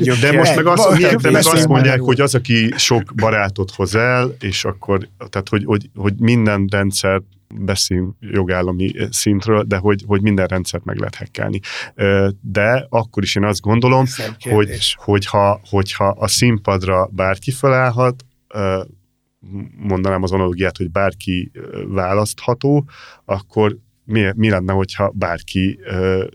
de, 0.04 0.14
de 0.22 0.32
most 0.32 0.56
meg 0.56 0.66
azt, 0.66 1.22
de 1.22 1.32
meg 1.32 1.46
azt 1.46 1.68
mondják, 1.68 2.00
hogy 2.00 2.22
az, 2.22 2.36
aki 2.36 2.74
sok 2.78 3.14
barátot 3.16 3.72
hoz 3.72 3.96
el, 3.96 4.36
és 4.40 4.66
akkor, 4.66 4.87
tehát 5.30 5.50
hogy, 5.50 5.64
hogy, 5.66 5.90
hogy 5.96 6.20
minden 6.20 6.66
rendszer 6.70 7.22
beszélünk 7.56 8.16
jogállami 8.20 8.92
szintről, 9.10 9.64
de 9.64 9.78
hogy, 9.78 10.04
hogy 10.08 10.22
minden 10.22 10.46
rendszert 10.48 10.86
meg 10.86 10.98
lehet 10.98 11.16
hekkelni. 11.16 11.60
De 12.42 12.86
akkor 12.90 13.24
is 13.24 13.36
én 13.36 13.44
azt 13.44 13.62
gondolom, 13.62 14.06
hogy, 14.40 14.70
hogyha, 14.96 15.60
hogyha 15.70 16.08
a 16.08 16.28
színpadra 16.28 17.10
bárki 17.12 17.52
felállhat, 17.52 18.26
mondanám 19.78 20.24
az 20.24 20.32
analogiát, 20.32 20.78
hogy 20.78 20.92
bárki 20.92 21.52
választható, 21.88 22.86
akkor 23.26 23.78
mi, 24.08 24.26
mi 24.36 24.50
lenne, 24.50 24.74
hogyha 24.74 25.12
bárki 25.16 25.80
ö, 25.84 26.26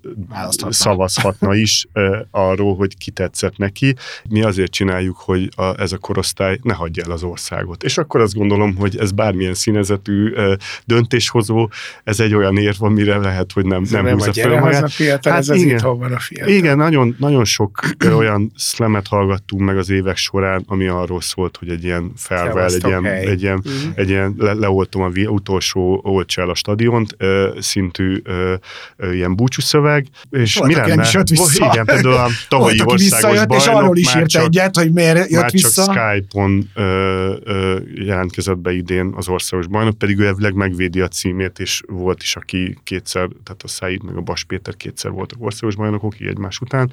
szavazhatna 0.68 1.54
is 1.54 1.86
ö, 1.92 2.18
arról, 2.30 2.76
hogy 2.76 2.96
ki 2.98 3.10
tetszett 3.10 3.56
neki. 3.56 3.94
Mi 4.28 4.42
azért 4.42 4.72
csináljuk, 4.72 5.16
hogy 5.16 5.48
a, 5.56 5.80
ez 5.80 5.92
a 5.92 5.98
korosztály 5.98 6.58
ne 6.62 6.74
hagyja 6.74 7.04
el 7.04 7.10
az 7.10 7.22
országot. 7.22 7.82
És 7.82 7.98
akkor 7.98 8.20
azt 8.20 8.34
gondolom, 8.34 8.76
hogy 8.76 8.96
ez 8.96 9.12
bármilyen 9.12 9.54
színezetű 9.54 10.32
ö, 10.34 10.54
döntéshozó, 10.84 11.68
ez 12.04 12.20
egy 12.20 12.34
olyan 12.34 12.56
érv, 12.56 12.82
amire 12.82 13.16
lehet, 13.16 13.52
hogy 13.52 13.64
nem, 13.64 13.84
nem, 13.90 14.04
nem 14.04 14.18
húzza 14.18 14.32
fel 14.32 14.60
magát. 14.60 14.82
A 14.82 14.88
fiatal, 14.88 15.32
hát 15.32 15.48
ez 15.48 15.56
igen, 15.56 15.76
az 15.76 15.82
van 15.82 16.12
a 16.12 16.18
fiatal. 16.18 16.52
Igen, 16.52 16.76
nagyon, 16.76 17.16
nagyon 17.18 17.44
sok 17.44 17.80
olyan 18.16 18.52
szlemet 18.56 19.06
hallgattunk 19.06 19.62
meg 19.62 19.78
az 19.78 19.90
évek 19.90 20.16
során, 20.16 20.64
ami 20.66 20.86
arról 20.86 21.20
szólt, 21.20 21.56
hogy 21.56 21.68
egy 21.68 21.84
ilyen 21.84 22.12
felvel, 22.16 22.72
egy 22.72 22.86
ilyen, 22.86 23.04
egy 23.04 23.42
ilyen, 23.42 23.64
mm. 23.68 23.90
egy 23.94 24.08
ilyen 24.08 24.34
le, 24.38 24.52
leoltom 24.52 25.02
a 25.02 25.08
utolsó 25.26 26.00
olcsel 26.04 26.50
a 26.50 26.54
stadiont, 26.54 27.14
ö, 27.16 27.60
szintű 27.62 28.20
ö, 28.24 28.54
ö, 28.96 29.12
ilyen 29.12 29.36
búcsúszöveg, 29.36 30.06
és 30.30 30.54
Volt, 30.54 30.68
mi 30.68 30.74
lenne? 30.74 30.94
Nem 30.94 31.00
is 31.00 31.30
vissza. 31.30 31.70
Igen, 31.72 31.84
például 31.84 32.14
a 32.14 32.28
tavalyi 32.48 32.78
Volt, 32.78 32.90
országos 32.90 33.46
bajnok, 33.46 33.56
és 33.56 33.66
arról 33.66 33.96
is 33.96 34.14
írt 34.14 34.28
csak, 34.28 34.42
egyet, 34.42 34.76
hogy 34.76 34.92
miért 34.92 35.30
jött 35.30 35.40
már 35.40 35.50
vissza. 35.50 35.84
csak 35.84 35.94
Skype-on 35.94 36.70
ö, 36.74 37.36
ö, 37.44 37.78
jelentkezett 37.94 38.58
be 38.58 38.72
idén 38.72 39.12
az 39.16 39.28
országos 39.28 39.66
bajnok, 39.66 39.98
pedig 39.98 40.18
ő 40.18 40.26
elvileg 40.26 40.54
megvédi 40.54 41.00
a 41.00 41.08
címét, 41.08 41.58
és 41.58 41.82
volt 41.86 42.22
is, 42.22 42.36
aki 42.36 42.78
kétszer, 42.84 43.28
tehát 43.44 43.62
a 43.62 43.68
Said 43.68 44.02
meg 44.04 44.16
a 44.16 44.20
Bas 44.20 44.44
Péter 44.44 44.76
kétszer 44.76 45.10
voltak 45.10 45.42
országos 45.42 45.76
bajnokok, 45.76 46.20
így 46.20 46.26
egymás 46.26 46.58
után, 46.60 46.92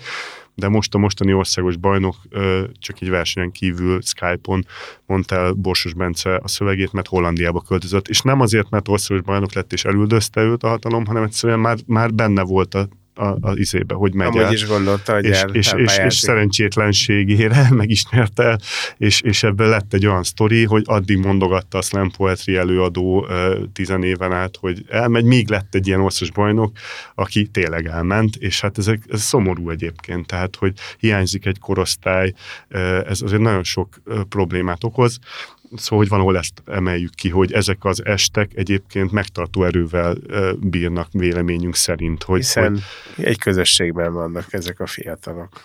de 0.59 0.67
most 0.67 0.93
a 0.93 0.97
mostani 0.97 1.33
országos 1.33 1.75
bajnok 1.75 2.15
csak 2.79 3.01
egy 3.01 3.09
versenyen 3.09 3.51
kívül 3.51 4.01
Skype-on 4.01 4.65
mondta 5.05 5.35
el 5.35 5.51
Borsos 5.51 5.93
Bence 5.93 6.39
a 6.43 6.47
szövegét, 6.47 6.91
mert 6.91 7.07
Hollandiába 7.07 7.61
költözött, 7.67 8.07
és 8.07 8.21
nem 8.21 8.41
azért, 8.41 8.69
mert 8.69 8.87
országos 8.87 9.23
bajnok 9.23 9.53
lett 9.53 9.73
és 9.73 9.85
elüldözte 9.85 10.41
őt 10.41 10.63
a 10.63 10.67
hatalom, 10.67 11.05
hanem 11.05 11.23
egyszerűen 11.23 11.59
már, 11.59 11.77
már 11.85 12.13
benne 12.13 12.41
volt 12.41 12.73
a 12.73 12.87
a, 13.19 13.37
a 13.41 13.51
izébe, 13.53 13.93
hogy 13.93 14.13
megy 14.13 14.27
Amúgy 14.27 14.41
el. 14.41 14.53
is 14.53 14.67
gondolta, 14.67 15.13
hogy 15.13 15.25
és, 15.25 15.41
el, 15.41 15.49
és, 15.49 15.73
és, 15.75 15.97
és 15.97 16.13
szerencsétlenségére 16.13 17.67
meg 17.79 17.89
is 17.89 18.05
nyerte 18.11 18.59
és, 18.97 19.21
és 19.21 19.43
ebből 19.43 19.67
lett 19.67 19.93
egy 19.93 20.05
olyan 20.05 20.23
sztori, 20.23 20.65
hogy 20.65 20.83
addig 20.85 21.17
mondogatta 21.17 21.77
a 21.77 21.81
slam 21.81 22.11
poetry 22.11 22.55
előadó 22.55 23.19
uh, 23.19 23.29
tizen 23.73 24.03
éven 24.03 24.33
át, 24.33 24.57
hogy 24.59 24.85
elmegy, 24.89 25.23
míg 25.23 25.49
lett 25.49 25.75
egy 25.75 25.87
ilyen 25.87 26.01
országos 26.01 26.35
bajnok, 26.35 26.71
aki 27.15 27.47
tényleg 27.47 27.85
elment, 27.85 28.35
és 28.35 28.61
hát 28.61 28.77
ez, 28.77 28.87
ez 28.87 29.21
szomorú 29.21 29.69
egyébként, 29.69 30.27
tehát, 30.27 30.55
hogy 30.55 30.73
hiányzik 30.97 31.45
egy 31.45 31.59
korosztály, 31.59 32.33
ez 33.07 33.21
azért 33.21 33.41
nagyon 33.41 33.63
sok 33.63 34.01
problémát 34.29 34.83
okoz, 34.83 35.19
Szóval, 35.75 35.97
hogy 35.97 36.07
van, 36.07 36.19
ahol 36.19 36.37
ezt 36.37 36.61
emeljük 36.65 37.15
ki, 37.15 37.29
hogy 37.29 37.51
ezek 37.51 37.85
az 37.85 38.05
estek 38.05 38.51
egyébként 38.55 39.11
megtartó 39.11 39.63
erővel 39.63 40.15
bírnak 40.59 41.07
véleményünk 41.11 41.75
szerint. 41.75 42.23
Hogy, 42.23 42.39
Hiszen 42.39 42.79
hogy... 43.15 43.25
egy 43.25 43.39
közösségben 43.39 44.13
vannak 44.13 44.53
ezek 44.53 44.79
a 44.79 44.85
fiatalok. 44.85 45.63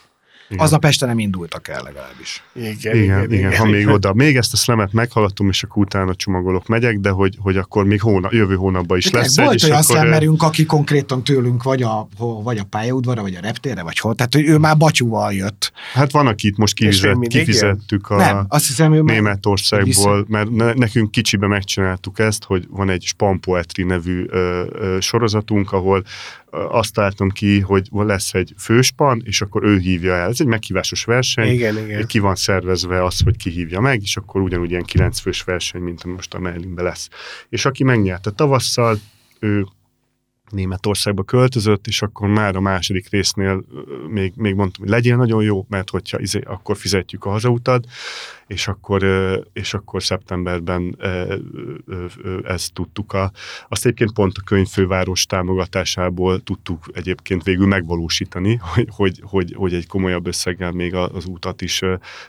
Igen. 0.49 0.63
Aznap 0.63 0.85
este 0.85 1.05
nem 1.05 1.19
indultak 1.19 1.67
el 1.67 1.81
legalábbis. 1.83 2.43
Igen, 2.53 2.73
igen, 2.73 2.95
igen, 2.95 3.23
igen, 3.23 3.31
igen. 3.31 3.55
ha 3.57 3.65
még 3.65 3.87
oda. 3.87 4.13
Még 4.13 4.37
ezt 4.37 4.53
a 4.53 4.57
szlemet 4.57 4.93
meghallottam, 4.93 5.49
és 5.49 5.63
akkor 5.63 5.83
utána 5.83 6.15
csomagolok, 6.15 6.67
megyek, 6.67 6.99
de 6.99 7.09
hogy, 7.09 7.37
hogy 7.39 7.57
akkor 7.57 7.85
még 7.85 8.01
hónap, 8.01 8.31
jövő 8.31 8.55
hónapban 8.55 8.97
is 8.97 9.11
de 9.11 9.17
lesz 9.17 9.37
Volt 9.37 9.53
egy, 9.53 9.69
olyan 9.69 9.81
szlemmerünk, 9.81 10.43
aki 10.43 10.65
konkrétan 10.65 11.23
tőlünk 11.23 11.63
vagy 11.63 11.81
a, 11.81 12.07
vagy 12.17 12.57
a 12.57 12.63
pályaudvara, 12.63 13.21
vagy 13.21 13.35
a 13.35 13.39
reptérre, 13.41 13.83
vagy 13.83 13.99
hol. 13.99 14.15
Tehát 14.15 14.35
ő 14.35 14.57
már 14.57 14.77
bacsúval 14.77 15.33
jött. 15.33 15.71
Hát 15.93 16.11
van, 16.11 16.27
akit 16.27 16.57
most 16.57 16.73
kifizet, 16.73 17.27
kifizettük 17.27 18.09
a 18.09 18.15
nem, 18.15 18.45
azt 18.47 18.67
hiszem, 18.67 18.93
ő 18.93 19.01
Németországból, 19.01 20.25
mert 20.27 20.49
ne, 20.49 20.73
nekünk 20.73 21.11
kicsibe 21.11 21.47
megcsináltuk 21.47 22.19
ezt, 22.19 22.43
hogy 22.43 22.65
van 22.69 22.89
egy 22.89 23.03
Spampoetri 23.03 23.83
nevű 23.83 24.25
ö, 24.27 24.65
ö, 24.71 24.97
sorozatunk, 24.99 25.71
ahol 25.71 26.03
azt 26.69 26.93
találtam 26.93 27.29
ki, 27.29 27.59
hogy 27.59 27.87
lesz 27.91 28.33
egy 28.33 28.53
főspan, 28.57 29.21
és 29.25 29.41
akkor 29.41 29.63
ő 29.63 29.77
hívja 29.77 30.13
el. 30.13 30.29
Ez 30.29 30.41
egy 30.41 30.47
meghívásos 30.47 31.03
verseny. 31.03 31.47
Igen, 31.47 31.77
igen. 31.77 32.05
Ki 32.05 32.19
van 32.19 32.35
szervezve 32.35 33.03
az, 33.03 33.19
hogy 33.19 33.37
ki 33.37 33.49
hívja 33.49 33.79
meg, 33.79 34.01
és 34.01 34.17
akkor 34.17 34.41
ugyanúgy 34.41 34.69
ilyen 34.69 34.83
kilenc 34.83 35.19
fős 35.19 35.43
verseny, 35.43 35.81
mint 35.81 36.03
most 36.03 36.33
a 36.33 36.39
Merlinbe 36.39 36.81
lesz. 36.81 37.09
És 37.49 37.65
aki 37.65 37.83
megnyerte 37.83 38.31
tavasszal, 38.31 38.99
ő 39.39 39.65
Németországba 40.49 41.23
költözött, 41.23 41.87
és 41.87 42.01
akkor 42.01 42.27
már 42.27 42.55
a 42.55 42.61
második 42.61 43.09
résznél 43.09 43.65
még, 44.07 44.33
még 44.35 44.55
mondtam, 44.55 44.83
hogy 44.83 44.91
legyél 44.91 45.15
nagyon 45.15 45.43
jó, 45.43 45.65
mert 45.69 45.89
hogyha 45.89 46.19
izé, 46.19 46.41
akkor 46.45 46.77
fizetjük 46.77 47.25
a 47.25 47.29
hazautad, 47.29 47.85
és 48.47 48.67
akkor, 48.67 49.03
és 49.53 49.73
akkor 49.73 50.03
szeptemberben 50.03 50.97
ezt 52.43 52.73
tudtuk. 52.73 53.13
A, 53.13 53.31
azt 53.69 53.85
egyébként 53.85 54.13
pont 54.13 54.37
a 54.37 54.41
könyvfőváros 54.45 55.25
támogatásából 55.25 56.43
tudtuk 56.43 56.85
egyébként 56.93 57.43
végül 57.43 57.67
megvalósítani, 57.67 58.59
hogy, 58.73 58.87
hogy, 58.91 59.19
hogy, 59.21 59.53
hogy 59.57 59.73
egy 59.73 59.87
komolyabb 59.87 60.27
összeggel 60.27 60.71
még 60.71 60.93
az 60.95 61.25
útat 61.25 61.61
is 61.61 61.81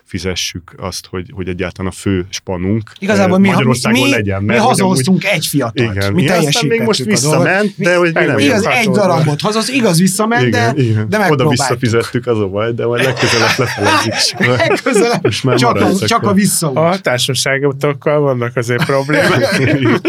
fizessük 0.03 0.73
azt, 0.77 1.05
hogy, 1.05 1.31
hogy 1.33 1.47
egyáltalán 1.47 1.91
a 1.91 1.95
fő 1.95 2.25
spanunk 2.29 2.91
Igazából 2.99 3.37
mi, 3.37 3.47
Magyarországon 3.47 4.03
mi, 4.03 4.09
legyen. 4.09 4.43
Mert 4.43 4.59
mi 4.59 4.65
hazahoztunk 4.65 5.23
egy 5.23 5.45
fiatalt. 5.45 5.95
Igen, 5.95 6.13
mi 6.13 6.29
aztán 6.29 6.65
még 6.65 6.81
most 6.81 7.03
visszament, 7.03 7.73
de 7.77 7.95
hogy 7.95 8.13
mi 8.13 8.25
nem 8.25 8.37
igaz, 8.37 8.65
egy 8.65 8.89
darabot 8.89 9.41
hazasz, 9.41 9.69
igaz 9.69 9.99
visszament, 9.99 10.47
igen, 10.47 10.75
de, 10.75 10.81
igen. 10.81 11.09
de 11.09 11.31
Oda 11.31 11.47
visszafizettük, 11.47 12.27
az 12.27 12.39
a 12.39 12.47
baj, 12.47 12.73
de 12.73 12.85
majd 12.85 13.03
legközelebb 13.03 13.57
lefelezzük. 13.57 14.39
legközelebb 14.39 15.29
csak, 15.29 15.75
a, 15.75 16.06
csak 16.07 16.23
a 16.23 16.33
visszaút. 16.33 16.77
A 16.77 16.81
hatásosságotokkal 16.81 18.19
vannak 18.19 18.55
azért 18.55 18.85
problémák. 18.85 19.59
Igen, 19.59 19.99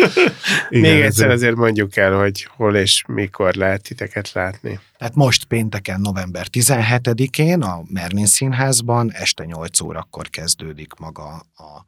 Még 0.70 1.01
egyszer 1.01 1.30
azért 1.30 1.55
mondjuk 1.55 1.96
el, 1.96 2.12
hogy 2.12 2.44
hol 2.57 2.76
és 2.76 3.05
mikor 3.07 3.55
lehet 3.55 3.82
titeket 3.82 4.32
látni. 4.32 4.80
Tehát 4.99 5.14
most 5.14 5.44
pénteken, 5.44 6.01
november 6.01 6.46
17-én 6.53 7.62
a 7.62 7.82
Merlin 7.92 8.26
Színházban 8.26 9.12
este 9.12 9.44
8 9.44 9.80
órakor 9.80 10.30
kezdődik 10.30 10.92
maga 10.94 11.28
a 11.57 11.84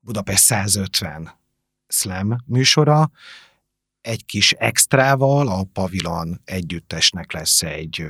Budapest 0.00 0.42
150 0.42 1.30
slam 1.88 2.36
műsora. 2.46 3.10
Egy 4.00 4.24
kis 4.24 4.52
extrával 4.52 5.48
a 5.48 5.64
Pavilon 5.72 6.40
együttesnek 6.44 7.32
lesz 7.32 7.62
egy 7.62 8.08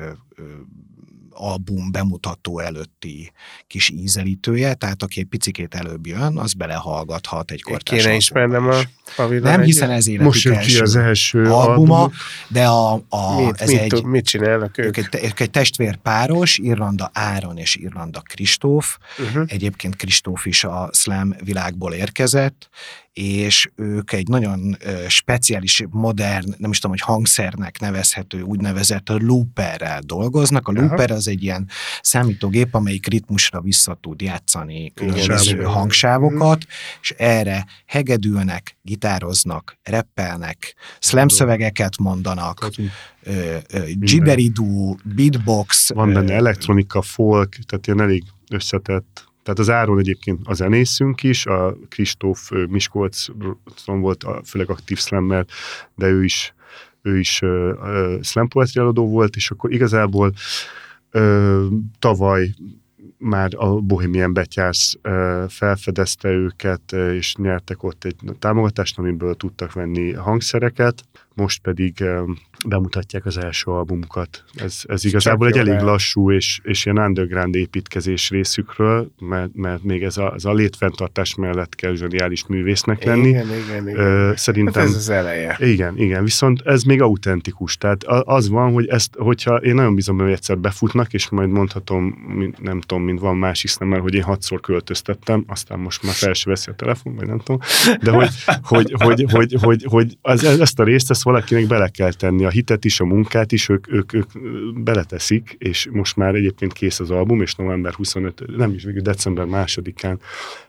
album 1.36 1.90
bemutató 1.92 2.58
előtti 2.58 3.32
kis 3.66 3.90
ízelítője, 3.90 4.74
tehát 4.74 5.02
aki 5.02 5.20
egy 5.20 5.26
picikét 5.26 5.74
előbb 5.74 6.06
jön, 6.06 6.38
az 6.38 6.52
belehallgathat 6.52 7.50
egy 7.50 7.62
kortás 7.62 8.02
Kéne 8.02 8.14
ismernem 8.14 8.68
a 8.68 8.80
pavilon 9.16 9.50
Nem, 9.50 9.60
hiszen 9.60 9.90
ez 9.90 10.06
életük 10.06 10.26
Most 10.26 10.46
első, 10.46 10.82
az 10.82 10.96
első 10.96 11.44
albuma, 11.44 11.98
album. 11.98 12.12
de 12.48 12.66
a, 12.66 12.92
a, 13.08 13.40
mit, 13.40 13.60
ez 13.60 13.70
mit, 13.70 13.80
egy, 13.80 14.04
mit 14.04 14.24
csinálnak 14.24 14.78
ők? 14.78 14.96
egy, 14.96 15.08
ők 15.22 15.40
egy 15.40 15.50
testvérpáros, 15.50 16.58
Irlanda 16.58 17.10
Áron 17.12 17.56
és 17.56 17.76
Irlanda 17.76 18.20
Kristóf. 18.20 18.98
Uh-huh. 19.18 19.44
Egyébként 19.46 19.96
Kristóf 19.96 20.46
is 20.46 20.64
a 20.64 20.90
slam 20.92 21.34
világból 21.44 21.92
érkezett, 21.92 22.68
és 23.20 23.70
ők 23.76 24.12
egy 24.12 24.28
nagyon 24.28 24.76
speciális, 25.08 25.84
modern, 25.90 26.54
nem 26.58 26.70
is 26.70 26.78
tudom, 26.78 26.96
hogy 26.96 27.14
hangszernek 27.14 27.78
nevezhető 27.80 28.40
úgynevezett 28.40 29.08
looperrel 29.08 30.00
dolgoznak. 30.00 30.68
A 30.68 30.72
looper 30.72 31.10
az 31.10 31.28
egy 31.28 31.42
ilyen 31.42 31.68
számítógép, 32.00 32.74
amelyik 32.74 33.06
ritmusra 33.06 33.60
vissza 33.60 33.98
tud 34.00 34.20
játszani 34.20 34.92
különböző 34.94 35.62
hangsávokat, 35.62 36.56
mm. 36.56 36.68
és 37.00 37.14
erre 37.16 37.66
hegedülnek, 37.86 38.76
gitároznak, 38.82 39.78
reppelnek, 39.82 40.74
slam 40.98 41.28
szövegeket 41.28 41.98
mondanak, 41.98 42.68
gibberidú, 43.94 44.96
beatbox. 45.14 45.92
Van 45.92 46.12
benne 46.12 46.34
elektronika, 46.34 47.02
folk, 47.02 47.58
tehát 47.66 47.86
ilyen 47.86 48.00
elég 48.00 48.24
összetett 48.50 49.25
tehát 49.46 49.60
az 49.60 49.70
Áron 49.70 49.98
egyébként 49.98 50.40
a 50.44 50.54
zenészünk 50.54 51.22
is, 51.22 51.46
a 51.46 51.76
Kristóf 51.88 52.50
Miskolcon 52.68 54.00
volt 54.00 54.24
a, 54.24 54.40
főleg 54.44 54.70
aktív 54.70 54.98
slammer, 54.98 55.46
de 55.94 56.06
ő 56.08 56.24
is, 56.24 56.54
ő 57.02 57.18
is 57.18 57.40
uh, 57.42 58.66
eladó 58.74 59.08
volt, 59.08 59.36
és 59.36 59.50
akkor 59.50 59.72
igazából 59.72 60.32
Ö, 61.16 61.66
tavaly 61.98 62.54
már 63.18 63.50
a 63.56 63.80
Bohemian 63.80 64.32
Betyárs 64.32 64.96
felfedezte 65.48 66.28
őket, 66.28 66.92
és 66.92 67.34
nyertek 67.34 67.82
ott 67.82 68.04
egy 68.04 68.16
támogatást, 68.38 68.98
amiből 68.98 69.34
tudtak 69.34 69.72
venni 69.72 70.12
hangszereket, 70.12 71.02
most 71.36 71.62
pedig 71.62 72.04
bemutatják 72.66 73.26
az 73.26 73.38
első 73.38 73.70
albumukat. 73.70 74.44
Ez, 74.54 74.80
ez 74.86 75.04
igazából 75.04 75.46
egy 75.46 75.58
elég 75.58 75.74
el. 75.74 75.84
lassú 75.84 76.32
és, 76.32 76.60
és 76.62 76.84
ilyen 76.84 76.98
underground 76.98 77.54
építkezés 77.54 78.30
részükről, 78.30 79.10
mert, 79.18 79.50
mert 79.54 79.82
még 79.82 80.02
ez 80.02 80.16
a, 80.16 80.32
ez 80.34 80.44
a 80.44 80.52
létfenntartás 80.52 81.34
mellett 81.34 81.74
kell 81.74 81.94
zseniális 81.94 82.46
művésznek 82.46 83.04
lenni. 83.04 83.28
Igen, 83.28 83.46
igen, 83.46 83.88
igen. 83.88 83.98
Ö, 83.98 84.32
szerintem, 84.36 84.82
hát 84.82 84.90
ez 84.90 84.96
az 84.96 85.08
eleje. 85.08 85.56
Igen, 85.60 85.98
igen, 85.98 86.24
viszont 86.24 86.60
ez 86.64 86.82
még 86.82 87.00
autentikus. 87.02 87.76
Tehát 87.76 88.02
az 88.04 88.48
van, 88.48 88.72
hogy 88.72 88.86
ezt, 88.86 89.14
hogyha 89.18 89.56
én 89.56 89.74
nagyon 89.74 89.94
bizony, 89.94 90.16
hogy 90.16 90.32
egyszer 90.32 90.58
befutnak, 90.58 91.12
és 91.12 91.28
majd 91.28 91.48
mondhatom, 91.48 92.14
nem 92.58 92.80
tudom, 92.80 93.04
mint 93.04 93.20
van 93.20 93.36
más 93.36 93.64
is, 93.64 93.78
mert 93.78 94.02
hogy 94.02 94.14
én 94.14 94.22
hatszor 94.22 94.60
költöztettem, 94.60 95.44
aztán 95.46 95.78
most 95.78 96.02
már 96.02 96.14
fel 96.14 96.32
se 96.32 96.50
veszi 96.50 96.70
a 96.70 96.74
telefon, 96.74 97.14
vagy 97.14 97.26
nem 97.26 97.38
tudom, 97.38 97.60
de 98.02 98.10
hogy, 98.10 98.30
hogy, 98.62 98.94
hogy, 98.98 99.24
hogy, 99.30 99.56
hogy, 99.60 99.84
hogy 99.88 100.18
az, 100.22 100.44
ezt 100.44 100.78
a 100.78 100.84
részt 100.84 101.10
ezt 101.10 101.25
valakinek 101.26 101.66
bele 101.66 101.88
kell 101.88 102.12
tenni 102.12 102.44
a 102.44 102.48
hitet 102.50 102.84
is, 102.84 103.00
a 103.00 103.04
munkát 103.04 103.52
is, 103.52 103.68
ők, 103.68 103.92
ők, 103.92 104.12
ők 104.12 104.30
beleteszik, 104.82 105.54
és 105.58 105.88
most 105.92 106.16
már 106.16 106.34
egyébként 106.34 106.72
kész 106.72 107.00
az 107.00 107.10
album, 107.10 107.40
és 107.40 107.54
november 107.54 107.92
25, 107.92 108.56
nem 108.56 108.72
is 108.72 108.84
végül 108.84 109.00
december 109.00 109.44
másodikán 109.44 110.20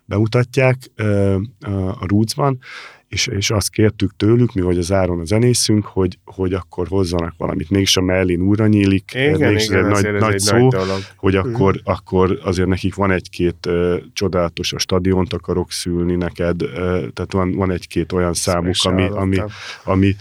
bemutatják 0.06 0.78
a 2.00 2.06
Rootsban, 2.08 2.60
és, 3.08 3.28
és 3.28 3.50
azt 3.50 3.70
kértük 3.70 4.16
tőlük, 4.18 4.54
mi 4.54 4.62
vagy 4.62 4.78
az 4.78 4.92
Áron 4.92 5.20
a 5.20 5.26
zenészünk, 5.26 5.86
hogy, 5.86 6.20
hogy 6.26 6.54
akkor 6.54 6.88
hozzanak 6.88 7.34
valamit. 7.38 7.70
Mégis 7.70 7.98
a 7.98 8.02
Merlin 8.02 8.42
újra 8.42 8.68
nyílik, 8.68 9.12
igen, 9.14 9.40
mégis 9.40 9.66
igen, 9.66 9.92
ez 9.92 9.98
egy 9.98 10.12
nagy, 10.12 10.20
nagy 10.20 10.34
egy 10.34 10.40
szó, 10.40 10.58
nagy 10.58 10.68
dolog. 10.68 11.00
hogy 11.16 11.36
akkor, 11.36 11.76
uh-huh. 11.76 11.94
akkor 11.96 12.40
azért 12.44 12.68
nekik 12.68 12.96
van 12.96 13.12
egy-két 13.12 13.66
uh, 13.68 13.96
csodálatos, 14.14 14.74
a 14.74 14.78
stadiont 14.78 15.34
akarok 15.34 15.72
szülni 15.72 16.16
neked, 16.16 16.62
uh, 16.62 16.70
tehát 17.14 17.32
van, 17.32 17.52
van 17.52 17.72
egy-két 17.72 18.12
olyan 18.12 18.34
számuk, 18.34 18.76
ami, 18.84 19.08
ami, 19.08 19.38
ami, 19.84 20.16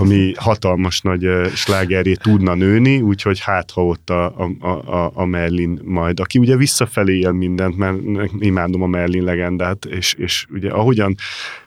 ami 0.00 0.32
hatalmas 0.36 1.00
nagy 1.00 1.28
slágeré 1.54 2.14
tudna 2.14 2.54
nőni, 2.54 3.00
úgyhogy 3.00 3.40
hát 3.40 3.70
ha 3.70 3.84
ott 3.84 4.10
a, 4.10 4.34
a, 4.60 4.68
a, 4.68 5.10
a 5.14 5.24
Merlin 5.24 5.80
majd, 5.84 6.20
aki 6.20 6.38
ugye 6.38 6.56
visszafelé 6.56 7.18
él 7.18 7.32
mindent, 7.32 7.76
mert 7.76 7.96
imádom 8.38 8.82
a 8.82 8.86
Merlin 8.86 9.24
legendát, 9.24 9.84
és, 9.84 10.14
és 10.14 10.46
ugye 10.50 10.70
ahogyan 10.70 11.14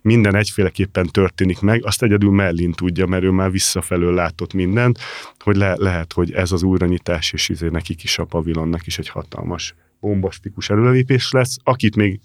minden 0.02 0.36
egyféleképpen 0.36 1.08
történik 1.08 1.60
meg, 1.60 1.86
azt 1.86 2.04
egyedül 2.04 2.32
Merlin 2.32 2.72
tudja, 2.72 3.06
mert 3.06 3.24
ő 3.24 3.30
már 3.30 3.52
visszafelől 3.52 4.14
látott 4.14 4.54
mindent, 4.54 5.00
hogy 5.40 5.56
le, 5.56 5.76
lehet, 5.78 6.14
hogy 6.14 6.32
ez 6.32 6.52
az 6.52 6.64
újranyitás, 6.64 7.34
és 7.34 7.50
izé 7.50 7.68
nekik 7.68 8.04
is 8.04 8.18
a 8.18 8.26
pavilonnak 8.26 8.88
is 8.88 8.98
egy 8.98 9.10
hatalmas, 9.10 9.76
bombasztikus 10.00 10.70
előrelépés 10.70 11.32
lesz, 11.32 11.58
akit 11.64 11.96
még 11.96 12.20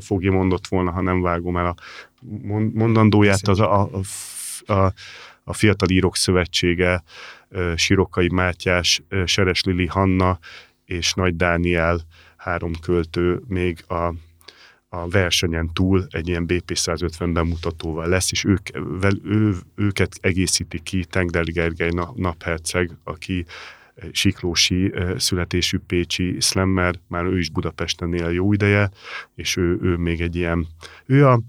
Fogi 0.00 0.28
mondott 0.28 0.66
volna, 0.66 0.90
ha 0.90 1.00
nem 1.00 1.20
vágom 1.20 1.56
el 1.56 1.66
a 1.66 1.74
mondandóját, 2.72 3.48
az 3.48 3.60
a, 3.60 3.82
a, 3.82 3.90
a, 4.66 4.72
a 4.72 4.92
Fiatal 5.44 5.88
Írók 5.88 6.16
Szövetsége, 6.16 7.02
Sirokai 7.76 8.28
Mátyás, 8.28 9.02
Seres 9.24 9.62
Lili 9.62 9.86
Hanna 9.86 10.38
és 10.84 11.14
Nagy 11.14 11.36
Dániel 11.36 12.00
három 12.36 12.72
költő 12.80 13.42
még 13.46 13.84
a 13.88 14.14
a 14.94 15.08
versenyen 15.08 15.70
túl 15.72 16.06
egy 16.10 16.28
ilyen 16.28 16.44
BP150 16.48 17.30
bemutatóval 17.32 18.08
lesz, 18.08 18.32
és 18.32 18.44
ők, 18.44 18.68
vel, 19.00 19.12
ő, 19.24 19.54
őket 19.74 20.18
egészíti 20.20 20.80
ki 20.82 21.04
Tengdel 21.04 21.44
Gergely 21.44 21.90
napherceg, 22.14 22.90
aki 23.04 23.44
Siklósi 24.10 24.92
születésű 25.16 25.78
Pécsi 25.86 26.40
slammer, 26.40 26.94
már 27.08 27.24
ő 27.24 27.38
is 27.38 27.50
Budapesten 27.50 28.14
él 28.14 28.30
jó 28.30 28.52
ideje, 28.52 28.90
és 29.34 29.56
ő, 29.56 29.78
ő 29.82 29.96
még 29.96 30.20
egy 30.20 30.36
ilyen, 30.36 30.66
ő 31.06 31.26
a, 31.26 31.40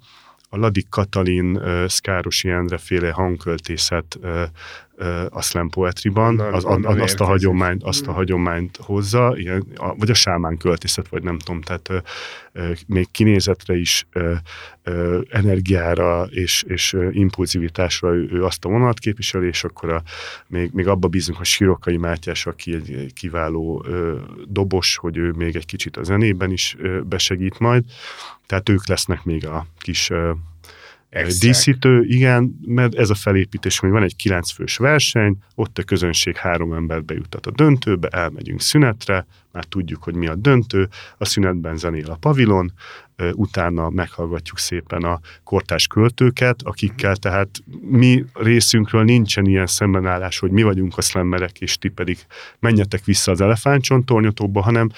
a 0.53 0.57
Ladik 0.57 0.89
Katalin, 0.89 1.61
Szkárosi 1.87 2.49
Endre 2.49 2.77
féle 2.77 3.11
hangköltészet 3.11 4.19
a 5.29 5.41
slam 5.41 5.69
poetryban, 5.69 6.39
az, 6.39 6.65
az, 6.65 6.77
azt, 6.83 7.19
a 7.19 7.25
hagyományt, 7.25 7.83
azt 7.83 8.07
a 8.07 8.11
mm. 8.11 8.15
hagyományt 8.15 8.77
hozza, 8.77 9.33
ilyen, 9.37 9.65
a, 9.75 9.95
vagy 9.95 10.09
a 10.09 10.13
sámán 10.13 10.57
költészet, 10.57 11.07
vagy 11.07 11.23
nem 11.23 11.37
tudom, 11.37 11.61
tehát 11.61 11.89
ö, 11.89 11.97
ö, 12.51 12.71
még 12.87 13.11
kinézetre 13.11 13.75
is, 13.75 14.07
ö, 14.11 14.33
ö, 14.83 15.21
energiára 15.29 16.23
és, 16.29 16.63
és 16.67 16.97
impulzivitásra 17.11 18.13
ő, 18.13 18.29
ő 18.31 18.43
azt 18.43 18.65
a 18.65 18.69
vonalat 18.69 18.99
képviseli, 18.99 19.47
és 19.47 19.63
akkor 19.63 19.89
a, 19.89 20.03
még, 20.47 20.71
még 20.73 20.87
abba 20.87 21.07
bízunk, 21.07 21.37
hogy 21.37 21.47
Sirokai 21.47 21.97
Mátyás, 21.97 22.45
aki 22.45 22.73
egy 22.73 23.13
kiváló 23.13 23.83
ö, 23.87 24.19
dobos, 24.47 24.97
hogy 24.97 25.17
ő 25.17 25.31
még 25.31 25.55
egy 25.55 25.65
kicsit 25.65 25.97
a 25.97 26.03
zenében 26.03 26.51
is 26.51 26.75
ö, 26.79 27.01
besegít 27.01 27.59
majd, 27.59 27.83
tehát 28.45 28.69
ők 28.69 28.87
lesznek 28.87 29.23
még 29.23 29.47
a 29.47 29.65
kis 29.79 30.09
ö, 30.09 30.31
Díszítő, 31.39 32.03
igen, 32.03 32.59
mert 32.65 32.95
ez 32.95 33.09
a 33.09 33.15
felépítés, 33.15 33.79
hogy 33.79 33.89
van 33.89 34.03
egy 34.03 34.15
kilencfős 34.15 34.77
verseny, 34.77 35.37
ott 35.55 35.77
a 35.77 35.83
közönség 35.83 36.37
három 36.37 36.73
embert 36.73 37.05
bejutat 37.05 37.45
a 37.45 37.51
döntőbe, 37.51 38.07
elmegyünk 38.07 38.61
szünetre, 38.61 39.25
már 39.51 39.63
tudjuk, 39.65 40.03
hogy 40.03 40.15
mi 40.15 40.27
a 40.27 40.35
döntő, 40.35 40.89
a 41.17 41.25
szünetben 41.25 41.77
zenél 41.77 42.09
a 42.09 42.15
pavilon, 42.15 42.73
utána 43.31 43.89
meghallgatjuk 43.89 44.57
szépen 44.57 45.03
a 45.03 45.19
kortás 45.43 45.87
költőket, 45.87 46.59
akikkel 46.63 47.15
tehát 47.15 47.49
mi 47.81 48.25
részünkről 48.33 49.03
nincsen 49.03 49.45
ilyen 49.45 49.67
szembenállás, 49.67 50.39
hogy 50.39 50.51
mi 50.51 50.63
vagyunk 50.63 50.97
a 50.97 51.01
szlemmerek, 51.01 51.59
és 51.59 51.77
ti 51.77 51.89
pedig 51.89 52.17
menjetek 52.59 53.03
vissza 53.05 53.31
az 53.31 53.41
elefántcsontornyotóba, 53.41 54.61
hanem 54.61 54.89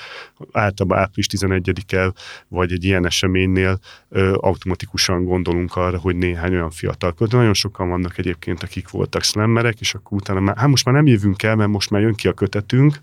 általában 0.51 0.97
április 0.97 1.27
11-el, 1.31 2.13
vagy 2.47 2.71
egy 2.71 2.83
ilyen 2.83 3.05
eseménynél 3.05 3.79
automatikusan 4.33 5.23
gondolunk 5.23 5.75
arra, 5.75 5.97
hogy 5.97 6.15
néhány 6.15 6.51
olyan 6.51 6.71
fiatal 6.71 7.13
költő, 7.13 7.37
nagyon 7.37 7.53
sokan 7.53 7.89
vannak 7.89 8.17
egyébként, 8.17 8.63
akik 8.63 8.89
voltak 8.89 9.23
szlemmerek, 9.23 9.79
és 9.79 9.93
akkor 9.93 10.17
utána 10.17 10.39
már, 10.39 10.57
hát 10.57 10.67
most 10.67 10.85
már 10.85 10.95
nem 10.95 11.07
jövünk 11.07 11.43
el, 11.43 11.55
mert 11.55 11.69
most 11.69 11.89
már 11.89 12.01
jön 12.01 12.13
ki 12.13 12.27
a 12.27 12.33
kötetünk, 12.33 13.01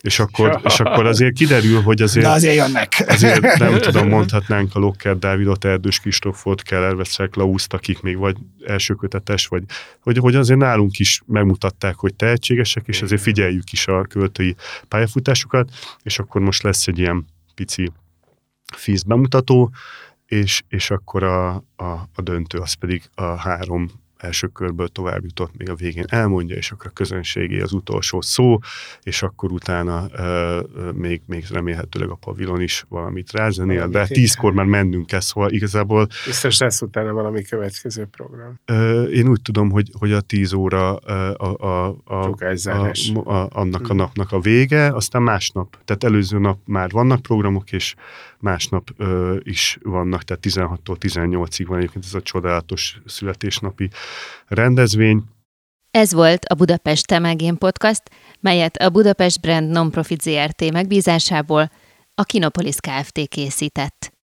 és 0.00 0.18
akkor, 0.18 0.60
és 0.64 0.80
akkor 0.80 1.06
azért 1.06 1.34
kiderül, 1.34 1.82
hogy 1.82 2.02
azért... 2.02 2.26
De 2.26 2.32
azért 2.32 2.54
jönnek. 2.54 3.04
Azért 3.06 3.58
nem 3.58 3.78
tudom, 3.78 4.08
mondhatnánk 4.08 4.57
a 4.72 4.78
Locker 4.78 5.18
Dávidot, 5.18 5.64
Erdős 5.64 6.00
Kristófot, 6.00 6.62
Keller 6.62 6.96
Veszek, 6.96 7.34
Lauszt, 7.34 7.72
akik 7.72 8.00
még 8.00 8.16
vagy 8.16 8.36
elsőkötetes, 8.66 9.46
vagy 9.46 9.62
hogy, 10.00 10.18
hogy 10.18 10.34
azért 10.34 10.58
nálunk 10.58 10.98
is 10.98 11.22
megmutatták, 11.26 11.94
hogy 11.94 12.14
tehetségesek, 12.14 12.86
és 12.86 13.02
azért 13.02 13.20
figyeljük 13.22 13.72
is 13.72 13.86
a 13.86 14.02
költői 14.02 14.56
pályafutásukat, 14.88 15.70
és 16.02 16.18
akkor 16.18 16.40
most 16.40 16.62
lesz 16.62 16.86
egy 16.86 16.98
ilyen 16.98 17.26
pici 17.54 17.92
fíz 18.76 19.02
bemutató, 19.02 19.70
és, 20.26 20.62
és 20.68 20.90
akkor 20.90 21.22
a, 21.22 21.54
a, 21.76 22.08
a 22.14 22.22
döntő 22.22 22.58
az 22.58 22.72
pedig 22.72 23.02
a 23.14 23.22
három 23.22 23.90
első 24.18 24.46
körből 24.46 24.88
tovább 24.88 25.24
jutott, 25.24 25.56
még 25.56 25.70
a 25.70 25.74
végén 25.74 26.04
elmondja, 26.08 26.56
és 26.56 26.70
akkor 26.70 26.86
a 26.86 26.92
közönségé 26.92 27.60
az 27.60 27.72
utolsó 27.72 28.20
szó, 28.20 28.58
és 29.02 29.22
akkor 29.22 29.52
utána 29.52 30.06
uh, 30.12 30.92
még, 30.92 31.22
még 31.26 31.44
remélhetőleg 31.50 32.08
a 32.08 32.14
pavilon 32.14 32.60
is 32.60 32.84
valamit 32.88 33.32
rázenél, 33.32 33.88
de 33.88 34.06
tízkor 34.06 34.52
már 34.52 34.66
mennünk 34.66 35.06
kell, 35.06 35.20
szóval 35.20 35.50
igazából... 35.50 36.06
Biztos 36.26 36.58
lesz 36.58 36.80
utána 36.80 37.12
valami 37.12 37.42
következő 37.42 38.04
program. 38.04 38.60
Uh, 38.68 39.08
én 39.12 39.28
úgy 39.28 39.42
tudom, 39.42 39.70
hogy, 39.70 39.90
hogy 39.98 40.12
a 40.12 40.20
tíz 40.20 40.52
óra 40.52 40.96
a, 40.96 41.44
a, 41.44 41.88
a, 41.94 41.96
a, 42.04 42.90
a, 43.24 43.48
annak 43.52 43.82
a 43.82 43.86
hmm. 43.86 43.96
napnak 43.96 44.32
a 44.32 44.40
vége, 44.40 44.86
aztán 44.86 45.22
másnap, 45.22 45.78
tehát 45.84 46.04
előző 46.04 46.38
nap 46.38 46.58
már 46.64 46.90
vannak 46.90 47.22
programok, 47.22 47.72
és 47.72 47.94
másnap 48.40 48.90
ö, 48.96 49.36
is 49.42 49.78
vannak, 49.82 50.22
tehát 50.22 50.46
16-tól 50.46 50.96
18-ig 51.00 51.64
van 51.66 51.78
egyébként 51.78 52.04
ez 52.04 52.14
a 52.14 52.22
csodálatos 52.22 53.00
születésnapi 53.06 53.90
rendezvény. 54.46 55.22
Ez 55.90 56.12
volt 56.12 56.44
a 56.44 56.54
Budapest 56.54 57.06
Temegén 57.06 57.58
Podcast, 57.58 58.02
melyet 58.40 58.76
a 58.76 58.90
Budapest 58.90 59.40
Brand 59.40 59.70
Nonprofit 59.70 60.20
ZRT 60.22 60.72
megbízásából 60.72 61.70
a 62.14 62.22
Kinopolis 62.22 62.76
Kft. 62.80 63.28
készített. 63.28 64.12